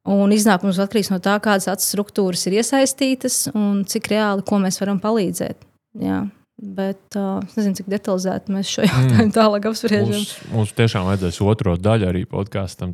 Un 0.08 0.32
iznākums 0.34 0.80
atkarīgs 0.82 1.12
no 1.12 1.20
tā, 1.22 1.36
kādas 1.38 1.68
acu 1.70 1.84
struktūras 1.86 2.42
ir 2.48 2.56
iesaistītas 2.58 3.44
un 3.54 3.84
cik 3.86 4.10
reāli 4.10 4.42
mēs 4.64 4.80
varam 4.82 4.98
palīdzēt. 5.02 5.60
Jā. 6.02 6.24
Bet 6.60 7.16
uh, 7.16 7.40
es 7.42 7.56
nezinu, 7.56 7.74
cik 7.80 7.88
detalizēti 7.90 8.52
mēs 8.54 8.68
šo 8.70 8.84
jautājumu 8.84 9.24
mm. 9.24 9.34
tālāk 9.34 9.66
apspriežam. 9.70 10.12
Mums, 10.12 10.32
mums 10.52 10.74
tiešām 10.78 11.08
vajadzēs 11.08 11.40
otro 11.42 11.74
daļu 11.80 12.10
arī 12.12 12.22
podkāstam. 12.28 12.92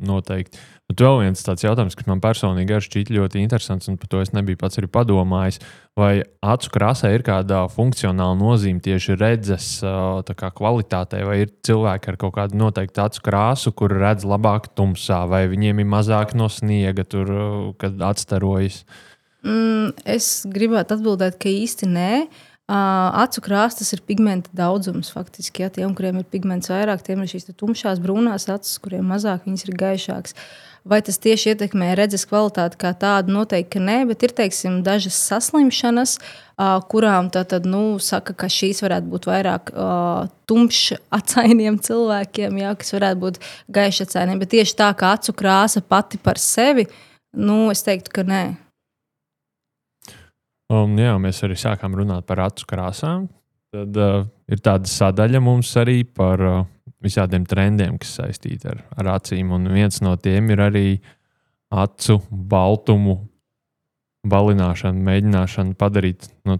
Noteikti. 0.00 0.58
Bet 0.90 1.02
vēl 1.04 1.20
viens 1.20 1.44
tāds 1.46 1.62
jautājums, 1.62 1.94
kas 1.94 2.08
man 2.08 2.22
personīgi 2.24 2.80
šķiet 2.82 3.12
ļoti 3.14 3.44
interesants, 3.44 3.86
un 3.92 3.98
par 4.00 4.10
to 4.10 4.22
es 4.24 4.32
nebiju 4.34 4.58
pats 4.58 4.80
arī 4.80 4.88
padomājis. 4.90 5.60
Vai 6.00 6.24
acu 6.42 6.72
krāsai 6.74 7.12
ir 7.14 7.24
kāda 7.26 7.60
funkcionāla 7.70 8.34
nozīme 8.40 8.82
tieši 8.82 9.14
redzes 9.20 9.68
kā 9.84 10.50
kvalitātei, 10.56 11.22
vai 11.28 11.38
ir 11.44 11.54
cilvēki 11.68 12.10
ar 12.10 12.18
kaut 12.24 12.34
kādu 12.40 12.58
noteiktu 12.58 13.04
acu 13.04 13.22
krāsu, 13.28 13.74
kur 13.76 13.94
redz 14.00 14.26
labāk 14.26 14.72
tumsā, 14.74 15.22
vai 15.30 15.44
viņiem 15.52 15.84
ir 15.84 15.90
mazāk 15.94 16.34
no 16.34 16.50
sniega, 16.50 17.06
tur, 17.06 17.30
kad 17.78 18.02
atstarojas? 18.10 18.82
Mm, 19.46 19.94
es 20.10 20.40
gribētu 20.50 20.98
atbildēt, 20.98 21.38
ka 21.40 21.52
īsti 21.54 21.86
nē. 21.88 22.14
Uh, 22.24 22.46
acu 22.70 23.42
krāsas 23.42 23.90
ir 23.96 24.02
pigmenta 24.06 24.50
daudzums. 24.56 25.10
Faktiski, 25.14 25.64
ja 25.64 25.70
tiem, 25.74 25.94
kuriem 25.98 26.20
ir 26.22 26.26
pigments 26.30 26.70
vairāk, 26.70 27.02
tiem 27.06 27.24
ir 27.24 27.30
šīs 27.32 27.50
tumšās, 27.58 28.02
brūnās 28.02 28.46
acis, 28.52 28.78
kuriem 28.82 29.08
mazāk 29.10 29.48
viņas 29.48 29.66
ir 29.66 29.78
gaišākas. 29.80 30.36
Vai 30.80 31.02
tas 31.04 31.18
tieši 31.20 31.50
ietekmē 31.52 31.90
redzes 31.98 32.22
kvalitāti 32.24 32.78
kā 32.80 32.94
tādu? 32.96 33.34
Noteikti 33.34 33.82
nē, 33.84 33.98
bet 34.08 34.22
ir 34.24 34.32
teiksim, 34.32 34.78
dažas 34.86 35.18
saslimšanas, 35.28 36.14
kurām 36.88 37.28
tātad, 37.34 37.68
nu, 37.68 37.98
saka, 38.00 38.32
ka 38.32 38.48
šīs 38.48 38.80
varētu 38.86 39.12
būt 39.12 39.28
vairāk 39.28 39.74
uh, 39.74 40.30
tumšs 40.48 40.96
acainiem 41.20 41.76
cilvēkiem, 41.84 42.62
jā, 42.62 42.72
kas 42.80 42.96
varētu 42.96 43.24
būt 43.26 43.38
gaiši 43.76 44.06
acainiem. 44.08 44.40
Bet 44.40 44.54
tieši 44.56 44.78
tā 44.80 44.88
kā 44.96 45.12
acu 45.18 45.36
krāsa 45.36 45.84
pati 45.84 46.22
par 46.22 46.40
sevi, 46.40 46.88
nu, 47.36 47.66
es 47.74 47.84
teiktu, 47.84 48.16
ka 48.16 48.24
nē. 48.24 48.44
Un, 50.70 50.94
jā, 51.00 51.16
mēs 51.18 51.40
arī 51.46 51.56
sākām 51.58 51.96
runāt 51.98 52.26
par 52.28 52.44
acu 52.44 52.66
krāsām. 52.70 53.26
Tad 53.74 53.96
uh, 53.98 54.26
ir 54.50 54.60
tāda 54.62 54.90
sadaļa 54.90 55.40
mums 55.42 55.70
arī 55.78 56.02
par 56.04 56.42
uh, 56.46 56.60
visādiem 57.02 57.46
trendiem, 57.48 57.98
kas 57.98 58.16
saistīti 58.20 58.70
ar, 58.70 58.84
ar 58.98 59.16
acīm. 59.16 59.50
Un 59.56 59.66
viens 59.70 60.00
no 60.04 60.14
tiem 60.18 60.50
ir 60.54 60.62
arī 60.62 60.86
acu 61.70 62.20
baltumu 62.30 63.18
balināšana, 64.30 65.00
mēģināšana 65.06 65.76
padarīt 65.80 66.26
nu, 66.46 66.58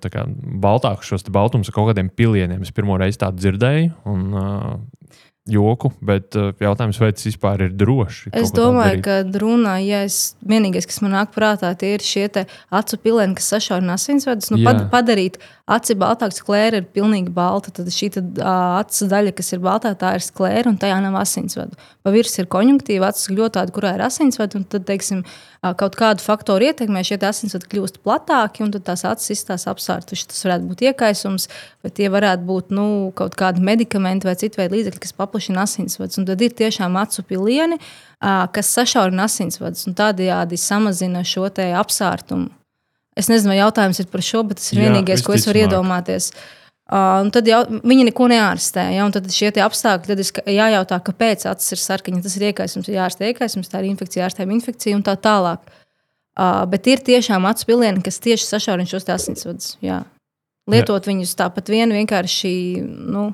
baltākus 0.62 1.10
šos 1.10 1.26
baltumus 1.34 1.68
ar 1.68 1.76
kaut 1.76 1.90
kādiem 1.90 2.08
pilieniem. 2.14 2.62
Es 2.64 2.72
pirmo 2.74 2.96
reizi 2.98 3.20
tādu 3.20 3.42
dzirdēju. 3.42 3.90
Un, 4.10 4.26
uh, 4.34 5.20
Joku, 5.48 5.88
bet 6.04 6.36
uh, 6.36 6.50
jautājums, 6.60 6.98
vai 7.00 7.08
tas 7.16 7.24
vispār 7.24 7.62
ir 7.64 7.70
droši? 7.72 8.28
Es 8.36 8.50
domāju, 8.52 9.00
ka 9.06 9.14
runā, 9.40 9.78
ja 9.80 10.02
es 10.04 10.34
vienīgais, 10.44 10.84
kas 10.84 11.00
man 11.00 11.14
nāk 11.16 11.32
prātā, 11.32 11.70
tie 11.80 11.94
ir 11.96 12.04
šie 12.04 12.26
acu 12.28 12.98
pilieni, 13.00 13.38
kas 13.38 13.48
sašaurina 13.54 13.96
asinsvadus. 13.96 14.50
Nu, 14.52 14.60
pad, 14.66 14.84
padarīt 14.92 15.38
aci 15.70 15.96
baltāku, 15.96 16.36
sklēra 16.36 16.82
ir 16.82 16.90
pilnīgi 16.92 17.32
balta. 17.32 17.72
Tad 17.72 17.88
šī 17.94 18.10
tad, 18.18 18.36
uh, 18.36 18.82
acu 18.82 19.08
daļa, 19.08 19.32
kas 19.40 19.48
ir 19.56 19.64
baltā, 19.64 19.94
tā 19.96 20.12
ir 20.18 20.26
sklēra 20.26 20.74
un 20.74 20.76
tajā 20.82 21.00
nav 21.06 21.16
asinsvadu. 21.22 21.80
Pa 22.04 22.12
virsmu 22.12 22.44
ir 22.44 22.52
konjunktīva, 22.52 23.08
acis 23.08 23.32
ļoti 23.32 23.56
tāda, 23.56 23.74
kurā 23.74 23.94
ir 23.96 24.04
asinsvadu. 24.06 24.60
Un 24.60 24.68
tad, 24.68 24.84
teiksim, 24.92 25.24
ā, 25.24 25.49
kaut 25.60 25.96
kādu 25.98 26.24
faktoru 26.24 26.70
ietekmē 26.70 27.02
šie 27.04 27.18
asinsvadi 27.28 27.68
kļūst 27.68 27.98
platāki 28.04 28.64
un 28.64 28.72
tās 28.72 29.04
acis 29.04 29.34
izstās 29.34 29.66
apsārtušas. 29.68 30.30
Tas 30.32 30.44
varētu 30.46 30.68
būt 30.70 30.84
iekaisums, 30.88 31.48
vai 31.84 31.92
tie 31.92 32.08
varētu 32.12 32.46
būt 32.48 32.72
nu, 32.72 32.86
kaut 33.16 33.36
kādi 33.38 33.60
medikamenti 33.64 34.28
vai 34.28 34.36
citu 34.40 34.62
veidu 34.62 34.78
līdzekļi, 34.78 35.02
kas 35.04 35.16
paplašina 35.18 35.66
asinsvadus. 35.66 36.20
Un 36.20 36.28
tad 36.30 36.40
ir 36.44 36.54
tiešām 36.56 36.96
acu 37.00 37.26
pilieni, 37.28 37.76
kas 38.20 38.72
sašaurina 38.78 39.28
asinsvadus 39.28 39.84
un 39.90 39.98
tādējādi 40.00 40.60
samazina 40.60 41.26
šo 41.28 41.50
apsārtumu. 41.50 42.48
Es 43.18 43.28
nezinu, 43.28 43.52
vai 43.52 43.60
jautājums 43.60 44.00
ir 44.00 44.08
par 44.08 44.24
šo, 44.24 44.46
bet 44.48 44.62
tas 44.62 44.72
ir 44.72 44.80
Jā, 44.80 44.88
vienīgais, 44.88 45.20
ko 45.26 45.34
es 45.36 45.44
varu 45.44 45.66
iedomāties. 45.66 46.30
Uh, 46.30 46.59
un 46.90 47.28
tad 47.34 47.46
jau, 47.46 47.60
viņi 47.86 48.08
neko 48.08 48.26
neārstē. 48.32 48.88
Ja, 48.96 49.04
un 49.06 49.14
tad 49.14 49.28
šie 49.30 49.52
apstākļi, 49.62 50.10
tad 50.10 50.22
ir 50.22 50.56
jājautā, 50.56 50.98
kāpēc 51.06 51.46
acis 51.50 51.76
ir 51.76 51.82
sarkaņa. 51.82 52.22
Tas 52.24 52.38
ir 52.38 52.48
iekaisums, 52.48 52.88
ir 52.88 52.98
jārastē 52.98 53.28
iekaisums, 53.30 53.70
tā 53.70 53.82
ir 53.82 53.90
infekcija, 53.92 54.26
ārstējuma 54.26 54.56
infekcija 54.56 54.98
un 54.98 55.04
tā 55.06 55.14
tālāk. 55.20 55.62
Uh, 56.40 56.64
bet 56.70 56.86
ir 56.88 57.02
tiešām 57.04 57.46
acu 57.50 57.66
pilieni, 57.68 58.02
kas 58.06 58.20
tieši 58.22 58.46
sašaurina 58.48 58.88
šos 58.88 59.06
asinsvadus. 59.12 59.74
Lietot 60.70 61.04
jā. 61.04 61.12
viņus 61.12 61.36
tāpat 61.38 61.70
vien 61.72 61.92
vienkārši. 61.94 62.52
Nu, 63.12 63.30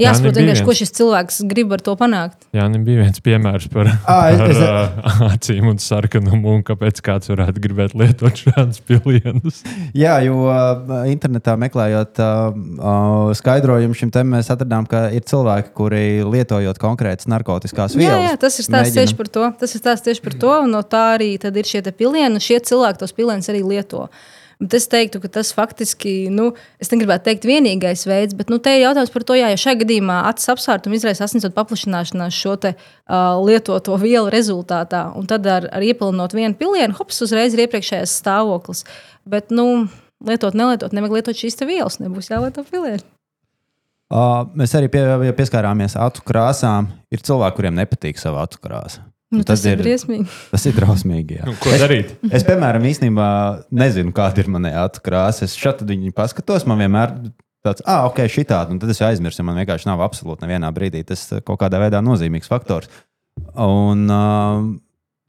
Jāsaprot, 0.00 0.34
nebija 0.34 0.46
vienkārši, 0.54 0.64
ko 0.64 0.72
viens. 0.72 0.80
šis 0.80 0.92
cilvēks 0.98 1.36
grib 1.50 1.72
ar 1.76 1.82
to 1.84 1.94
panākt. 2.00 2.46
Jā, 2.56 2.64
nu 2.72 2.80
bija 2.86 3.02
viens 3.04 3.20
piemērs 3.20 3.66
par, 3.72 3.86
Ā, 4.08 4.18
es- 4.32 4.40
par 4.40 4.50
es- 4.50 4.62
ā, 4.64 5.28
acīm 5.34 5.68
un 5.70 5.78
sarkanumu, 5.82 6.54
un 6.56 6.62
kāpēc 6.64 7.02
kāds 7.04 7.28
varētu 7.32 7.60
gribēt 7.60 7.94
lietot 7.94 8.40
šādus 8.44 8.80
pilienus. 8.88 9.60
Jā, 9.94 10.16
jo 10.24 10.46
uh, 10.48 11.04
internetā 11.10 11.56
meklējot 11.60 12.20
uh, 12.24 12.56
uh, 12.80 13.34
skaidrojumu 13.36 13.94
šim 13.98 14.10
tam, 14.14 14.32
mēs 14.36 14.50
atradām, 14.54 14.88
ka 14.90 15.08
ir 15.14 15.22
cilvēki, 15.28 15.74
kuri 15.76 16.02
lietojot 16.24 16.78
konkrētas 16.80 17.28
narkotikās 17.30 17.94
Jā, 17.94 18.00
vielas. 18.02 18.26
jā, 18.30 18.34
tas 18.46 18.58
ir 18.58 18.64
stāsts 18.66 18.90
mēģina- 18.94 19.04
tieši 19.06 19.16
par 19.20 19.28
to. 19.36 19.46
Tas 19.60 19.74
ir 19.76 19.80
tieši 19.84 20.22
par 20.22 20.32
to, 20.40 20.52
un 20.64 20.70
no 20.70 20.82
tā 20.82 21.04
arī 21.18 21.32
tad 21.40 21.56
ir 21.56 21.64
šie 21.68 21.82
pilieni, 21.92 22.34
un 22.38 22.40
šie 22.42 22.60
cilvēki 22.60 22.98
tos 23.04 23.12
pilienus 23.12 23.48
arī 23.52 23.62
lieto. 23.66 24.08
Bet 24.60 24.74
es 24.76 24.84
teiktu, 24.92 25.22
ka 25.22 25.28
tas 25.32 25.54
faktiski, 25.56 26.28
nu, 26.28 26.50
es 26.82 26.90
negribētu 26.92 27.30
teikt, 27.30 27.46
vienīgais 27.48 28.02
veids, 28.04 28.36
bet 28.36 28.50
nu, 28.52 28.58
te 28.60 28.74
ir 28.76 28.82
jautājums 28.82 29.12
par 29.14 29.24
to, 29.24 29.36
jā, 29.38 29.46
ja 29.48 29.60
šajā 29.60 29.78
gadījumā 29.80 30.18
acis 30.28 30.50
apsvērtumu 30.52 30.98
izraisa 30.98 31.24
asinsvadu 31.24 31.56
paplašināšanās 31.56 32.36
šo 32.36 32.58
te, 32.60 32.74
uh, 32.76 33.40
lietoto 33.40 33.96
vielu 34.02 34.28
rezultātā, 34.32 35.06
un 35.16 35.30
tad 35.30 35.48
ar, 35.48 35.64
ar 35.72 35.86
iepilinot 35.86 36.36
vienu 36.36 36.58
pilienu, 36.60 36.98
hops, 36.98 37.22
uzreiz 37.24 37.56
ir 37.56 37.64
iepriekšējais 37.64 38.18
stāvoklis. 38.20 38.84
Bet, 39.24 39.48
nu, 39.48 39.86
lietot, 40.28 40.52
nelietot, 40.52 40.92
nevajag 40.92 41.16
lietot 41.16 41.40
šīs 41.40 41.56
vielas, 41.64 41.96
nebūs 42.04 42.28
jālieto 42.28 42.66
pilieni. 42.68 43.06
Uh, 44.10 44.42
mēs 44.58 44.74
arī 44.74 44.90
pie, 44.90 45.06
pieskārāmies 45.38 45.94
acu 45.96 46.24
krāsām. 46.26 46.90
Ir 47.14 47.22
cilvēki, 47.24 47.56
kuriem 47.56 47.76
nepatīk 47.78 48.18
sava 48.20 48.42
acu 48.44 48.58
krāsa. 48.60 49.06
Nu, 49.30 49.44
Tas 49.46 49.60
tas, 49.60 49.62
tas 49.62 49.70
ir 49.70 49.78
briesmīgi. 49.84 50.24
Tas 50.50 50.64
ir 50.66 50.74
drausmīgi. 50.74 51.36
jā. 51.38 51.44
Nu, 51.46 51.52
ko 51.62 51.70
darīt? 51.78 52.16
Es, 52.34 52.42
piemēram, 52.46 52.82
īstenībā 52.90 53.26
nezinu, 53.70 54.10
kāda 54.16 54.42
ir 54.42 54.48
mana 54.50 54.72
krāsa. 54.98 55.46
Es 55.46 55.54
šeit 55.54 55.84
viņu 55.86 56.10
paskatos, 56.16 56.66
man 56.66 56.80
vienmēr 56.82 57.12
tāds, 57.62 57.84
ah, 57.86 58.08
ok, 58.08 58.24
šī 58.26 58.42
tāda, 58.50 58.74
un 58.74 58.80
tad 58.82 58.90
es 58.90 58.98
aizmirsu. 59.06 59.44
Man 59.46 59.60
vienkārši 59.60 59.86
nav 59.86 60.02
absolūti 60.02 60.42
nevienā 60.46 60.72
brīdī 60.74 61.04
tas 61.06 61.22
eh, 61.32 61.44
kaut 61.46 61.60
kādā 61.62 61.78
veidā 61.78 62.00
nozīmīgs 62.02 62.50
faktors. 62.50 62.90
Un 63.54 64.02
uh, 64.10 64.66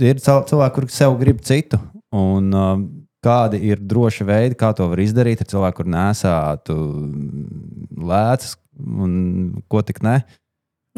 ir 0.02 0.18
cil- 0.24 0.48
cilvēki, 0.50 0.76
kuriem 0.80 0.90
sev 0.98 1.20
grib 1.22 1.46
citu. 1.46 1.78
Un, 2.12 2.50
uh, 2.58 2.74
kādi 3.22 3.60
ir 3.70 3.78
droši 3.86 4.26
veidi, 4.26 4.58
kā 4.58 4.72
to 4.74 4.88
var 4.90 4.98
izdarīt? 5.04 5.44
Ir 5.46 5.50
cilvēki, 5.54 5.78
kur 5.78 5.92
nesātu 5.94 6.78
lēcas 8.02 8.56
un 8.82 9.62
ko 9.70 9.84
tik 9.86 10.02
ne. 10.06 10.24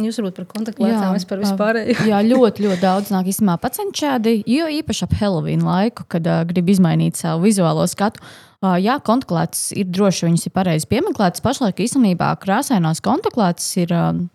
Jūs 0.02 0.18
varbūt 0.18 0.39
par 0.39 0.46
kontaktlietām, 0.50 1.14
es 1.14 1.26
par 1.30 1.38
vispārēju. 1.38 2.08
Jā, 2.10 2.24
ļoti, 2.26 2.64
ļoti 2.66 2.82
daudz 2.82 3.12
nāk 3.14 3.28
īstenībā 3.30 3.60
pacienčādi, 3.62 4.39
jo 4.50 4.66
īpaši 4.80 5.06
ap 5.06 5.14
Halloween 5.20 5.62
laiku, 5.68 6.08
kad 6.10 6.26
uh, 6.26 6.39
grib 6.50 6.72
izmainīt 6.74 7.20
savu 7.20 7.46
vizuālo 7.46 7.86
skatu. 7.91 8.24
Uh, 8.64 8.74
jā, 8.82 8.96
kontaklētas 9.06 9.68
ir 9.78 9.91
droši, 9.94 10.26
viņas 10.32 10.48
ir 10.50 10.56
pareizi 10.56 10.89
piemeklētas. 10.89 11.44
Pašlaik 11.46 11.84
īstenībā 11.86 12.32
krāsainās 12.41 13.06
kontaklētas 13.06 13.70
ir. 13.86 13.94
Um, 13.94 14.30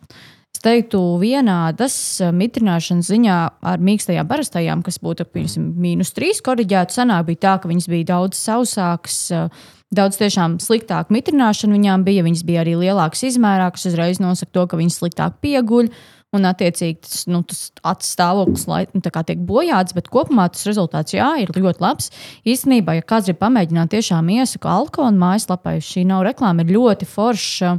Es 0.58 0.62
teiktu, 0.64 0.98
vienādas 1.20 1.94
uh, 2.18 2.32
mitrināšanas 2.34 3.06
ziņā 3.12 3.34
ar 3.70 3.82
mīkstajām 3.84 4.26
parastajām, 4.26 4.80
kas 4.82 4.96
būtu 4.98 5.28
piemēram 5.30 5.68
mīnus 5.84 6.10
3 6.16 6.40
korģēta. 6.42 6.96
Senāk 6.96 7.28
bija 7.28 7.42
tā, 7.44 7.52
ka 7.62 7.70
viņas 7.70 7.86
bija 7.92 8.08
daudz 8.08 8.40
sausākas, 8.40 9.20
uh, 9.36 9.68
Daudz 9.88 10.18
tiešām 10.20 10.58
sliktāka 10.60 11.14
mitrināšana 11.14 11.72
viņām 11.72 12.04
bija. 12.04 12.24
Viņas 12.26 12.44
bija 12.44 12.60
arī 12.60 12.74
lielākas 12.76 13.24
izmērā, 13.30 13.70
kas 13.72 13.88
uzreiz 13.88 14.20
nosaka 14.20 14.52
to, 14.52 14.66
ka 14.68 14.80
viņas 14.80 14.98
sliktāk 15.00 15.38
pieguļ. 15.44 15.88
Un, 16.36 16.44
attiecīgi, 16.44 16.98
tas, 17.06 17.22
nu, 17.24 17.40
tas 17.48 17.70
acis 17.88 18.10
stāvoklis 18.12 18.66
lai, 18.68 18.82
nu, 18.92 19.00
tiek 19.00 19.40
bojāts, 19.48 19.94
bet 19.96 20.10
kopumā 20.12 20.44
tas 20.52 20.66
rezultāts 20.68 21.16
jā, 21.16 21.30
ir 21.40 21.54
ļoti 21.56 21.80
labs. 21.80 22.10
Īstenībā, 22.44 22.98
ja 22.98 23.06
kāds 23.08 23.30
grib 23.30 23.40
pamēģināt, 23.40 23.94
tiešām 23.94 24.28
iesaku 24.36 24.68
alkohola 24.68 25.16
mājaslapai. 25.16 25.78
Šī 25.80 26.04
nav 26.10 26.26
reklāma, 26.28 26.66
ir 26.66 26.76
ļoti 26.76 27.08
forša 27.08 27.78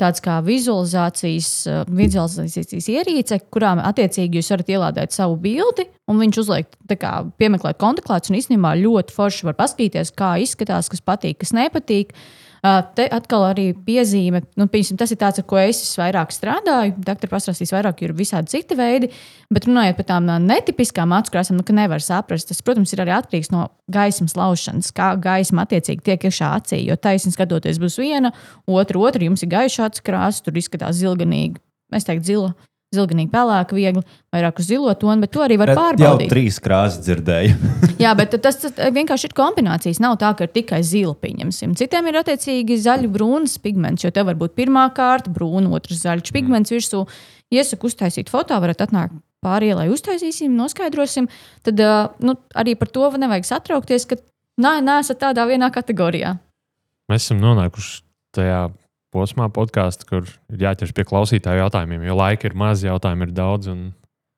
tāds 0.00 0.22
kā 0.24 0.38
vizualizācijas, 0.44 1.50
eh, 1.70 1.82
vizualizācijas 1.88 2.88
ierīce, 2.90 3.40
kurām 3.54 3.82
attiecīgi 3.82 4.40
jūs 4.40 4.50
varat 4.54 4.72
ielādēt 4.74 5.16
savu 5.16 5.36
bildi, 5.40 5.86
un 6.10 6.22
viņš 6.22 6.40
uzliek, 6.44 6.66
kā, 6.98 7.14
piemeklēt 7.38 7.78
kontaklāts, 7.78 8.30
un 8.30 8.38
īstenībā 8.40 8.74
ļoti 8.82 9.14
forši 9.14 9.50
var 9.50 9.54
paskatīties, 9.54 10.14
kā 10.14 10.34
izskatās, 10.42 10.90
kas 10.90 11.00
patīk, 11.00 11.38
kas 11.38 11.54
nepatīk. 11.56 12.10
Uh, 12.10 12.43
Te 12.64 13.04
atkal 13.12 13.42
arī 13.50 13.64
piezīme, 13.76 14.40
nu, 14.56 14.64
piemēram, 14.72 14.96
tas 14.96 15.10
ir 15.12 15.18
tāds, 15.20 15.40
ar 15.42 15.44
ko 15.50 15.58
es 15.60 15.82
vairāk 16.00 16.30
strādāju. 16.32 16.94
Doktori 17.04 17.32
pastāstīs 17.34 17.74
vairāk, 17.74 18.00
ir 18.06 18.14
visādi 18.16 18.54
citi 18.54 18.78
veidi. 18.78 19.10
Bet 19.52 19.68
runājot 19.68 19.98
par 19.98 20.06
tām 20.08 20.30
netipiskām 20.46 21.12
acu 21.12 21.34
krāsām, 21.34 21.58
nu, 21.60 21.66
ka 21.68 21.76
nevar 21.76 22.00
saprast, 22.00 22.48
tas, 22.48 22.62
protams, 22.64 22.94
ir 22.96 23.04
arī 23.04 23.12
atkarīgs 23.18 23.52
no 23.52 23.66
gaismas 23.92 24.32
laušanas, 24.40 24.94
kā 24.96 25.12
gaisma 25.20 25.66
attiecīgi 25.68 26.06
tiek 26.08 26.24
iekšā 26.24 26.54
acī. 26.56 26.80
Jo 26.88 26.96
taisnība 26.96 27.36
skatoties 27.36 27.82
būs 27.82 28.00
viena, 28.00 28.32
otra, 28.64 29.02
otra, 29.10 29.28
jums 29.28 29.44
ir 29.44 29.52
gaiša 29.52 29.90
acu 29.90 30.08
krāsa, 30.08 30.46
tur 30.46 30.56
izskatās 30.56 30.96
zilganīgi. 31.02 31.60
Es 31.92 32.08
teiktu, 32.08 32.30
zila 32.32 32.54
zilganīgi, 32.94 33.30
pelēka, 33.32 33.76
viegli, 33.76 34.02
vairāk 34.34 34.60
uz 34.62 34.68
zilo 34.68 34.94
tonu, 34.98 35.24
bet 35.24 35.32
to 35.34 35.42
arī 35.44 35.58
var 35.60 35.72
bet 35.72 35.80
pārbaudīt. 35.80 36.26
Jau 36.28 36.32
trīs 36.32 36.60
krāsas 36.62 37.02
dzirdēju. 37.04 37.72
Jā, 38.02 38.14
bet 38.18 38.36
tas, 38.44 38.58
tas 38.62 38.78
vienkārši 38.94 39.28
ir 39.30 39.36
kombinācijas. 39.36 40.00
Nav 40.02 40.16
tā, 40.22 40.32
ka 40.38 40.46
ir 40.46 40.54
tikai 40.54 40.80
zila, 40.86 41.14
pieņemsim. 41.20 41.76
Citiem 41.78 42.10
ir 42.10 42.20
attiecīgi 42.22 42.78
zaļi, 42.86 43.10
brūns 43.14 43.58
pigments, 43.62 44.06
jo 44.06 44.12
te 44.14 44.24
var 44.26 44.38
būt 44.40 44.56
pirmā 44.58 44.86
kārta, 44.96 45.32
brūna, 45.34 45.72
otrs 45.76 46.02
zaļš 46.04 46.30
mm. 46.30 46.36
pigments 46.38 46.74
virsū. 46.74 47.04
Iesaku 47.54 47.90
uztaisīt 47.90 48.32
foto, 48.32 48.56
varat 48.62 48.82
atnākt 48.86 49.18
pāri 49.44 49.72
ielai, 49.72 49.90
uztaisīsim, 49.92 50.54
noskaidrosim. 50.56 51.28
Tad 51.66 51.82
nu, 52.24 52.38
arī 52.56 52.74
par 52.80 52.90
to 52.94 53.10
nevajag 53.20 53.50
satraukties, 53.50 54.08
ka 54.08 54.18
nē, 54.60 54.78
neesat 54.86 55.20
tādā 55.22 55.44
vienā 55.50 55.70
kategorijā. 55.74 56.36
Mēs 57.12 57.26
esam 57.26 57.42
nonākuši 57.42 58.00
tajā 58.34 58.62
posmā 59.14 59.48
podkāstu, 59.54 60.08
kur 60.08 60.24
ir 60.52 60.64
jāķers 60.66 60.94
pie 60.96 61.06
klausītāju 61.08 61.62
jautājumiem, 61.64 62.08
jo 62.08 62.16
laika 62.18 62.50
ir 62.50 62.56
maz, 62.58 62.82
jautājumu 62.84 63.28
ir 63.28 63.36
daudz. 63.36 63.70
Un... 63.72 63.86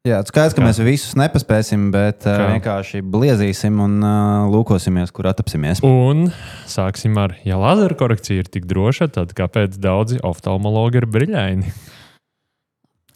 Jā, 0.06 0.20
skaidrs, 0.28 0.54
ka 0.54 0.62
Kā? 0.62 0.68
mēs 0.68 0.78
visus 0.86 1.16
nepaspēsim, 1.18 1.88
bet 1.94 2.28
uh, 2.28 2.44
vienkārši 2.52 3.00
bliezīsim 3.02 3.80
un 3.82 3.98
uh, 4.04 4.46
lūkosimies, 4.52 5.10
kur 5.16 5.26
atapsimies. 5.32 5.82
Un 5.86 6.28
sāksim 6.70 7.18
ar, 7.18 7.34
ja 7.48 7.58
lazeru 7.58 7.98
korekcija 7.98 8.44
ir 8.44 8.52
tik 8.52 8.68
droša, 8.70 9.10
tad 9.16 9.34
kāpēc 9.38 9.80
daudzi 9.82 10.20
oftalmologi 10.26 11.02
ir 11.02 11.08
briļaini? 11.10 11.74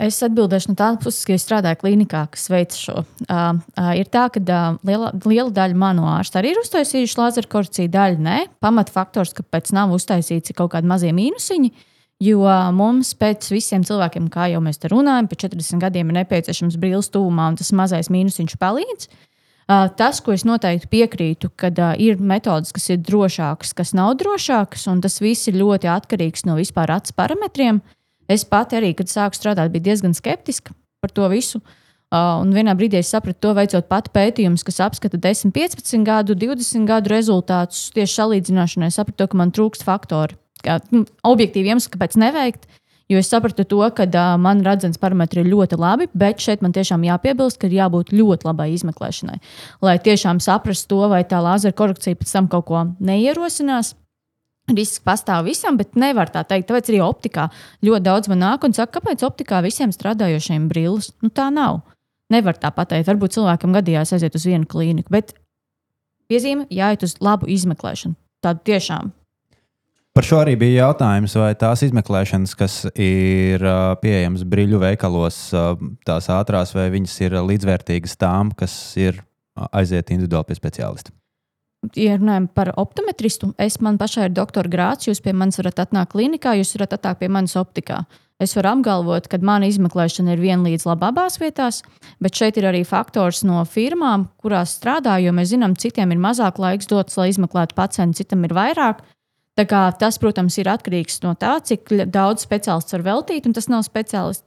Es 0.00 0.16
atbildēšu 0.24 0.72
no 0.72 0.78
tādas 0.80 1.02
puses, 1.04 1.26
ka 1.28 1.34
es 1.36 1.42
strādāju 1.44 1.82
klinikā, 1.82 2.22
kas 2.32 2.46
veic 2.48 2.72
šo. 2.76 3.02
Uh, 3.26 3.58
uh, 3.76 3.90
ir 3.98 4.08
tā, 4.08 4.28
ka 4.32 4.40
uh, 4.40 4.78
liela, 4.86 5.10
liela 5.26 5.52
daļa 5.52 5.76
manu 5.76 6.06
ārstu 6.08 6.40
arī 6.40 6.54
ir 6.54 6.60
uztaisījuši 6.62 7.18
lazeru 7.20 7.50
korekciju, 7.52 7.90
daļa 7.92 8.24
nē. 8.24 8.38
Pamatfaktors, 8.64 9.34
kāpēc 9.36 9.74
nav 9.76 9.92
uztaisīts, 9.92 10.52
ir 10.52 10.56
kaut 10.56 10.72
kādi 10.72 10.88
mazie 10.88 11.12
mīnusiņi. 11.16 11.72
Jo 12.20 12.44
mums 12.76 13.12
pēc 13.16 13.48
visiem 13.52 13.84
cilvēkiem, 13.84 14.28
kā 14.32 14.50
jau 14.52 14.60
mēs 14.64 14.80
te 14.80 14.88
runājam, 14.92 15.28
pēc 15.28 15.46
40 15.46 15.84
gadiem 15.84 16.10
ir 16.12 16.18
nepieciešams 16.18 16.80
brīvs 16.80 17.12
tūmā, 17.12 17.52
un 17.52 17.60
tas 17.60 17.72
mazais 17.76 18.12
mīnusiņš 18.12 18.56
palīdz. 18.60 19.08
Uh, 19.70 19.86
tas, 19.96 20.18
ko 20.24 20.32
es 20.34 20.44
noteikti 20.48 20.88
piekrītu, 20.90 21.52
ka 21.60 21.68
uh, 21.70 21.92
ir 22.00 22.20
metodas, 22.20 22.72
kas 22.76 22.88
ir 22.92 23.00
drošākas, 23.04 23.76
kas 23.76 23.92
nav 23.96 24.16
drošākas, 24.20 24.88
un 24.90 25.04
tas 25.04 25.20
viss 25.22 25.48
ir 25.48 25.60
ļoti 25.60 25.92
atkarīgs 25.92 26.48
no 26.48 26.56
vispār 26.58 26.96
acu 26.96 27.16
parametriem. 27.16 27.84
Uh, 27.84 27.96
Es 28.30 28.46
pati 28.46 28.78
arī, 28.78 28.92
kad 28.94 29.10
sāku 29.10 29.38
strādāt, 29.38 29.72
biju 29.74 29.88
diezgan 29.88 30.14
skeptiska 30.14 30.74
par 31.02 31.12
to 31.14 31.26
visu. 31.32 31.60
Uh, 32.10 32.40
un 32.42 32.50
vienā 32.50 32.74
brīdī 32.74 32.98
es 32.98 33.10
sapratu, 33.12 33.38
to 33.38 33.52
veicot 33.54 33.86
pati 33.90 34.10
pētījumus, 34.14 34.64
kas 34.66 34.80
apskata 34.82 35.18
10, 35.22 35.52
15 35.54 36.02
gadu, 36.06 36.34
20 36.34 36.86
gadu 36.88 37.12
rezultātus 37.12 37.84
tieši 37.94 38.16
salīdzināšanai. 38.16 38.88
Es 38.90 38.98
sapratu, 38.98 39.28
ka 39.30 39.38
man 39.38 39.52
trūkst 39.54 39.86
faktori. 39.86 40.34
Kā, 40.64 40.80
nu, 40.90 41.04
objektīvi 41.26 41.70
iemesli, 41.70 41.92
kāpēc 41.94 42.18
neveikt. 42.20 42.66
Jo 43.10 43.18
es 43.18 43.30
sapratu 43.30 43.62
to, 43.66 43.78
ka 43.94 44.06
uh, 44.06 44.34
man 44.42 44.62
redzams 44.66 44.98
parametri 45.02 45.42
ir 45.42 45.50
ļoti 45.50 45.78
labi, 45.78 46.06
bet 46.14 46.42
šeit 46.42 46.66
man 46.66 46.74
tiešām 46.74 47.06
jāpiebilst, 47.06 47.58
ka 47.58 47.70
ir 47.70 47.78
jābūt 47.78 48.12
ļoti 48.14 48.46
labai 48.46 48.68
izmeklēšanai. 48.74 49.38
Lai 49.86 49.96
tiešām 50.02 50.42
saprastu 50.42 50.90
to, 50.94 51.00
vai 51.10 51.22
tā 51.26 51.38
lāzera 51.42 51.74
korekcija 51.78 52.18
pēc 52.18 52.34
tam 52.34 52.50
kaut 52.50 52.68
ko 52.70 52.84
neierosinās, 52.98 53.94
Risks 54.78 55.02
pastāv 55.04 55.46
visam, 55.48 55.78
bet 55.80 55.96
nevar 55.98 56.30
tā 56.32 56.44
teikt. 56.46 56.68
Tāpēc 56.70 56.90
arī 56.92 57.00
optikā 57.04 57.48
ļoti 57.86 58.06
daudz 58.06 58.30
man 58.30 58.42
nāk 58.44 58.66
un 58.66 58.74
saka, 58.76 58.98
kāpēc 58.98 59.24
optikā 59.26 59.62
visiem 59.66 59.94
strādājošiem 59.94 60.68
brilles? 60.70 61.12
Nu, 61.24 61.32
tā 61.34 61.48
nav. 61.54 61.82
Nevar 62.30 62.58
tā 62.60 62.70
pateikt. 62.74 63.08
Varbūt 63.10 63.34
cilvēkam 63.38 63.74
gadījās 63.74 64.14
aiziet 64.14 64.36
uz 64.38 64.46
vienu 64.46 64.68
klīniku, 64.70 65.10
bet 65.10 65.34
piezīme 66.30 66.68
jāiet 66.70 67.02
uz 67.06 67.16
labu 67.24 67.50
izmeklēšanu. 67.50 68.14
Tādu 68.44 68.62
tiešām. 68.70 69.10
Par 70.14 70.26
šo 70.26 70.40
arī 70.42 70.56
bija 70.58 70.86
jautājums, 70.88 71.36
vai 71.38 71.52
tās 71.58 71.84
izmeklēšanas, 71.86 72.56
kas 72.58 72.80
ir 72.98 73.62
pieejamas 74.02 74.42
brīļu 74.42 74.80
veikalos, 74.82 75.38
tās 76.06 76.30
ātrās, 76.34 76.74
vai 76.74 76.88
viņas 76.94 77.14
ir 77.28 77.38
līdzvērtīgas 77.46 78.18
tām, 78.18 78.50
kas 78.58 78.74
ir 78.98 79.22
aiziet 79.70 80.10
individuāli 80.10 80.50
pie 80.50 80.58
speciālista 80.58 81.14
ja 81.96 82.16
runājam 82.18 82.48
par 82.52 82.72
optometristu, 82.80 83.52
es 83.58 83.78
man 83.80 83.98
pašai 84.00 84.28
ir 84.28 84.34
doktora 84.36 84.70
grāts, 84.70 85.08
jūs 85.08 85.22
pie 85.24 85.32
manis 85.36 85.60
varat 85.60 85.80
atnākt 85.86 86.12
klinikā, 86.14 86.56
jūs 86.58 86.74
varat 86.76 86.98
atnākt 86.98 87.22
pie 87.22 87.30
manis 87.32 87.56
optikā. 87.60 88.02
Es 88.40 88.54
varu 88.56 88.70
apgalvot, 88.70 89.26
ka 89.28 89.36
mana 89.44 89.68
izmeklēšana 89.68 90.32
ir 90.32 90.40
vienlīdz 90.40 90.86
laba 90.88 91.10
abās 91.12 91.36
vietās, 91.40 91.82
bet 92.24 92.36
šeit 92.36 92.56
ir 92.56 92.70
arī 92.70 92.86
faktors 92.88 93.42
no 93.44 93.60
firmām, 93.68 94.30
kurās 94.40 94.78
strādāju, 94.78 95.28
jo 95.28 95.34
mēs 95.36 95.50
zinām, 95.52 95.76
citiem 95.76 96.14
ir 96.14 96.22
mazāk 96.22 96.60
laiks 96.60 96.88
dots, 96.88 97.18
lai 97.20 97.28
izmeklētu 97.34 97.76
pacientu, 97.76 98.22
citam 98.22 98.46
ir 98.48 98.56
vairāk. 98.56 99.04
Tas, 99.60 100.16
protams, 100.16 100.56
ir 100.56 100.70
atkarīgs 100.72 101.20
no 101.20 101.34
tā, 101.36 101.58
cik 101.60 101.90
daudz 102.08 102.46
speciālists 102.46 102.96
var 102.96 103.04
veltīt, 103.10 103.44
un 103.44 103.52
tas 103.52 103.68
nav 103.68 103.84
speciālists 103.84 104.46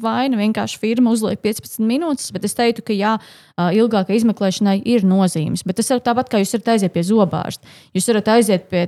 vaina 0.00 0.38
vienkārši 0.40 0.80
firma 0.82 1.12
uzliek 1.14 1.40
15 1.44 1.82
minūtes, 1.84 2.32
bet 2.34 2.46
es 2.48 2.56
teiktu, 2.58 2.84
ka 2.86 2.96
jā, 2.96 3.16
ilgākai 3.58 4.18
izmeklēšanai 4.18 4.80
ir 4.94 5.06
nozīmes. 5.06 5.64
Bet 5.66 5.80
tas 5.80 5.90
ir 5.92 6.04
tāpat, 6.04 6.30
kā 6.30 6.42
jūs 6.42 6.54
varat 6.56 6.74
aiziet 6.76 6.94
pie 6.94 7.04
zobārsta. 7.06 7.74
Jūs 7.96 8.08
varat 8.12 8.32
aiziet 8.36 8.70
pie, 8.70 8.86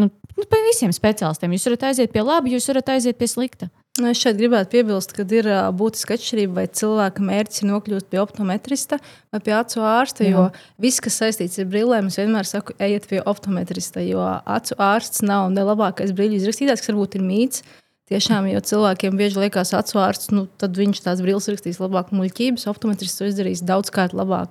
nu, 0.00 0.10
nu, 0.36 0.46
pie 0.46 0.62
visiem 0.68 0.94
speciālistiem. 0.96 1.54
Jūs 1.56 1.68
varat 1.70 1.90
aiziet 1.90 2.14
pie 2.14 2.24
laba, 2.24 2.50
jūs 2.50 2.68
varat 2.72 2.96
aiziet 2.96 3.20
pie 3.20 3.30
slikta. 3.30 3.70
Nu, 3.98 4.06
es 4.14 4.20
šeit 4.22 4.38
gribētu 4.38 4.70
piebilst, 4.72 5.10
ka 5.12 5.24
ir 5.34 5.48
būtiska 5.76 6.14
atšķirība, 6.16 6.54
vai 6.60 6.66
cilvēka 6.78 7.24
mērķis 7.26 7.60
ir 7.60 7.68
nokļūt 7.72 8.06
pie 8.12 8.20
optometrista 8.22 9.00
vai 9.34 9.40
pie 9.44 9.52
acu 9.56 9.82
ārsta. 9.84 10.24
Jā. 10.24 10.30
Jo 10.30 10.44
viss, 10.80 11.02
kas 11.04 11.18
saistīts 11.20 11.58
ar 11.60 11.66
brillēm, 11.68 12.08
es 12.08 12.16
vienmēr 12.20 12.48
saku, 12.48 12.76
ejiet 12.80 13.08
pie 13.10 13.20
optometrista. 13.20 14.00
Jo 14.06 14.22
acu 14.40 14.78
ārsts 14.80 15.26
nav 15.26 15.50
ne 15.52 15.66
labākais 15.66 16.14
brīļu 16.16 16.38
izrakstītājs, 16.38 16.84
kas 16.84 16.92
varbūt 16.92 17.18
ir 17.18 17.26
mīts. 17.26 17.66
Tiešām, 18.10 18.48
jo 18.50 18.58
cilvēkiem 18.66 19.14
bieži 19.14 19.38
liekas, 19.44 19.70
atsvārsts, 19.78 20.32
nu, 20.34 20.48
tad 20.58 20.74
viņš 20.74 21.04
tās 21.04 21.20
brilles 21.22 21.46
rakstīs 21.46 21.78
labāk, 21.78 22.10
muļķības, 22.10 22.66
optometrists 22.72 23.20
to 23.20 23.28
izdarīs 23.30 23.62
daudzkārt 23.62 24.16
labāk. 24.18 24.50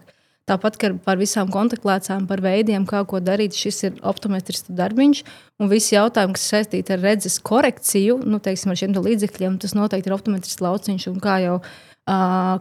Tāpat 0.49 0.77
kā 0.81 0.89
par 1.03 1.19
visām 1.19 1.51
kontaktlēcām, 1.53 2.23
par 2.29 2.41
veidiem, 2.41 2.87
kā 2.89 3.03
ko 3.05 3.19
darīt, 3.21 3.57
šis 3.59 3.83
ir 3.85 3.99
optometrista 4.07 4.73
darbiņš. 4.77 5.21
Un 5.61 5.69
visi 5.69 5.93
jautājumi, 5.97 6.37
kas 6.37 6.47
saistīti 6.53 6.95
ar 6.95 7.03
redzes 7.03 7.35
korekciju, 7.45 8.17
nu, 8.25 8.39
teiksim, 8.41 8.71
ar 8.71 8.79
šiem 8.79 8.95
līdzekļiem, 8.95 9.59
tas 9.61 9.75
noteikti 9.77 10.09
ir 10.09 10.15
optometrista 10.15 10.65
lauciņš. 10.65 11.09
Un 11.11 11.19
kā 11.21 11.35
jau, 11.43 11.59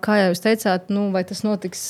kā 0.05 0.19
jau 0.21 0.29
jūs 0.33 0.45
teicāt, 0.45 0.91
nu, 0.93 1.07
vai 1.15 1.23
tas 1.31 1.45
notiks 1.47 1.87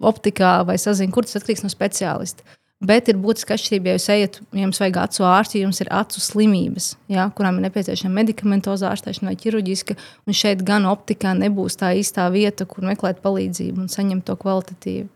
optikā 0.00 0.56
vai 0.66 0.80
sazināšanā, 0.80 1.14
kur 1.14 1.28
tas 1.28 1.38
atkarīgs 1.38 1.62
no 1.68 1.70
speciālista. 1.70 2.48
Bet 2.80 3.10
ir 3.12 3.18
būtiski 3.20 3.52
atšķirība, 3.52 3.90
ja 3.90 3.98
jūs 3.98 4.06
ejat, 4.14 4.36
ja 4.56 4.62
jums 4.62 4.78
vajag 4.80 4.98
acu 5.02 5.24
ārstu, 5.28 5.58
ja 5.58 5.66
jums 5.66 5.82
ir 5.84 5.90
acu 5.92 6.22
slimības, 6.24 6.86
ja, 7.12 7.26
kurām 7.36 7.58
ir 7.58 7.66
nepieciešama 7.66 8.22
medikamentoza 8.22 8.88
ārstēšana 8.88 9.28
vai 9.28 9.36
ķirurģiska. 9.42 9.96
Un 10.24 10.36
šeit 10.36 10.62
gan 10.64 10.88
optikā 10.88 11.34
nebūs 11.36 11.76
tā 11.80 11.92
īstā 12.00 12.30
vieta, 12.32 12.64
kur 12.64 12.86
meklēt 12.88 13.20
palīdzību 13.20 13.84
un 13.84 13.92
saņemt 13.92 14.24
to 14.24 14.36
kvalitatīvu. 14.40 15.10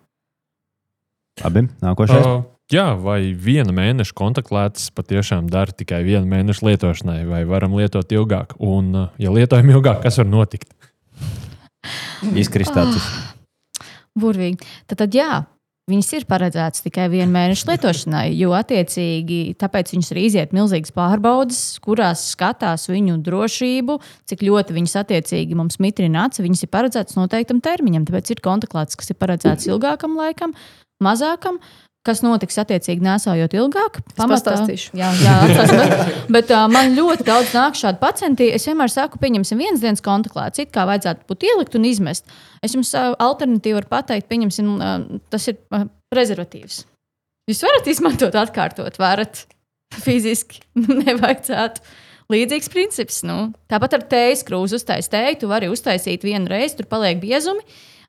Labi, 1.41 1.65
nākošais. 1.81 2.29
Uh, 2.29 2.45
jā, 2.71 2.85
vai 3.01 3.33
viena 3.33 3.73
mēneša 3.75 4.13
kontaktlētas 4.21 4.93
patiešām 4.93 5.49
dara 5.49 5.73
tikai 5.73 6.03
vienu 6.05 6.29
mēnešu 6.29 6.69
lietošanai, 6.69 7.23
vai 7.33 7.47
varam 7.49 7.81
lietot 7.81 8.13
ilgāk? 8.13 8.59
Un, 8.61 8.93
ja 9.17 9.33
lietojam 9.33 9.73
ilgāk, 9.73 10.05
kas 10.05 10.21
var 10.21 10.29
notikt? 10.29 10.69
Izkristāts. 12.45 13.01
Oh, 13.01 13.89
burvīgi. 14.21 14.61
Tad, 14.85 15.01
tad 15.01 15.17
jā, 15.17 15.33
Viņas 15.85 16.15
ir 16.17 16.23
paredzētas 16.25 16.81
tikai 16.81 17.11
vienu 17.13 17.29
mēnešu 17.35 17.67
lietošanai, 17.69 18.31
jo 18.39 18.55
attiecīgi 18.57 19.41
tāpēc 19.61 19.91
viņas 19.93 20.09
arī 20.15 20.23
iziet 20.31 20.55
milzīgas 20.57 20.95
pārbaudes, 20.97 21.59
kurās 21.85 22.23
skatās 22.31 22.89
viņu 22.89 23.19
drošību, 23.27 23.99
cik 24.25 24.47
ļoti 24.49 24.79
viņas 24.79 24.97
attiecīgi 25.03 25.59
mums 25.59 25.77
mitrina 25.85 26.23
acis. 26.25 26.41
Viņas 26.47 26.65
ir 26.65 26.71
paredzētas 26.73 27.19
noteiktam 27.19 27.61
termiņam, 27.61 28.07
tāpēc 28.09 28.33
ir 28.33 28.41
kontaktlētas, 28.49 28.97
kas 28.97 29.13
ir 29.13 29.21
paredzētas 29.21 29.69
ilgākam 29.69 30.17
laikam, 30.17 30.57
mazākam. 31.05 31.61
Kas 32.05 32.21
notiks 32.25 32.59
attiecīgi 32.61 33.05
nesājot 33.05 33.57
ilgāk. 33.57 34.01
pastāstīšu. 34.19 34.93
Jā, 34.99 35.11
jā 35.25 35.37
bet, 35.49 35.93
bet 36.37 36.53
uh, 36.53 36.67
man 36.73 36.93
ļoti 36.97 37.27
daudz 37.27 37.55
nāk 37.57 37.79
šādu 37.81 38.01
pacientu. 38.03 38.47
Es 38.55 38.69
vienmēr 38.69 38.93
saku, 38.93 39.21
pieņemsim 39.23 39.63
vienas 39.65 39.85
dienas 39.85 40.05
kontaklēts, 40.05 40.63
it 40.63 40.73
kā 40.75 40.87
vajadzētu 40.91 41.29
būt 41.31 41.47
ielikt 41.49 41.79
un 41.79 41.89
izmest. 41.89 42.29
Es 42.65 42.77
jums 42.77 42.93
uh, 42.99 43.15
alternatīvu 43.25 43.81
varu 43.81 43.93
pateikt, 43.97 44.29
pieņemsim, 44.31 44.73
uh, 44.77 45.21
tas 45.33 45.49
ir 45.51 45.59
uh, 45.73 45.89
prezervatīvs. 46.13 46.85
Jūs 47.51 47.61
varat 47.65 47.89
izmantot, 47.93 48.37
atkārtot, 48.41 49.01
varat 49.01 49.45
fiziski, 50.05 50.63
nevajadzētu. 51.05 51.85
Līdzīgs 52.33 52.71
princips. 52.73 53.19
Nu. 53.27 53.51
Tāpat 53.69 53.99
ar 53.99 54.05
tējas 54.09 54.45
krūzi 54.49 54.79
uztaisīt 54.79 55.13
tēju. 55.13 55.41
Tu 55.43 55.51
vari 55.51 55.69
uztaisīt 55.69 56.25
vienu 56.25 56.49
reizi, 56.49 56.79
tur 56.79 56.89
paliek 56.89 57.21
biezumi. 57.21 57.61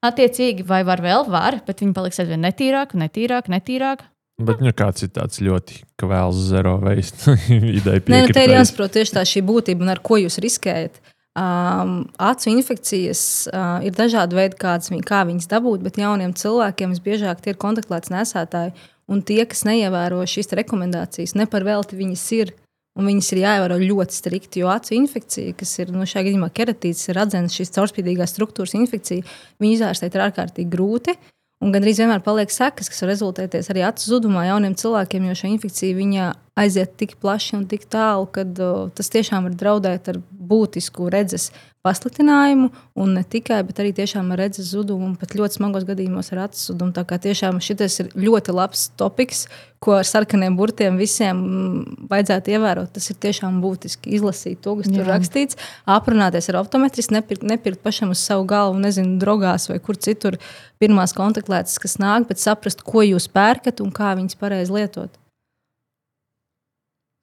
Attiecīgi, 0.05 0.65
vai 0.67 0.83
var 0.87 1.01
vēl, 1.03 1.25
var, 1.31 1.61
bet 1.65 1.81
viņi 1.81 1.95
paliks 1.95 2.21
aizvien 2.21 2.43
netīrāk, 2.45 2.93
netīrāk, 2.99 3.49
netīrāk. 3.51 4.05
Bet 4.45 4.59
nu, 4.59 4.73
kāds 4.75 5.05
ir 5.05 5.13
tāds 5.15 5.39
ļoti 5.39 5.81
kvēls, 6.01 6.39
zero 6.49 6.75
veist 6.83 7.23
ideja. 7.79 8.01
Nē, 8.11 8.25
nu, 8.25 8.33
te 8.35 8.43
ir 8.43 8.57
jāsaprot 8.57 8.91
tieši 8.97 9.15
tā 9.15 9.23
šī 9.27 9.45
būtība 9.47 9.85
un 9.85 9.93
ar 9.93 10.01
ko 10.03 10.19
jūs 10.19 10.41
riskējat. 10.43 10.99
Um, 11.35 12.05
acu 12.19 12.47
infekcijas 12.51 13.21
uh, 13.51 13.79
ir 13.83 13.95
dažādi 13.95 14.37
veidi, 14.37 14.55
kādas 14.59 14.91
viņ, 14.91 15.01
kā 15.07 15.23
viņas 15.27 15.49
dabūt, 15.51 15.81
bet 15.83 15.99
jauniem 15.99 16.35
cilvēkiem 16.35 16.93
visbiežāk 16.95 17.41
tie 17.43 17.51
ir 17.51 17.59
kontaktlēts 17.59 18.11
nesētāji. 18.11 18.75
Un 19.11 19.19
tie, 19.21 19.41
kas 19.47 19.65
neievēro 19.67 20.21
šīs 20.27 20.55
rekomendācijas, 20.57 21.35
ne 21.37 21.47
par 21.47 21.67
velti 21.67 21.99
viņas 21.99 22.23
ir. 22.39 22.53
Un 22.95 23.09
viņas 23.09 23.29
ir 23.33 23.41
jāievēro 23.41 23.77
ļoti 23.81 24.15
strikti, 24.15 24.61
jo 24.63 24.69
acu 24.71 24.93
infekcija, 24.95 25.55
kas 25.59 25.73
ir 25.83 25.89
nu, 25.91 26.05
šajā 26.07 26.29
gadījumā 26.29 26.47
keratīts, 26.55 27.09
ir 27.09 27.17
redzams 27.19 27.57
šīs 27.57 27.73
caurspīdīgās 27.75 28.31
struktūras 28.31 28.75
infekcija, 28.79 29.25
viņu 29.59 29.75
izārstēt 29.75 30.15
ir 30.15 30.23
ārkārtīgi 30.29 30.71
grūti. 30.71 31.17
Un 31.63 31.71
gandrīz 31.75 31.99
vienmēr 31.99 32.23
paliek 32.23 32.51
sekas, 32.51 32.87
kas 32.91 33.03
var 33.03 33.11
rezultēties 33.13 33.69
arī 33.71 33.83
acu 33.87 34.09
zudumā 34.11 34.45
jauniem 34.47 34.75
cilvēkiem, 34.79 35.27
jo 35.27 35.35
šī 35.39 35.51
infekcija 35.55 36.31
aiziet 36.55 36.95
tik 36.99 37.15
plaši 37.19 37.55
un 37.59 37.63
tik 37.67 37.87
tālu, 37.91 38.27
ka 38.31 38.43
uh, 38.47 38.87
tas 38.95 39.11
tiešām 39.11 39.47
var 39.49 39.55
draudēt 39.59 40.11
ar 40.11 40.19
būtisku 40.31 41.09
redzes 41.11 41.49
pasliktinājumu, 41.85 42.71
un 42.97 43.13
ne 43.19 43.21
tikai, 43.21 43.61
bet 43.67 43.77
arī 43.81 43.91
tiešām 43.95 44.31
ar 44.33 44.41
redzes 44.41 44.71
zudumu, 44.73 45.11
un 45.11 45.15
pat 45.21 45.35
ļoti 45.37 45.59
smagos 45.59 45.85
gadījumos 45.85 46.31
ar 46.33 46.47
acu 46.47 46.61
zudumu. 46.63 46.95
Tā 46.95 47.05
kā 47.07 47.19
tiešām 47.21 47.61
šis 47.63 47.99
ir 48.01 48.11
ļoti 48.17 48.55
labs 48.55 48.87
topiks, 48.97 49.45
ko 49.85 49.99
ar 49.99 50.07
sarkaniem 50.09 50.55
burtiem 50.57 50.97
visiem 50.97 51.37
mm, 51.37 52.07
vajadzētu 52.09 52.55
ievērot. 52.55 52.93
Tas 52.95 53.09
ir 53.11 53.19
tiešām 53.21 53.59
būtiski 53.63 54.15
izlasīt 54.17 54.63
to, 54.65 54.73
kas 54.79 54.89
Jā. 54.89 54.97
tur 54.97 55.11
rakstīts, 55.13 55.59
aprunāties 55.97 56.49
ar 56.49 56.61
optometristu, 56.63 57.13
nepirkt, 57.17 57.45
nepirkt 57.45 57.83
pašam 57.85 58.15
uz 58.15 58.23
savu 58.23 58.47
galvu, 58.49 58.81
nezinu, 58.81 59.19
drogās 59.21 59.69
vai 59.69 59.77
kur 59.83 59.99
citur 59.99 60.39
pirmās 60.81 61.13
kontaktlētas, 61.17 61.77
kas 61.81 61.99
nāk, 62.01 62.25
bet 62.31 62.41
saprast, 62.41 62.81
ko 62.85 63.05
jūs 63.05 63.29
pērkat 63.29 63.83
un 63.85 63.93
kā 63.93 64.15
viņas 64.17 64.41
pareizi 64.41 64.73
lietot. 64.73 65.21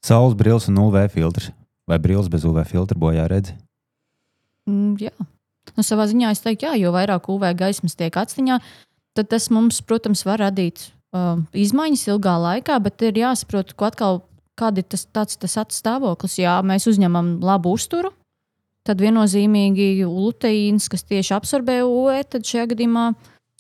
Saules 0.07 0.39
brīvs 0.39 0.71
un 0.71 0.81
UV 0.83 1.05
filtrs. 1.15 1.53
Vai 1.87 1.99
brīvs 2.03 2.31
bez 2.31 2.47
UV 2.47 2.63
filtra 2.67 2.99
bojā 2.99 3.27
redzi? 3.31 3.55
Mm, 4.71 4.97
jā. 5.03 5.13
Nu, 5.77 5.85
savā 5.87 6.09
ziņā 6.11 6.33
es 6.35 6.43
teiktu, 6.43 6.67
jā, 6.69 6.75
jo 6.81 6.93
vairāk 6.95 7.29
UV 7.33 7.53
gaismas 7.59 7.95
tiek 7.99 8.15
atstiņā, 8.19 8.59
tad 9.17 9.31
tas 9.31 9.49
mums, 9.55 9.81
protams, 9.87 10.25
var 10.27 10.43
radīt 10.43 10.89
uh, 11.15 11.41
izmaiņas 11.57 12.09
ilgā 12.13 12.35
laikā, 12.47 12.79
bet 12.83 13.05
ir 13.07 13.21
jāsaprot, 13.23 13.75
ko 13.79 13.89
atkal, 13.89 14.23
kāda 14.59 14.83
ir 14.83 14.89
tas, 14.93 15.07
tāds, 15.15 15.39
tas 15.41 15.57
atstāvoklis. 15.63 16.41
Jā, 16.43 16.59
mēs 16.67 16.89
uzņemam 16.91 17.37
labu 17.45 17.73
uzturu, 17.77 18.13
tad 18.87 19.03
viennozīmīgi 19.03 20.03
luteīns, 20.05 20.89
kas 20.93 21.07
tieši 21.09 21.37
absorbē 21.39 21.81
UV, 21.87 22.19
tad 22.35 22.47
šajā 22.49 22.73
gadījumā 22.75 23.13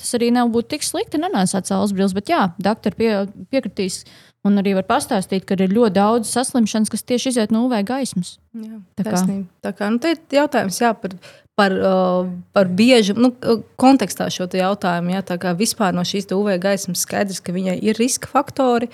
tas 0.03 0.17
arī 0.19 0.33
nebūtu 0.35 0.75
tik 0.75 0.85
slikti 0.87 1.21
nenēsāt 1.23 1.71
saules 1.71 1.95
brīvs. 1.95 2.17
Bet 2.17 2.33
jā, 2.33 2.49
doktori 2.63 2.99
pie, 2.99 3.11
piekritīs 3.53 4.03
un 4.45 4.59
arī 4.59 4.75
var 4.79 4.87
pastāstīt, 4.89 5.47
ka 5.47 5.55
ir 5.59 5.73
ļoti 5.75 5.95
daudz 5.99 6.33
saslimšanas, 6.33 6.91
kas 6.93 7.07
tieši 7.07 7.33
iziet 7.33 7.55
no 7.55 7.67
UV 7.69 7.83
gaismas. 7.87 8.39
Jā, 8.55 8.81
Tā 8.97 9.05
kā- 9.07 9.45
tā 9.63 9.73
kā 9.79 9.91
nu, 9.91 9.99
ir 10.09 10.19
jautājums 10.31 10.81
jā, 10.83 10.93
par, 11.01 11.11
par, 11.57 11.73
uh, 11.73 12.29
par 12.53 12.67
biežu 12.67 13.15
nu, 13.17 13.33
uh, 13.43 13.63
kontekstā 13.79 14.31
šo 14.31 14.47
jautājumu. 14.49 15.15
Jā, 15.15 15.23
tā 15.23 15.39
kā 15.39 15.55
vispār 15.57 15.95
no 15.95 16.03
šīs 16.03 16.27
UV 16.33 16.59
gaismas 16.59 17.07
skaidrs, 17.07 17.41
ka 17.43 17.53
viņai 17.53 17.79
ir 17.83 17.95
riska 17.95 18.27
faktori. 18.27 18.89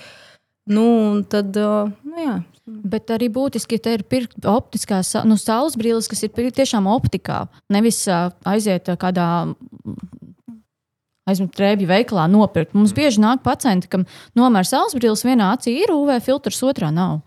Nu, 0.69 1.23
tad, 1.23 1.55
uh, 1.57 1.89
nu, 2.05 2.15
jā, 2.17 2.43
Bet 2.69 3.09
arī 3.09 3.29
būtiski, 3.33 3.79
ja 3.79 3.83
te 3.85 3.93
ir 3.97 4.03
pirkt 4.05 4.45
optiskās 4.45 5.15
nu, 5.25 5.37
saules 5.41 5.77
brilles, 5.79 6.07
kas 6.07 6.21
ir 6.23 6.29
tiešām 6.29 6.85
optikā. 6.85 7.47
Nevis 7.73 8.03
ā, 8.05 8.31
aiziet 8.45 8.91
ā, 8.91 8.97
kādā 8.99 9.55
aizmet 11.29 11.53
trēbju 11.55 11.89
veikalā 11.89 12.27
nopirkt. 12.31 12.75
Mums 12.77 12.93
bieži 12.97 13.23
nāk 13.23 13.43
pacienti, 13.45 13.89
kam 13.91 14.05
nomēr 14.37 14.67
saules 14.67 14.97
brilles 14.97 15.25
vienā 15.25 15.53
acī 15.55 15.77
ir 15.83 15.93
UV 15.95 16.17
filtrs, 16.25 16.63
otrā 16.65 16.91
nav. 16.93 17.21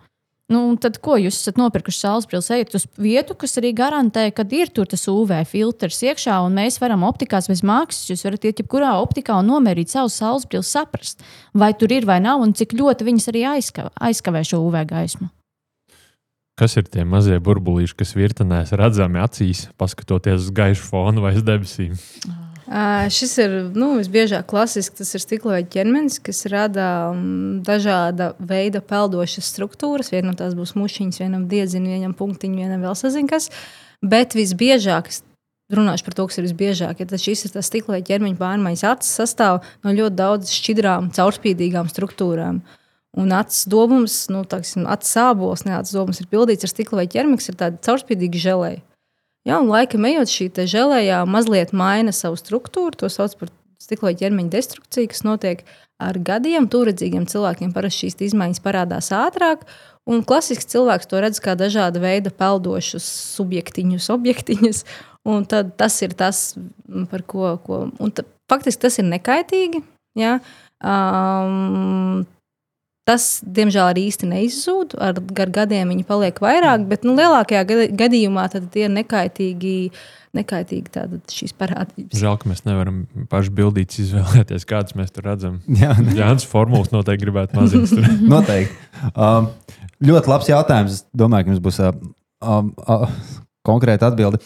Nu, 0.52 0.60
tad, 0.80 0.98
ko 1.00 1.16
jūs 1.16 1.38
esat 1.38 1.56
nopirkuši 1.56 2.00
saules 2.02 2.26
brilles, 2.28 2.50
ejiet 2.52 2.74
uz 2.76 2.84
vietu, 3.00 3.36
kas 3.38 3.56
arī 3.60 3.70
garantē, 3.76 4.26
ka 4.34 4.44
ir 4.52 4.72
tur 4.74 4.88
tas 4.90 5.06
UV 5.08 5.32
filtrs 5.48 6.02
iekšā, 6.04 6.40
un 6.44 6.58
mēs 6.58 6.76
varam 6.82 7.06
optikās 7.08 7.48
bez 7.48 7.62
maksas. 7.64 8.10
Jūs 8.10 8.26
varat 8.26 8.44
iet 8.48 8.60
jebkurā 8.60 8.92
optikā 9.00 9.38
un 9.40 9.48
nomērīt 9.48 9.94
savus 9.94 10.18
saules 10.20 10.44
brilles, 10.48 10.72
saprast, 10.74 11.22
vai 11.54 11.72
tur 11.78 11.94
ir 11.94 12.08
vai 12.08 12.18
nav, 12.24 12.42
un 12.44 12.52
cik 12.58 12.74
ļoti 12.76 13.08
viņas 13.08 13.30
arī 13.32 13.46
aizkavē, 13.54 13.94
aizkavē 14.10 14.44
šo 14.48 14.60
UV 14.66 14.82
gaismu. 14.92 15.30
Kas 16.60 16.76
ir 16.76 16.84
tie 16.84 17.06
mazie 17.08 17.38
burbulīši, 17.40 17.96
kas 17.96 18.12
virtenēs 18.12 18.74
redzami 18.76 19.22
acīs, 19.24 19.70
paskatoties 19.80 20.50
uz 20.50 20.52
gaišu 20.52 20.84
fonu 20.84 21.24
vai 21.24 21.32
uz 21.38 21.46
debesīm? 21.46 21.96
Ā, 22.28 22.51
Šis 23.12 23.34
ir 23.42 23.54
nu, 23.76 23.90
visbiežāk 23.98 24.46
klasisks. 24.48 24.96
Tas 25.02 25.10
ir 25.12 25.20
stikla 25.20 25.58
ķermenis, 25.68 26.16
kas 26.24 26.46
rada 26.48 26.86
um, 27.12 27.58
dažāda 27.64 28.30
veida 28.40 28.80
peldošas 28.80 29.50
struktūras. 29.52 30.08
Vienam 30.14 30.36
tās 30.38 30.54
būs 30.56 30.72
mušiņas, 30.80 31.20
vienam 31.20 31.44
diedziņš, 31.50 31.90
vienam 31.98 32.14
punktiņš, 32.16 32.62
vienam 32.62 32.86
vēl 32.86 32.96
sazina 32.96 33.28
kas. 33.28 33.50
Bet 34.00 34.32
visbiežāk, 34.38 35.10
runāšu 35.76 36.06
par 36.06 36.16
to, 36.16 36.26
kas 36.30 36.40
ir 36.40 36.46
visbiežāk, 36.46 37.02
ja 37.02 37.08
tas 37.10 37.26
ir 37.28 37.52
tas 37.52 37.68
stikla 37.68 38.00
ķermeņa 38.08 38.40
pārmaiņas. 38.40 38.86
Acis 38.88 39.18
sastāv 39.20 39.60
no 39.84 39.92
ļoti 39.92 40.16
daudzām 40.22 40.56
šķidrām, 40.56 41.10
caurspīdīgām 41.18 41.92
struktūrām. 41.92 42.62
Un 43.20 43.34
acis 43.36 43.66
dobums, 43.68 44.16
nu, 44.32 44.46
tāksim, 44.48 44.88
acis 44.88 45.12
sābols, 45.18 45.66
ne 45.68 45.76
acis 45.76 45.92
dobums 45.92 46.22
ir 46.24 46.30
pildīts 46.32 46.64
ar 46.64 46.72
stikla 46.72 47.02
vai 47.02 47.10
ķermeni, 47.12 47.36
kas 47.36 47.52
ir 47.52 47.60
tāda 47.60 47.84
caurspīdīga 47.84 48.40
žēlēja. 48.46 48.80
Ja, 49.48 49.58
un 49.58 49.72
laikam 49.72 50.04
ejot 50.06 50.30
šī 50.30 50.50
žēlējā, 50.70 51.22
mazliet 51.26 51.72
maina 51.74 52.14
savu 52.14 52.38
struktūru. 52.38 52.94
To 53.00 53.10
sauc 53.10 53.34
par 53.40 53.50
stikla 53.82 54.12
ķermeņa 54.14 54.52
destrukciju, 54.52 55.10
kas 55.10 55.24
notiek 55.26 55.64
ar 56.02 56.18
gadiem. 56.22 56.68
Turedzīgiem 56.70 57.26
cilvēkiem 57.30 57.72
parasti 57.74 58.06
šīs 58.06 58.20
izmaiņas 58.30 58.62
parādās 58.62 59.10
ātrāk. 59.16 59.66
Un 60.06 60.22
klasisks 60.26 60.70
cilvēks 60.70 61.10
to 61.10 61.22
redz 61.22 61.38
kā 61.42 61.54
dažāda 61.58 62.02
veida 62.02 62.30
peldošus 62.34 63.06
subjektiņus, 63.38 64.10
objektiņus. 64.14 64.84
Un 65.30 65.44
tas 65.46 65.96
ir 66.02 66.14
tas, 66.18 66.52
par 67.10 67.22
ko. 67.26 67.56
ko 67.66 67.84
un 68.02 68.14
ta, 68.14 68.26
faktiski 68.50 68.86
tas 68.86 68.98
ir 68.98 69.06
nekaitīgi. 69.10 69.82
Ja? 70.18 70.38
Um, 70.82 72.24
Tas, 73.08 73.40
diemžēl, 73.42 73.88
arī 73.90 74.04
īsti 74.06 74.28
neizzūd. 74.30 74.92
Ar, 75.02 75.16
gadiem 75.34 75.90
viņi 75.90 76.04
paliek 76.06 76.36
vairāk, 76.42 76.84
bet 76.86 77.06
nu, 77.06 77.16
lielākajā 77.18 77.64
gadījumā 77.98 78.44
tad 78.52 78.68
tie 78.70 78.84
ir 78.86 78.92
nekaitīgi, 78.94 79.72
nekaitīgi 80.38 80.92
tātad 80.94 81.34
šīs 81.34 81.56
parādības. 81.58 82.14
Žēl, 82.20 82.36
ka 82.38 82.50
mēs 82.52 82.62
nevaram 82.68 83.00
paši 83.32 83.54
bildīt, 83.58 83.96
izvēlēties, 84.04 84.66
kādas 84.70 84.94
mēs 84.98 85.10
tur 85.14 85.26
redzam. 85.26 85.58
Jā, 85.82 85.96
Jānis 86.14 86.46
formulas 86.46 86.92
noteikti 86.94 87.26
gribētu 87.26 87.66
tur. 87.66 88.06
noteikti. 88.36 88.78
Um, 89.16 89.50
ļoti 90.06 90.30
labs 90.30 90.50
jautājums. 90.52 91.00
Es 91.00 91.06
domāju, 91.10 91.48
ka 91.48 91.54
jums 91.56 91.64
būs 91.64 91.80
uh, 91.82 91.96
um, 92.38 92.70
uh, 92.86 93.08
konkrēta 93.66 94.12
atbilde. 94.12 94.38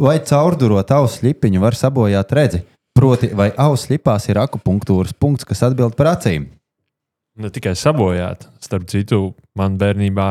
Vai 0.00 0.18
caurdurot 0.26 0.92
ausu 0.92 1.22
slipiņu 1.22 1.62
var 1.62 1.78
sabojāt 1.78 2.36
redzi? 2.36 2.60
Proti, 2.94 3.32
vai 3.34 3.48
ausu 3.58 3.88
slipās 3.88 4.28
ir 4.28 4.38
akupunktūras 4.44 5.16
punkts, 5.16 5.48
kas 5.48 5.64
atbild 5.66 5.96
par 5.96 6.12
acīm? 6.12 6.50
Ne 7.34 7.50
tikai 7.50 7.72
sabojāt, 7.74 8.44
starp 8.62 8.86
citu, 8.90 9.32
man 9.58 9.74
bērnībā 9.80 10.28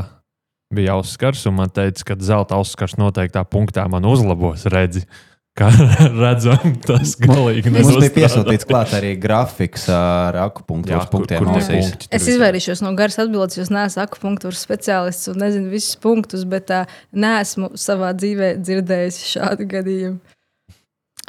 bija 0.73 0.95
auskars, 0.95 1.41
un 1.49 1.57
man 1.59 1.69
teica, 1.73 2.05
ka 2.13 2.15
zelta 2.23 2.55
auskars 2.55 2.95
noteiktā 2.97 3.43
punktā 3.43 3.83
man 3.91 4.07
uzlabos 4.07 4.63
redzi. 4.71 5.03
Kā 5.53 5.67
redzam, 5.69 6.71
tas 6.81 7.11
galīgi 7.21 7.69
Mums 7.69 7.99
bija 8.01 8.09
piesūtīts 8.15 8.65
klāt 8.65 8.95
arī 8.97 9.11
grafiks 9.21 9.83
ar 9.93 10.39
akupunktūras 10.47 11.05
kur- 11.11 11.27
punktiem. 11.27 11.43
kur 11.43 11.51
ausīs. 11.59 11.91
punkti 11.91 12.09
Es 12.17 12.25
izvairīšos 12.31 12.81
no 12.81 12.95
garas 12.97 13.19
atbildes, 13.21 13.59
jo 13.59 13.67
es 13.67 13.69
neesmu 13.69 14.01
akupunktūras 14.01 14.63
speciālists 14.65 15.29
un 15.29 15.37
nezinu 15.43 15.69
visus 15.69 15.93
punktus, 16.01 16.47
bet 16.49 16.73
uh, 16.73 16.89
neesmu 17.13 17.69
savā 17.77 18.15
dzīvē 18.17 18.55
dzirdējis 18.65 19.21
šādu 19.35 19.67
gadījumu. 19.75 20.17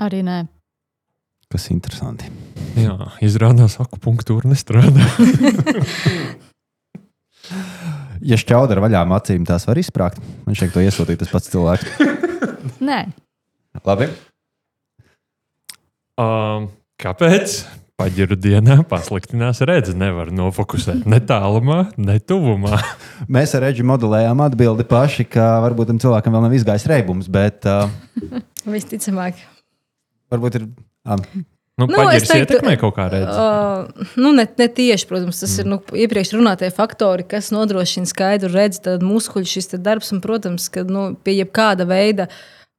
Arī 0.01 0.23
nē. 0.25 0.39
Kas 1.53 1.69
interesanti. 1.71 2.31
Jā, 2.79 2.97
izrādās, 3.25 3.77
ka 3.79 3.87
akupunktūra 3.89 4.51
nestrādā. 4.51 5.07
Ja 8.25 8.39
šķaudra 8.41 8.79
ar 8.79 8.87
vaļām 8.87 9.11
acīm 9.19 9.43
tās 9.45 9.67
var 9.69 9.77
izsprāgt, 9.77 10.23
man 10.47 10.57
šeit 10.57 10.71
to 10.73 10.81
iesūtīja 10.81 11.21
tas 11.21 11.29
pats 11.29 11.51
cilvēks. 11.53 11.99
nē. 12.89 13.03
Labi. 13.85 14.07
Um, 16.17 16.71
kāpēc? 17.05 17.59
paģiru 18.01 18.37
dienā 18.39 18.81
pasliktinās 18.91 19.61
redzi. 19.69 19.95
Nevar 19.99 20.33
nofokusēt 20.35 21.05
ne 21.11 21.21
tālumā, 21.23 21.79
ne 22.01 22.17
tuvumā. 22.19 22.81
Mēs 23.35 23.55
ar 23.55 23.69
Reģu 23.69 23.87
modelējām 23.87 24.43
atbildi 24.49 24.87
paši, 24.91 25.29
ka 25.31 25.61
varbūt 25.65 25.93
tam 25.93 26.01
cilvēkam 26.03 26.35
vēl 26.35 26.47
nav 26.47 26.57
izgājis 26.59 26.89
reibums, 26.91 27.31
bet 27.31 27.69
uh, 27.71 27.87
Visticamāk. 28.67 29.39
varbūt 30.35 30.59
ir. 30.61 30.67
Uh, 31.05 31.45
Nu, 31.75 31.89
Nu, 31.91 32.05
es 32.15 32.29
teiktu, 32.29 32.55
ietekmē 32.55 32.77
kaut 32.79 32.95
kā 32.95 33.09
redzi. 33.11 33.33
Uh, 33.35 34.11
nu, 34.23 34.31
ne, 34.37 34.45
ne 34.47 34.67
tieši, 34.71 35.09
protams, 35.11 35.41
tas 35.43 35.57
mm. 35.57 35.63
ir 35.65 35.71
nu, 35.73 35.79
iepriekš 36.05 36.31
runātie 36.37 36.69
faktori, 36.75 37.27
kas 37.27 37.51
nodrošina 37.55 38.07
skaidru 38.07 38.53
redzi, 38.53 38.85
tad 38.85 39.03
muskuļu 39.03 39.51
šis 39.51 39.73
te 39.73 39.81
darbs, 39.83 40.13
un, 40.15 40.21
protams, 40.23 40.69
ka 40.71 40.85
nu, 40.87 41.09
pie 41.27 41.35
jebkāda 41.41 41.89
veida, 41.91 42.29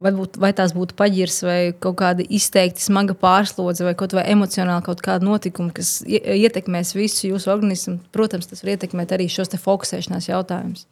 varbūt, 0.06 0.40
vai 0.40 0.54
tās 0.56 0.72
būtu 0.76 0.96
paģirs 0.96 1.42
vai 1.44 1.60
kaut 1.84 2.00
kāda 2.00 2.24
izteikti 2.24 2.84
smaga 2.84 3.18
pārslodze 3.20 3.84
vai 3.84 3.98
kaut 4.00 4.16
vai 4.16 4.24
emocionāli 4.32 4.88
kaut 4.88 5.04
kāda 5.04 5.28
notikuma, 5.28 5.76
kas 5.76 5.98
ie- 6.08 6.24
ietekmēs 6.48 6.96
visu 6.96 7.34
jūsu 7.34 7.52
organismu, 7.52 8.00
protams, 8.16 8.48
tas 8.48 8.64
var 8.64 8.78
ietekmēt 8.78 9.12
arī 9.12 9.28
šos 9.32 9.52
te 9.52 9.60
fokusēšanās 9.60 10.32
jautājumus. 10.32 10.88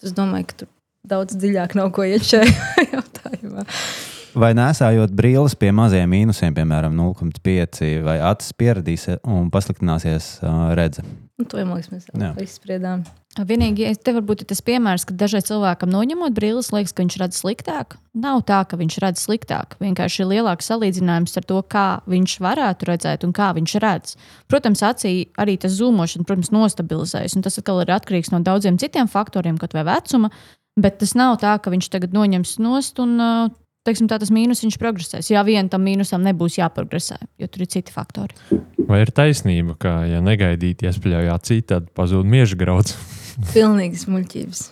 Es 0.00 0.16
domāju, 0.16 0.48
ka 0.48 0.62
tur 0.62 0.72
daudz 1.12 1.36
dziļāk 1.36 1.76
nav 1.76 1.92
ko 1.92 2.08
iet 2.08 2.24
šajā 2.24 2.48
jautājumā. 2.94 3.68
Vai 4.40 4.52
nesājot 4.56 5.12
brīles 5.14 5.56
pie 5.58 5.70
maziem 5.74 6.10
mīnusiem, 6.10 6.54
piemēram, 6.56 6.94
0,5 6.96 7.94
vai 8.06 8.18
acis 8.30 8.54
pieradīs 8.58 9.08
un 9.22 9.48
pasliktināsies 9.54 10.38
uh, 10.42 10.68
redze? 10.78 11.04
Nu, 11.38 11.44
to 11.46 11.60
jau 11.60 11.68
mēs 11.70 11.86
izspriedām. 12.42 13.04
Vienīgi 13.46 13.92
te 14.02 14.10
varbūt 14.16 14.42
ir 14.42 14.48
tas 14.50 14.62
piemērs, 14.66 15.04
ka 15.06 15.14
dažai 15.14 15.44
cilvēkam 15.46 15.92
noņemot 15.92 16.34
brīles, 16.34 16.72
liekas, 16.74 16.90
ka 16.90 17.04
viņš 17.04 17.16
redz 17.20 17.38
sliktāk. 17.38 17.94
Nav 18.18 18.40
tā, 18.48 18.64
ka 18.66 18.78
viņš 18.80 18.96
redz 19.04 19.22
sliktāk. 19.22 19.76
Vienkārši 19.78 20.24
ir 20.24 20.30
lielāks 20.32 20.66
salīdzinājums 20.72 21.38
ar 21.38 21.46
to, 21.46 21.60
kā 21.62 21.86
viņš 22.10 22.34
varētu 22.42 22.88
redzēt 22.90 23.28
un 23.28 23.34
kā 23.36 23.52
viņš 23.54 23.76
redz. 23.84 24.16
Protams, 24.50 24.82
acī 24.82 25.12
arī 25.38 25.54
tas 25.62 25.76
zūmošana, 25.78 26.26
protams, 26.26 26.50
nostabilizējas. 26.56 27.38
un 27.38 27.46
Tas 27.46 27.60
atkal 27.62 27.84
ir 27.84 27.94
atkarīgs 27.94 28.32
no 28.34 28.42
daudziem 28.42 28.80
citiem 28.82 29.06
faktoriem, 29.06 29.62
kaut 29.62 29.78
vai 29.78 29.86
vecuma. 29.86 30.32
Bet 30.78 30.98
tas 30.98 31.14
nav 31.18 31.38
tā, 31.38 31.54
ka 31.62 31.70
viņš 31.70 31.92
tagad 31.94 32.18
noņems 32.18 32.58
nost 32.62 32.98
un 33.02 33.14
ā, 33.22 33.30
teiksim, 33.88 34.08
tā, 34.10 34.20
tas 34.20 34.32
mīnus 34.34 34.62
viņš 34.64 34.78
progresēs. 34.80 35.32
Jā, 35.32 35.42
vien 35.48 35.70
tam 35.72 35.84
mīnusam 35.88 36.24
nebūs 36.26 36.60
jāprogresē, 36.60 37.18
jo 37.40 37.48
tur 37.48 37.64
ir 37.64 37.72
citi 37.72 37.94
faktori. 37.94 38.36
Vai 38.88 39.02
ir 39.04 39.12
taisnība, 39.14 39.76
ka, 39.80 39.94
ja 40.08 40.20
negaidīti 40.24 40.88
iespļauj 40.88 41.32
acī, 41.34 41.60
tad 41.66 41.90
pazūd 41.96 42.28
mieža 42.28 42.58
grauds? 42.60 42.96
Pilnīgi 43.54 44.00
smuļķības. 44.04 44.62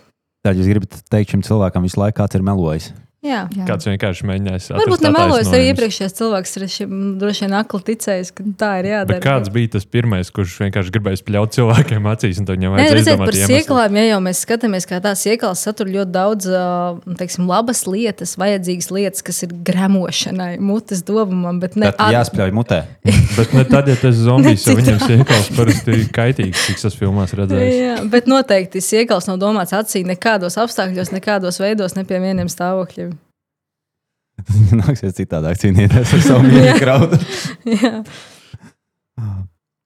Tad 0.47 0.61
jūs 0.61 0.71
gribat 0.71 1.01
teikt 1.11 1.35
šim 1.35 1.43
cilvēkam 1.47 1.87
visu 1.87 1.99
laiku, 1.99 2.21
kāds 2.21 2.39
ir 2.39 2.45
melojis. 2.47 2.93
Jā. 3.27 3.43
Jā. 3.57 3.67
Kāds 3.69 3.89
vienkārši 3.89 4.27
mēģinājis 4.31 4.69
Varbūt 4.77 5.05
nemelojas 5.07 5.51
arī 5.51 5.71
iepriekšējais 5.73 6.17
cilvēks, 6.21 6.55
ir 6.59 6.67
šim 6.73 6.95
droši 7.21 7.47
vien 7.47 7.57
akli 7.59 7.83
ticējis, 7.91 8.33
ka 8.37 8.47
tā 8.61 8.71
ir 8.83 8.91
jādara. 8.93 9.19
Bet 9.19 9.27
kāds 9.27 9.53
bija 9.55 9.73
tas 9.77 9.87
pirmais, 9.89 10.31
kurš 10.35 10.57
vienkārši 10.63 10.95
gribēja 10.95 11.21
spļaut 11.23 11.57
cilvēkiem 11.57 12.11
acīs, 12.13 12.43
Nē, 12.47 12.87
redziet, 12.95 13.19
par 13.19 13.37
sieklām, 13.37 13.97
ja 13.99 14.05
jau 14.13 14.21
mēs 14.25 14.43
skatāmies, 14.45 14.87
kā 14.89 15.01
tās 15.03 15.25
sieklas 15.27 15.65
satur 15.67 15.91
ļoti 15.91 16.13
daudz 16.15 16.49
teiksim, 17.19 17.49
labas 17.51 17.83
lietas, 17.89 18.37
vajadzīgas 18.41 18.91
lietas, 18.95 19.25
kas 19.27 19.43
ir 19.47 19.55
gremošanai, 19.67 20.57
mutes 20.63 21.03
dobumam, 21.07 21.61
bet 21.63 21.77
ne 21.81 21.91
Tad 21.91 22.15
jāspļauj 22.15 22.55
mutē. 22.57 22.83
Bet 23.37 23.53
ne 23.53 23.67
tad, 23.69 23.89
ja 23.91 23.97
tas 24.01 24.17
zombijs 24.17 24.65
jau 24.65 24.77
viņam 24.79 25.01
siekals 25.03 25.51
parasti 25.57 25.93
ir 25.93 26.07
kaitīgs, 26.15 26.63
cik 26.71 26.81
tas 26.81 26.97
filmās 26.97 27.35
redzējis. 27.37 27.75
Jā, 27.77 27.97
bet 28.09 28.31
noteikti 28.31 28.81
siekals 28.85 29.29
nav 29.29 29.37
domāts 29.43 29.75
acī 29.77 30.01
nekādos 30.09 30.57
apstākļos, 30.63 31.13
nekādos 31.13 31.61
veidos, 31.61 31.99
ne 31.99 32.07
pie 32.09 32.23
vieniem 32.23 32.49
stāvokļiem. 32.53 33.16
Nāksies 34.81 35.17
citādāk 35.17 35.61
cīnīties 35.63 36.17
ar 36.17 36.25
savu 36.25 36.49
mīļo 36.49 36.75
graudu. 36.83 37.21
Jā. 37.71 37.93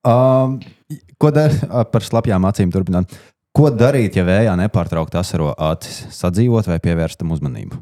Um, 0.00 0.56
ko 1.20 1.30
darīt 1.34 1.68
par 1.92 2.06
slapjām 2.06 2.48
acīm? 2.48 2.72
Turpināt. 2.74 3.14
Ko 3.56 3.70
darīt, 3.74 4.14
ja 4.18 4.24
vējā 4.26 4.52
nepārtraukti 4.58 5.18
asaro 5.18 5.52
acis? 5.70 6.04
Sadzīvot 6.14 6.70
vai 6.70 6.78
pievērst 6.82 7.20
tam 7.20 7.32
uzmanību? 7.34 7.78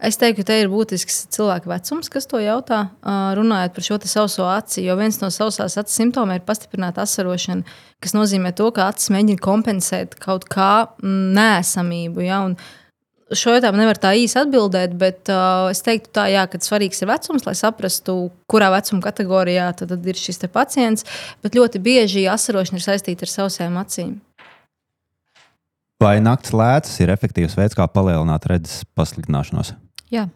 Es 0.00 0.16
teiktu, 0.20 0.40
ka 0.40 0.48
te 0.48 0.56
ir 0.62 0.70
būtisks 0.72 1.26
cilvēka 1.34 1.68
vecums, 1.68 2.08
kas 2.12 2.28
to 2.30 2.40
jautā, 2.40 2.78
ā, 3.04 3.16
runājot 3.36 3.74
par 3.76 3.86
šo 3.86 3.98
te 4.00 4.08
sauso 4.10 4.46
aci. 4.48 4.82
Jo 4.86 4.96
viens 4.98 5.18
no 5.20 5.28
sausās 5.32 5.76
acis 5.80 5.98
simptomiem 6.00 6.40
ir 6.40 6.46
pastiprināta 6.48 7.04
asarošana, 7.04 7.66
kas 8.02 8.16
nozīmē 8.16 8.54
to, 8.56 8.70
ka 8.74 8.88
acis 8.92 9.12
mēģina 9.14 9.42
kompensēt 9.42 10.16
kaut 10.22 10.48
kā 10.52 10.70
mm, 11.02 11.28
nēsamību. 11.36 12.24
Ja? 12.24 12.42
Un 12.48 12.56
Šo 13.34 13.56
jautājumu 13.56 13.80
nevar 13.80 13.98
tā 13.98 14.12
īsi 14.14 14.36
atbildēt, 14.38 14.92
bet 15.00 15.30
uh, 15.34 15.66
es 15.72 15.80
teiktu, 15.82 16.12
tā, 16.14 16.28
jā, 16.30 16.44
ka 16.46 16.60
svarīgs 16.62 17.02
ir 17.02 17.10
vecums, 17.10 17.42
lai 17.48 17.56
saprastu, 17.58 18.14
kurā 18.46 18.68
vecuma 18.70 19.02
kategorijā 19.02 19.66
tad, 19.74 19.90
tad 19.90 20.06
ir 20.06 20.20
šis 20.20 20.38
te 20.44 20.50
pacients. 20.52 21.02
Bet 21.42 21.58
ļoti 21.58 21.82
bieži 21.82 22.22
asarošana 22.30 22.78
ir 22.78 22.86
saistīta 22.86 23.26
ar 23.26 23.32
sausajām 23.32 23.80
acīm. 23.82 24.14
Vai 26.02 26.20
naktas 26.22 26.54
lēcas 26.54 26.94
ir 27.02 27.10
efektīvs 27.16 27.58
veids, 27.58 27.74
kā 27.74 27.88
palielināt 27.90 28.46
redzes 28.46 28.84
pasliktināšanos? 28.94 29.74
Jā, 30.14 30.28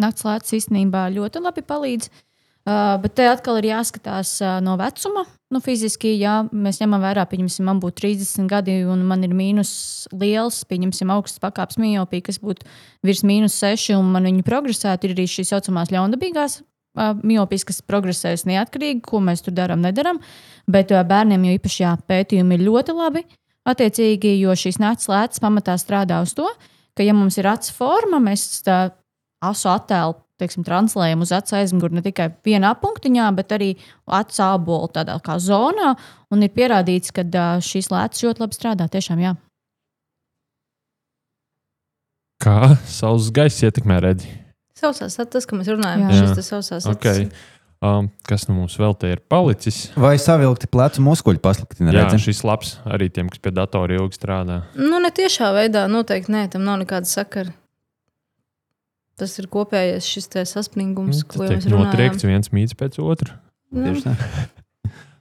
naktas 0.00 0.24
lēcas 0.24 0.56
īstenībā 0.62 1.10
ļoti 1.12 1.42
labi 1.42 1.66
palīdz. 1.68 2.08
Uh, 2.08 2.28
bet 2.64 3.16
te 3.18 3.24
atkal 3.26 3.58
ir 3.58 3.72
jāskatās 3.72 4.36
uh, 4.42 4.58
no 4.62 4.76
vecuma. 4.78 5.24
Nu, 5.52 5.60
fiziski, 5.60 6.14
ja 6.20 6.38
mēs 6.48 6.78
ņemam 6.80 7.02
vērā, 7.02 7.24
pieņemsim, 7.28 7.66
man 7.66 7.80
būtu 7.82 8.04
30 8.04 8.46
gadi, 8.48 8.76
un 8.88 9.02
man 9.08 9.26
ir 9.26 9.34
mīnus 9.36 9.72
liels, 10.14 10.62
pieņemsim, 10.70 11.10
augsts 11.12 11.42
pakāpes 11.42 11.80
miopija, 11.82 12.28
kas 12.30 12.38
būtu 12.40 12.68
virs 13.04 13.24
mīnus 13.26 13.58
6, 13.60 13.90
un 13.98 14.14
man 14.14 14.30
viņa 14.30 14.46
progresētu, 14.46 15.08
ir 15.08 15.16
arī 15.16 15.26
šīs 15.28 15.50
saucamās 15.52 15.90
ļaundabīgās 15.92 16.60
uh, 16.62 17.12
miopijas, 17.26 17.66
kas 17.68 17.82
progresēs 17.82 18.46
neatkarīgi, 18.48 19.02
ko 19.10 19.20
mēs 19.26 19.42
tur 19.42 19.58
darām, 19.58 19.82
nedaram. 19.82 20.22
Bet 20.70 20.94
uh, 20.94 21.02
bērniem 21.02 21.50
jau 21.50 21.58
īpaši 21.58 21.82
jā, 21.82 21.96
pētījumi 22.08 22.60
ir 22.60 22.66
ļoti 22.70 22.96
labi. 22.96 23.26
Attiecīgi, 23.68 24.38
jo 24.40 24.54
šīs 24.58 24.80
naktas 24.82 25.10
lētas 25.10 25.42
pamatā 25.42 25.74
strādā 25.78 26.22
uz 26.22 26.32
to, 26.38 26.48
ka, 26.94 27.02
ja 27.02 27.14
mums 27.14 27.36
ir 27.38 27.50
acu 27.50 27.74
forma, 27.74 28.22
mēs 28.22 28.62
tā 28.66 28.84
asu 29.42 29.70
attēlu 29.70 30.16
teiksim, 30.42 30.66
translējam 30.66 31.22
uz 31.24 31.32
acu 31.36 31.56
aizmuguri 31.60 32.00
ne 32.00 32.04
tikai 32.04 32.28
vienā 32.44 32.74
punktiņā, 32.82 33.30
bet 33.38 33.54
arī 33.56 33.70
acu 34.10 34.44
ābolu 34.44 34.90
tādā 34.92 35.16
kā 35.24 35.38
zonā. 35.42 35.94
Un 36.32 36.44
ir 36.44 36.52
pierādīts, 36.52 37.14
ka 37.14 37.24
šīs 37.62 37.92
lētas 37.94 38.26
ļoti 38.26 38.44
labi 38.44 38.58
strādā. 38.58 38.90
Tiešām, 38.92 39.22
jā. 39.22 39.34
Kā 42.42 42.74
saules 42.90 43.30
gaiss 43.34 43.62
ietekmē 43.62 44.00
redzi? 44.02 44.30
Sausās, 44.82 45.14
tas, 45.14 45.46
ko 45.46 45.60
mēs 45.60 45.70
runājam, 45.70 46.08
Jā. 46.10 46.22
šis 46.24 46.38
te 46.40 46.42
sausās. 46.42 46.86
Okay. 46.90 47.28
Um, 47.82 48.08
kas 48.26 48.48
nu 48.48 48.56
mums 48.56 48.74
vēl 48.78 48.96
te 48.98 49.12
ir 49.14 49.20
palicis? 49.30 49.84
Vai 49.98 50.14
savilkti 50.18 50.68
plecu 50.70 51.02
muskuļi 51.02 51.40
pasliktina 51.42 51.94
Jā, 51.94 52.04
redzi? 52.04 52.20
šis 52.28 52.42
labs 52.46 52.76
arī 52.86 53.08
tiem, 53.14 53.30
kas 53.30 53.42
pie 53.42 53.54
datora 53.54 53.98
ilgi 53.98 54.18
strādā. 54.18 54.60
Nu, 54.78 54.98
ne 55.02 55.10
tiešā 55.14 55.52
veidā, 55.54 55.88
noteikti 55.90 56.34
nē, 56.34 56.44
tam 56.54 56.66
nav 56.66 56.80
nekāda 56.82 57.10
sakara. 57.10 57.54
Tas 59.20 59.34
ir 59.38 59.48
kopējais 59.52 60.06
šis 60.08 60.30
saspringums, 60.48 61.24
ko 61.28 61.44
jau 61.44 61.52
mēs 61.52 61.66
runājam. 61.68 61.90
Notriekts 61.90 62.26
viens 62.26 62.52
mīts 62.54 62.76
pēc 62.78 62.96
otra. 63.02 63.36
Nu. 63.72 63.92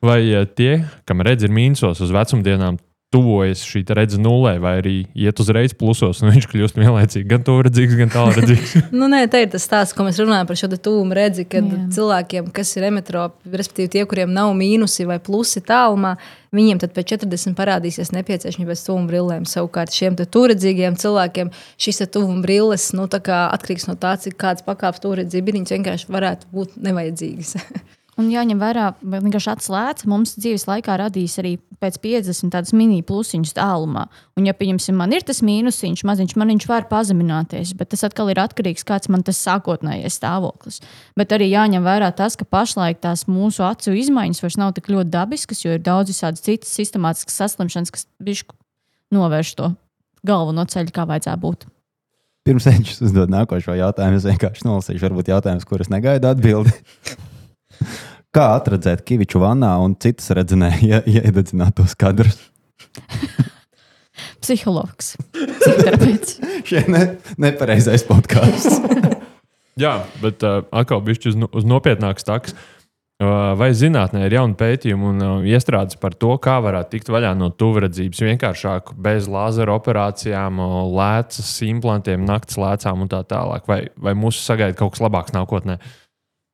Vai 0.01 0.21
tie, 0.57 0.71
kam 1.05 1.21
redz 1.25 1.45
ir 1.45 1.53
mīnusos 1.53 2.01
uz 2.01 2.13
vecumdienām, 2.15 2.79
tuvojas 3.11 3.61
šī 3.67 3.83
redzes 3.91 4.21
nulē, 4.21 4.55
vai 4.63 4.77
arī 4.79 4.95
iet 5.19 5.39
uzreiz 5.43 5.73
plusos, 5.75 6.21
un 6.23 6.31
viņš 6.31 6.47
kļūst 6.51 6.79
vienlaicīgi 6.79 7.27
gan 7.27 7.43
tālredzīgs, 7.47 7.97
gan 7.99 8.13
tālredzīgs? 8.13 8.75
Nu, 9.01 9.09
nē, 9.11 9.25
tā 9.31 9.41
ir 9.43 9.49
tas 9.51 9.65
stāsts, 9.67 9.95
ko 9.97 10.05
mēs 10.07 10.19
runājam 10.21 10.47
par 10.47 10.59
šo 10.59 10.69
tuvumu 10.71 11.15
redzi, 11.17 11.43
kad 11.49 11.67
Jā. 11.67 11.81
Cilvēkiem, 11.97 12.49
kas 12.55 12.71
ir 12.77 12.87
emetropi, 12.87 13.51
respektīvi 13.51 13.91
tie, 13.95 14.05
kuriem 14.07 14.31
nav 14.35 14.53
mīnusi 14.57 15.07
vai 15.09 15.19
plusi 15.23 15.63
tālumā, 15.65 16.15
viņiem 16.55 16.81
tad 16.83 16.95
pēc 16.95 17.15
40 17.17 17.55
parādīsies 17.57 18.13
nepieciešamība 18.15 18.73
pēc 18.73 18.83
tuvuma 18.87 19.11
brillēm. 19.11 19.47
Savukārt 19.49 19.95
šiem 19.95 20.15
te 20.19 20.27
turedzīgiem 20.31 20.99
cilvēkiem 20.99 21.51
šis 21.81 22.03
tuvuma 22.11 22.43
brilles 22.45 22.91
nu, 22.95 23.07
tā 23.11 23.21
kā 23.23 23.45
atkarīgs 23.55 23.89
no 23.91 23.97
tā, 23.99 24.15
cik 24.23 24.39
kāds 24.39 24.67
pakāpes 24.67 25.03
turedzība 25.03 25.51
ir. 25.51 25.59
Viņas 25.61 25.75
vienkārši 25.77 26.13
varētu 26.15 26.51
būt 26.55 26.79
nevajadzīgas. 26.79 27.57
Un 28.19 28.27
jāņem 28.27 28.59
vērā, 28.59 28.89
ka 28.99 29.19
vienkārši 29.23 29.49
atslēdz 29.53 30.05
mums 30.11 30.33
dzīves 30.35 30.65
laikā 30.67 30.97
radīs 30.99 31.37
arī 31.39 31.53
pēc 31.81 31.95
50 32.03 32.51
tādas 32.51 32.73
mini 32.75 32.99
plusiņas 33.07 33.55
tālumā. 33.55 34.03
Un, 34.35 34.49
ja 34.49 34.53
pieņemsim, 34.57 34.97
man 34.99 35.15
ir 35.15 35.23
tas 35.25 35.39
mīnusiņš, 35.47 36.03
maziņš, 36.05 36.35
man 36.37 36.51
viņš 36.51 36.67
var 36.67 36.89
pazemināties, 36.91 37.71
bet 37.79 37.93
tas 37.93 38.03
atkal 38.05 38.29
ir 38.33 38.41
atkarīgs 38.43 38.83
no 38.83 38.89
kāds 38.91 39.09
man 39.13 39.23
tas 39.23 39.39
sākotnējais 39.39 40.19
stāvoklis. 40.19 40.81
Bet 41.15 41.31
arī 41.31 41.47
jāņem 41.53 41.87
vērā 41.87 42.11
tas, 42.17 42.35
ka 42.35 42.43
pašlaik 42.43 42.99
tās 42.99 43.23
mūsu 43.31 43.63
acu 43.65 43.95
izmaiņas 44.03 44.43
vairs 44.43 44.59
nav 44.59 44.75
tik 44.75 44.91
ļoti 44.91 45.13
dabiskas, 45.15 45.63
jo 45.63 45.79
ir 45.79 45.81
daudz 45.85 46.11
visādas 46.11 46.43
citas 46.43 46.75
sistemātiskas 46.75 47.39
saslimšanas, 47.39 47.95
kas 47.95 48.07
bišku 48.19 48.59
novērš 49.15 49.55
to 49.55 49.73
galveno 50.27 50.67
ceļu, 50.67 50.91
kā 50.93 51.07
vajadzētu 51.07 51.45
būt. 51.47 51.67
Pirms 52.45 52.67
viņš 52.67 52.95
uzdod 53.07 53.31
nākošo 53.31 53.73
jautājumu, 53.77 54.19
es 54.19 54.27
vienkārši 54.27 54.67
nolasīšu, 54.67 55.03
varbūt 55.07 55.31
jautājumus, 55.31 55.67
kurus 55.69 55.93
negaidu 55.93 56.33
atbildi. 56.35 56.75
Kā 58.31 58.53
atradzēt 58.55 59.03
kiviču 59.07 59.41
vannā 59.43 59.73
un 59.83 59.97
citas 59.99 60.31
redzinēja 60.37 61.01
iededzinātos 61.09 61.97
kadrus? 61.99 62.37
Psihologs. 64.41 65.15
Šie 66.67 66.83
ne, 66.89 67.05
nepareizais 67.41 68.05
podkāsts. 68.07 68.81
Jā, 69.81 70.01
bet 70.21 70.43
uh, 70.45 70.61
atkal 70.75 71.01
bišķi 71.05 71.31
uz, 71.31 71.41
uz 71.61 71.67
nopietnāks 71.67 72.27
taks. 72.27 72.55
Uh, 73.21 73.53
Vai 73.57 73.69
zinātnē 73.77 74.23
ir 74.25 74.33
jauni 74.33 74.57
pētījumi 74.57 75.07
un 75.11 75.23
uh, 75.23 75.33
iestrādes 75.45 75.99
par 76.01 76.15
to, 76.17 76.33
kā 76.41 76.57
varētu 76.63 76.95
tikt 76.95 77.11
vaļā 77.13 77.35
no 77.37 77.51
tuvredzības 77.53 78.23
vienkāršāk, 78.25 78.95
bez 78.97 79.29
lāzera 79.31 79.75
operācijām, 79.77 80.57
uh, 80.57 80.79
lēcas 80.89 81.51
implantiem, 81.67 82.25
naktas 82.27 82.57
lēcām 82.61 83.05
un 83.05 83.11
tā 83.11 83.21
tālāk? 83.29 83.69
Vai, 83.69 83.83
vai 83.95 84.15
mūs 84.17 84.41
sagaida 84.41 84.77
kaut 84.77 84.95
kas 84.95 85.05
labāks 85.05 85.37
nākotnē? 85.37 85.77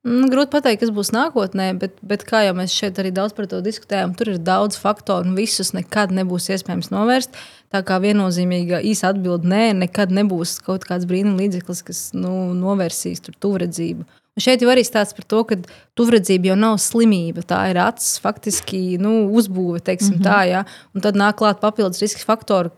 Nu, 0.06 0.28
grūti 0.32 0.54
pateikt, 0.54 0.84
kas 0.84 0.92
būs 0.94 1.10
nākotnē, 1.12 1.72
bet, 1.82 1.98
bet 2.06 2.24
kā 2.28 2.44
jau 2.46 2.54
mēs 2.56 2.76
šeit 2.76 3.00
arī 3.02 3.10
daudz 3.16 3.34
par 3.36 3.48
to 3.50 3.60
diskutējām, 3.66 4.14
tur 4.16 4.30
ir 4.36 4.38
daudz 4.40 4.78
faktoru 4.80 5.28
un 5.28 5.36
visus 5.36 5.74
nekad 5.76 6.14
nebūs 6.16 6.52
iespējams 6.54 6.92
novērst. 6.94 7.36
Tā 7.74 7.82
kā 7.84 7.98
viennozīmīga 8.00 8.80
īsa 8.88 9.12
atbilde 9.12 9.50
nē, 9.52 9.64
nekad 9.82 10.14
nebūs 10.16 10.60
kaut 10.64 10.86
kāds 10.88 11.10
brīnum 11.10 11.36
līdzeklis, 11.42 11.84
kas 11.84 12.06
nu, 12.16 12.54
novērsīs 12.56 13.26
tuvredzību. 13.28 14.08
Un 14.38 14.46
šeit 14.46 14.62
jau 14.62 14.70
arī 14.70 14.84
stāsts 14.86 15.18
par 15.18 15.26
to, 15.26 15.42
ka 15.50 15.58
tuvredzība 15.98 16.52
jau 16.52 16.58
nav 16.62 16.78
slimība. 16.80 17.42
Tā 17.50 17.64
ir 17.72 17.82
acis, 17.82 18.20
faktiski 18.22 19.00
nu, 19.02 19.26
uzbūve, 19.34 19.82
teiksim, 19.82 20.20
mm 20.20 20.22
-hmm. 20.22 20.28
tā, 20.30 20.40
ja? 20.48 20.64
un 20.94 21.02
tad 21.02 21.18
nāk 21.18 21.42
klāt 21.42 21.60
papildus 21.60 22.02
riska 22.06 22.22
faktori 22.22 22.70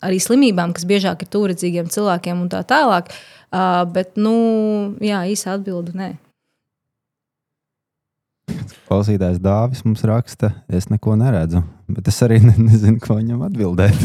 arī 0.00 0.18
slimībām, 0.22 0.72
kas 0.72 0.86
biežāk 0.86 1.22
ir 1.22 1.28
tuvredzīgiem 1.28 1.90
cilvēkiem 1.90 2.40
un 2.40 2.48
tā 2.48 2.62
tālāk. 2.62 3.10
Uh, 3.52 3.84
bet, 3.92 4.16
nu, 4.16 4.94
jā, 5.00 5.26
īsa 5.28 5.58
atbilde 5.58 5.92
nē. 5.92 6.14
Klausītājs 8.92 9.38
Dāvis 9.40 9.80
mums 9.86 10.02
raksta, 10.04 10.50
es 10.68 10.90
neko 10.92 11.14
neredzu, 11.16 11.62
bet 11.88 12.08
es 12.10 12.18
arī 12.24 12.36
ne, 12.44 12.52
nezinu, 12.60 12.98
ko 13.00 13.16
viņam 13.16 13.40
atbildēt. 13.46 14.02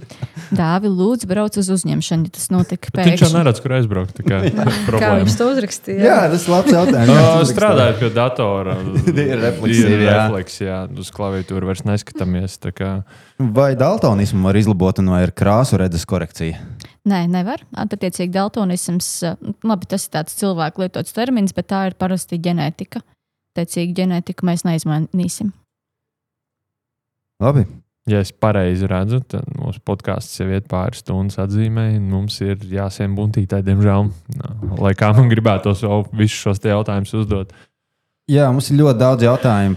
Dāvi, 0.60 0.90
lūdzu, 0.92 1.24
brauc 1.30 1.56
uz 1.56 1.70
uzņemšanu, 1.72 2.28
ja 2.28 2.34
tas 2.36 2.50
notika 2.52 2.92
Bet 2.92 3.08
Viņš 3.08 3.22
jau 3.24 3.30
neredz, 3.32 3.62
kur 3.64 3.74
aizbraukt. 3.78 4.18
tā 4.18 4.26
Kā, 4.28 4.42
Kā 5.02 5.14
viņš 5.22 5.38
to 5.40 5.48
uzrakstīja? 5.54 6.02
Jā, 6.04 6.18
tas 6.34 6.44
ir 6.44 6.52
labs 6.52 6.74
jautājums. 6.76 7.54
Strādājot 7.54 8.02
pie 8.02 8.12
datora, 8.18 8.76
Ir 9.08 9.32
refleksija, 9.40 9.94
ir 9.96 10.04
jā. 10.04 10.84
uz 11.00 11.10
klaviatūru 11.16 11.72
vairs 11.72 11.82
neskatāmies. 11.88 12.60
tā 12.60 12.74
kā- 12.76 12.92
Vai 13.40 13.72
daltonismu 13.76 14.44
var 14.44 14.60
izlabot, 14.60 15.00
vai 15.08 15.24
ir 15.24 15.32
krāsu 15.36 15.80
redzes 15.80 16.04
korekcija? 16.08 16.60
Nē, 17.08 17.24
nevar. 17.30 17.64
Attiecīgi, 17.72 18.32
daltonisms, 18.36 19.10
labi, 19.64 19.86
tas 19.88 20.04
ir 20.08 20.12
tāds 20.20 20.36
cilvēku 20.36 20.84
lietots 20.84 21.14
termins, 21.16 21.54
bet 21.56 21.68
tā 21.72 21.86
ir 21.88 21.94
parasti 21.96 22.36
ģenētika. 22.36 23.00
Attiecīgi, 23.56 23.96
ģenētiku 23.96 24.44
mēs 24.44 24.66
neizmainīsim. 24.68 25.54
Labi. 27.40 27.64
Ja 28.06 28.20
es 28.22 28.28
pareizi 28.30 28.86
redzu, 28.86 29.18
tad 29.32 29.48
mūsu 29.58 29.80
podkāsts 29.82 30.36
jau 30.38 30.46
iet 30.52 30.68
pāris 30.70 31.00
stundas 31.02 31.40
atzīmē. 31.42 31.88
Mums 31.98 32.36
ir 32.44 32.60
jāsiem 32.70 33.16
buntītāji, 33.16 33.66
diemžēl. 33.66 34.12
Lai 34.78 34.92
kā 34.98 35.08
man 35.16 35.32
gribētos 35.32 35.82
vēl 35.82 36.04
visus 36.12 36.44
šos 36.44 36.62
te 36.62 36.70
jautājumus 36.70 37.16
uzdot. 37.18 37.56
Jā, 38.26 38.48
mums 38.50 38.66
ir 38.72 38.80
ļoti 38.80 38.98
daudz 38.98 39.22
jautājumu. 39.22 39.76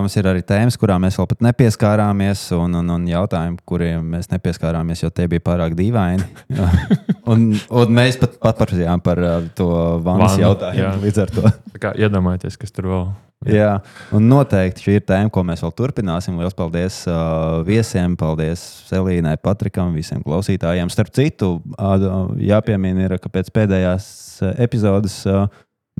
Mums 0.00 0.14
ir 0.16 0.24
arī 0.30 0.40
tēmas, 0.48 0.78
kurām 0.80 1.02
mēs 1.04 1.18
vēl 1.20 1.26
pat 1.28 1.42
nepieskārāmies, 1.44 2.46
un, 2.56 2.78
un, 2.80 2.92
un 2.94 3.02
jautājumi, 3.10 3.60
kuriem 3.68 4.06
mēs 4.14 4.30
nepieskārāmies, 4.32 5.02
jo 5.04 5.10
tie 5.12 5.26
bija 5.28 5.44
pārāk 5.44 5.76
dīvaini. 5.76 6.24
Jā. 6.56 6.70
un, 7.34 7.50
un 7.52 7.92
mēs 7.98 8.16
pat, 8.22 8.38
pat 8.40 8.62
prasījām 8.62 9.04
par 9.04 9.20
uh, 9.20 9.36
to 9.52 9.68
vannas 10.00 10.32
Vannu, 10.32 10.46
jautājumu. 10.46 10.80
jā. 10.80 10.94
Līdz 11.04 11.22
ar 11.26 11.34
to. 11.36 11.54
Iedomājieties, 11.92 12.56
kas 12.64 12.72
tur 12.72 12.88
vēl 12.88 13.04
ir. 13.04 13.54
Jā, 13.60 13.70
un 14.16 14.32
noteikti 14.32 14.88
šī 14.88 14.96
ir 14.96 15.04
tēma, 15.04 15.28
ko 15.32 15.44
mēs 15.52 15.60
vēl 15.64 15.76
turpināsim. 15.76 16.40
Lielas 16.40 16.56
paldies 16.56 17.02
uh, 17.04 17.60
viesiem, 17.68 18.16
paldies 18.20 18.64
Selīnai, 18.88 19.36
Patrikam, 19.44 19.92
visiem 19.96 20.24
klausītājiem. 20.24 20.88
Starp 20.88 21.12
citu, 21.16 21.58
uh, 21.76 22.10
jāpiemina, 22.40 23.10
ir, 23.10 23.20
ka 23.20 23.28
pēc 23.32 23.52
pēdējās 23.52 24.06
uh, 24.40 24.56
epizodes 24.64 25.20
uh, 25.28 25.50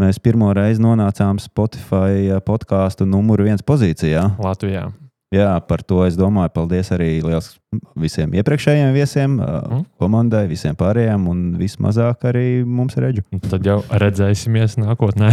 mēs 0.01 0.19
pirmo 0.23 0.51
reizi 0.57 0.83
nonācām 0.83 1.39
Spotify 1.43 2.31
uh, 2.31 2.41
podkāstu 2.45 3.07
numuru 3.09 3.47
viens 3.49 3.63
pozīcijā. 3.67 4.25
Latvijā. 4.41 4.89
Jā, 5.31 5.53
par 5.63 5.85
to 5.87 6.01
es 6.03 6.17
domāju. 6.19 6.51
Paldies 6.57 6.89
arī 6.91 7.21
liels 7.23 7.53
visiem 7.95 8.33
iepriekšējiem 8.35 8.91
viesiem, 8.97 9.37
Mm. 9.39 9.85
komandai, 10.03 10.49
visiem 10.51 10.75
pārējiem, 10.75 11.29
un 11.31 11.45
vismazāk 11.61 12.27
arī 12.27 12.65
mums 12.67 12.97
redzu. 12.99 13.23
Tad 13.47 13.63
jau 13.67 13.79
redzēsimies 13.87 14.75
nākotnē. 14.83 15.31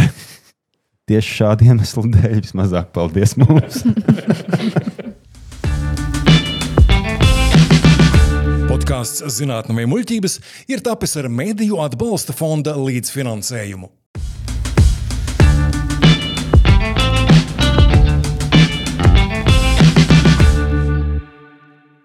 Tieši 1.10 1.34
šādu 1.40 1.64
iemeslu 1.72 2.04
dēļ 2.14 2.38
vismazāk 2.44 2.92
paldies 2.94 3.34
mums. 3.40 3.82
Podkāsts 8.68 9.24
Zinātnē, 9.32 9.88
muļķības 9.88 10.34
ir 10.70 10.82
tapis 10.84 11.16
ar 11.18 11.26
Mēdīju 11.32 11.80
atbalsta 11.82 12.32
fonda 12.36 12.76
līdzfinansējumu. 12.78 13.88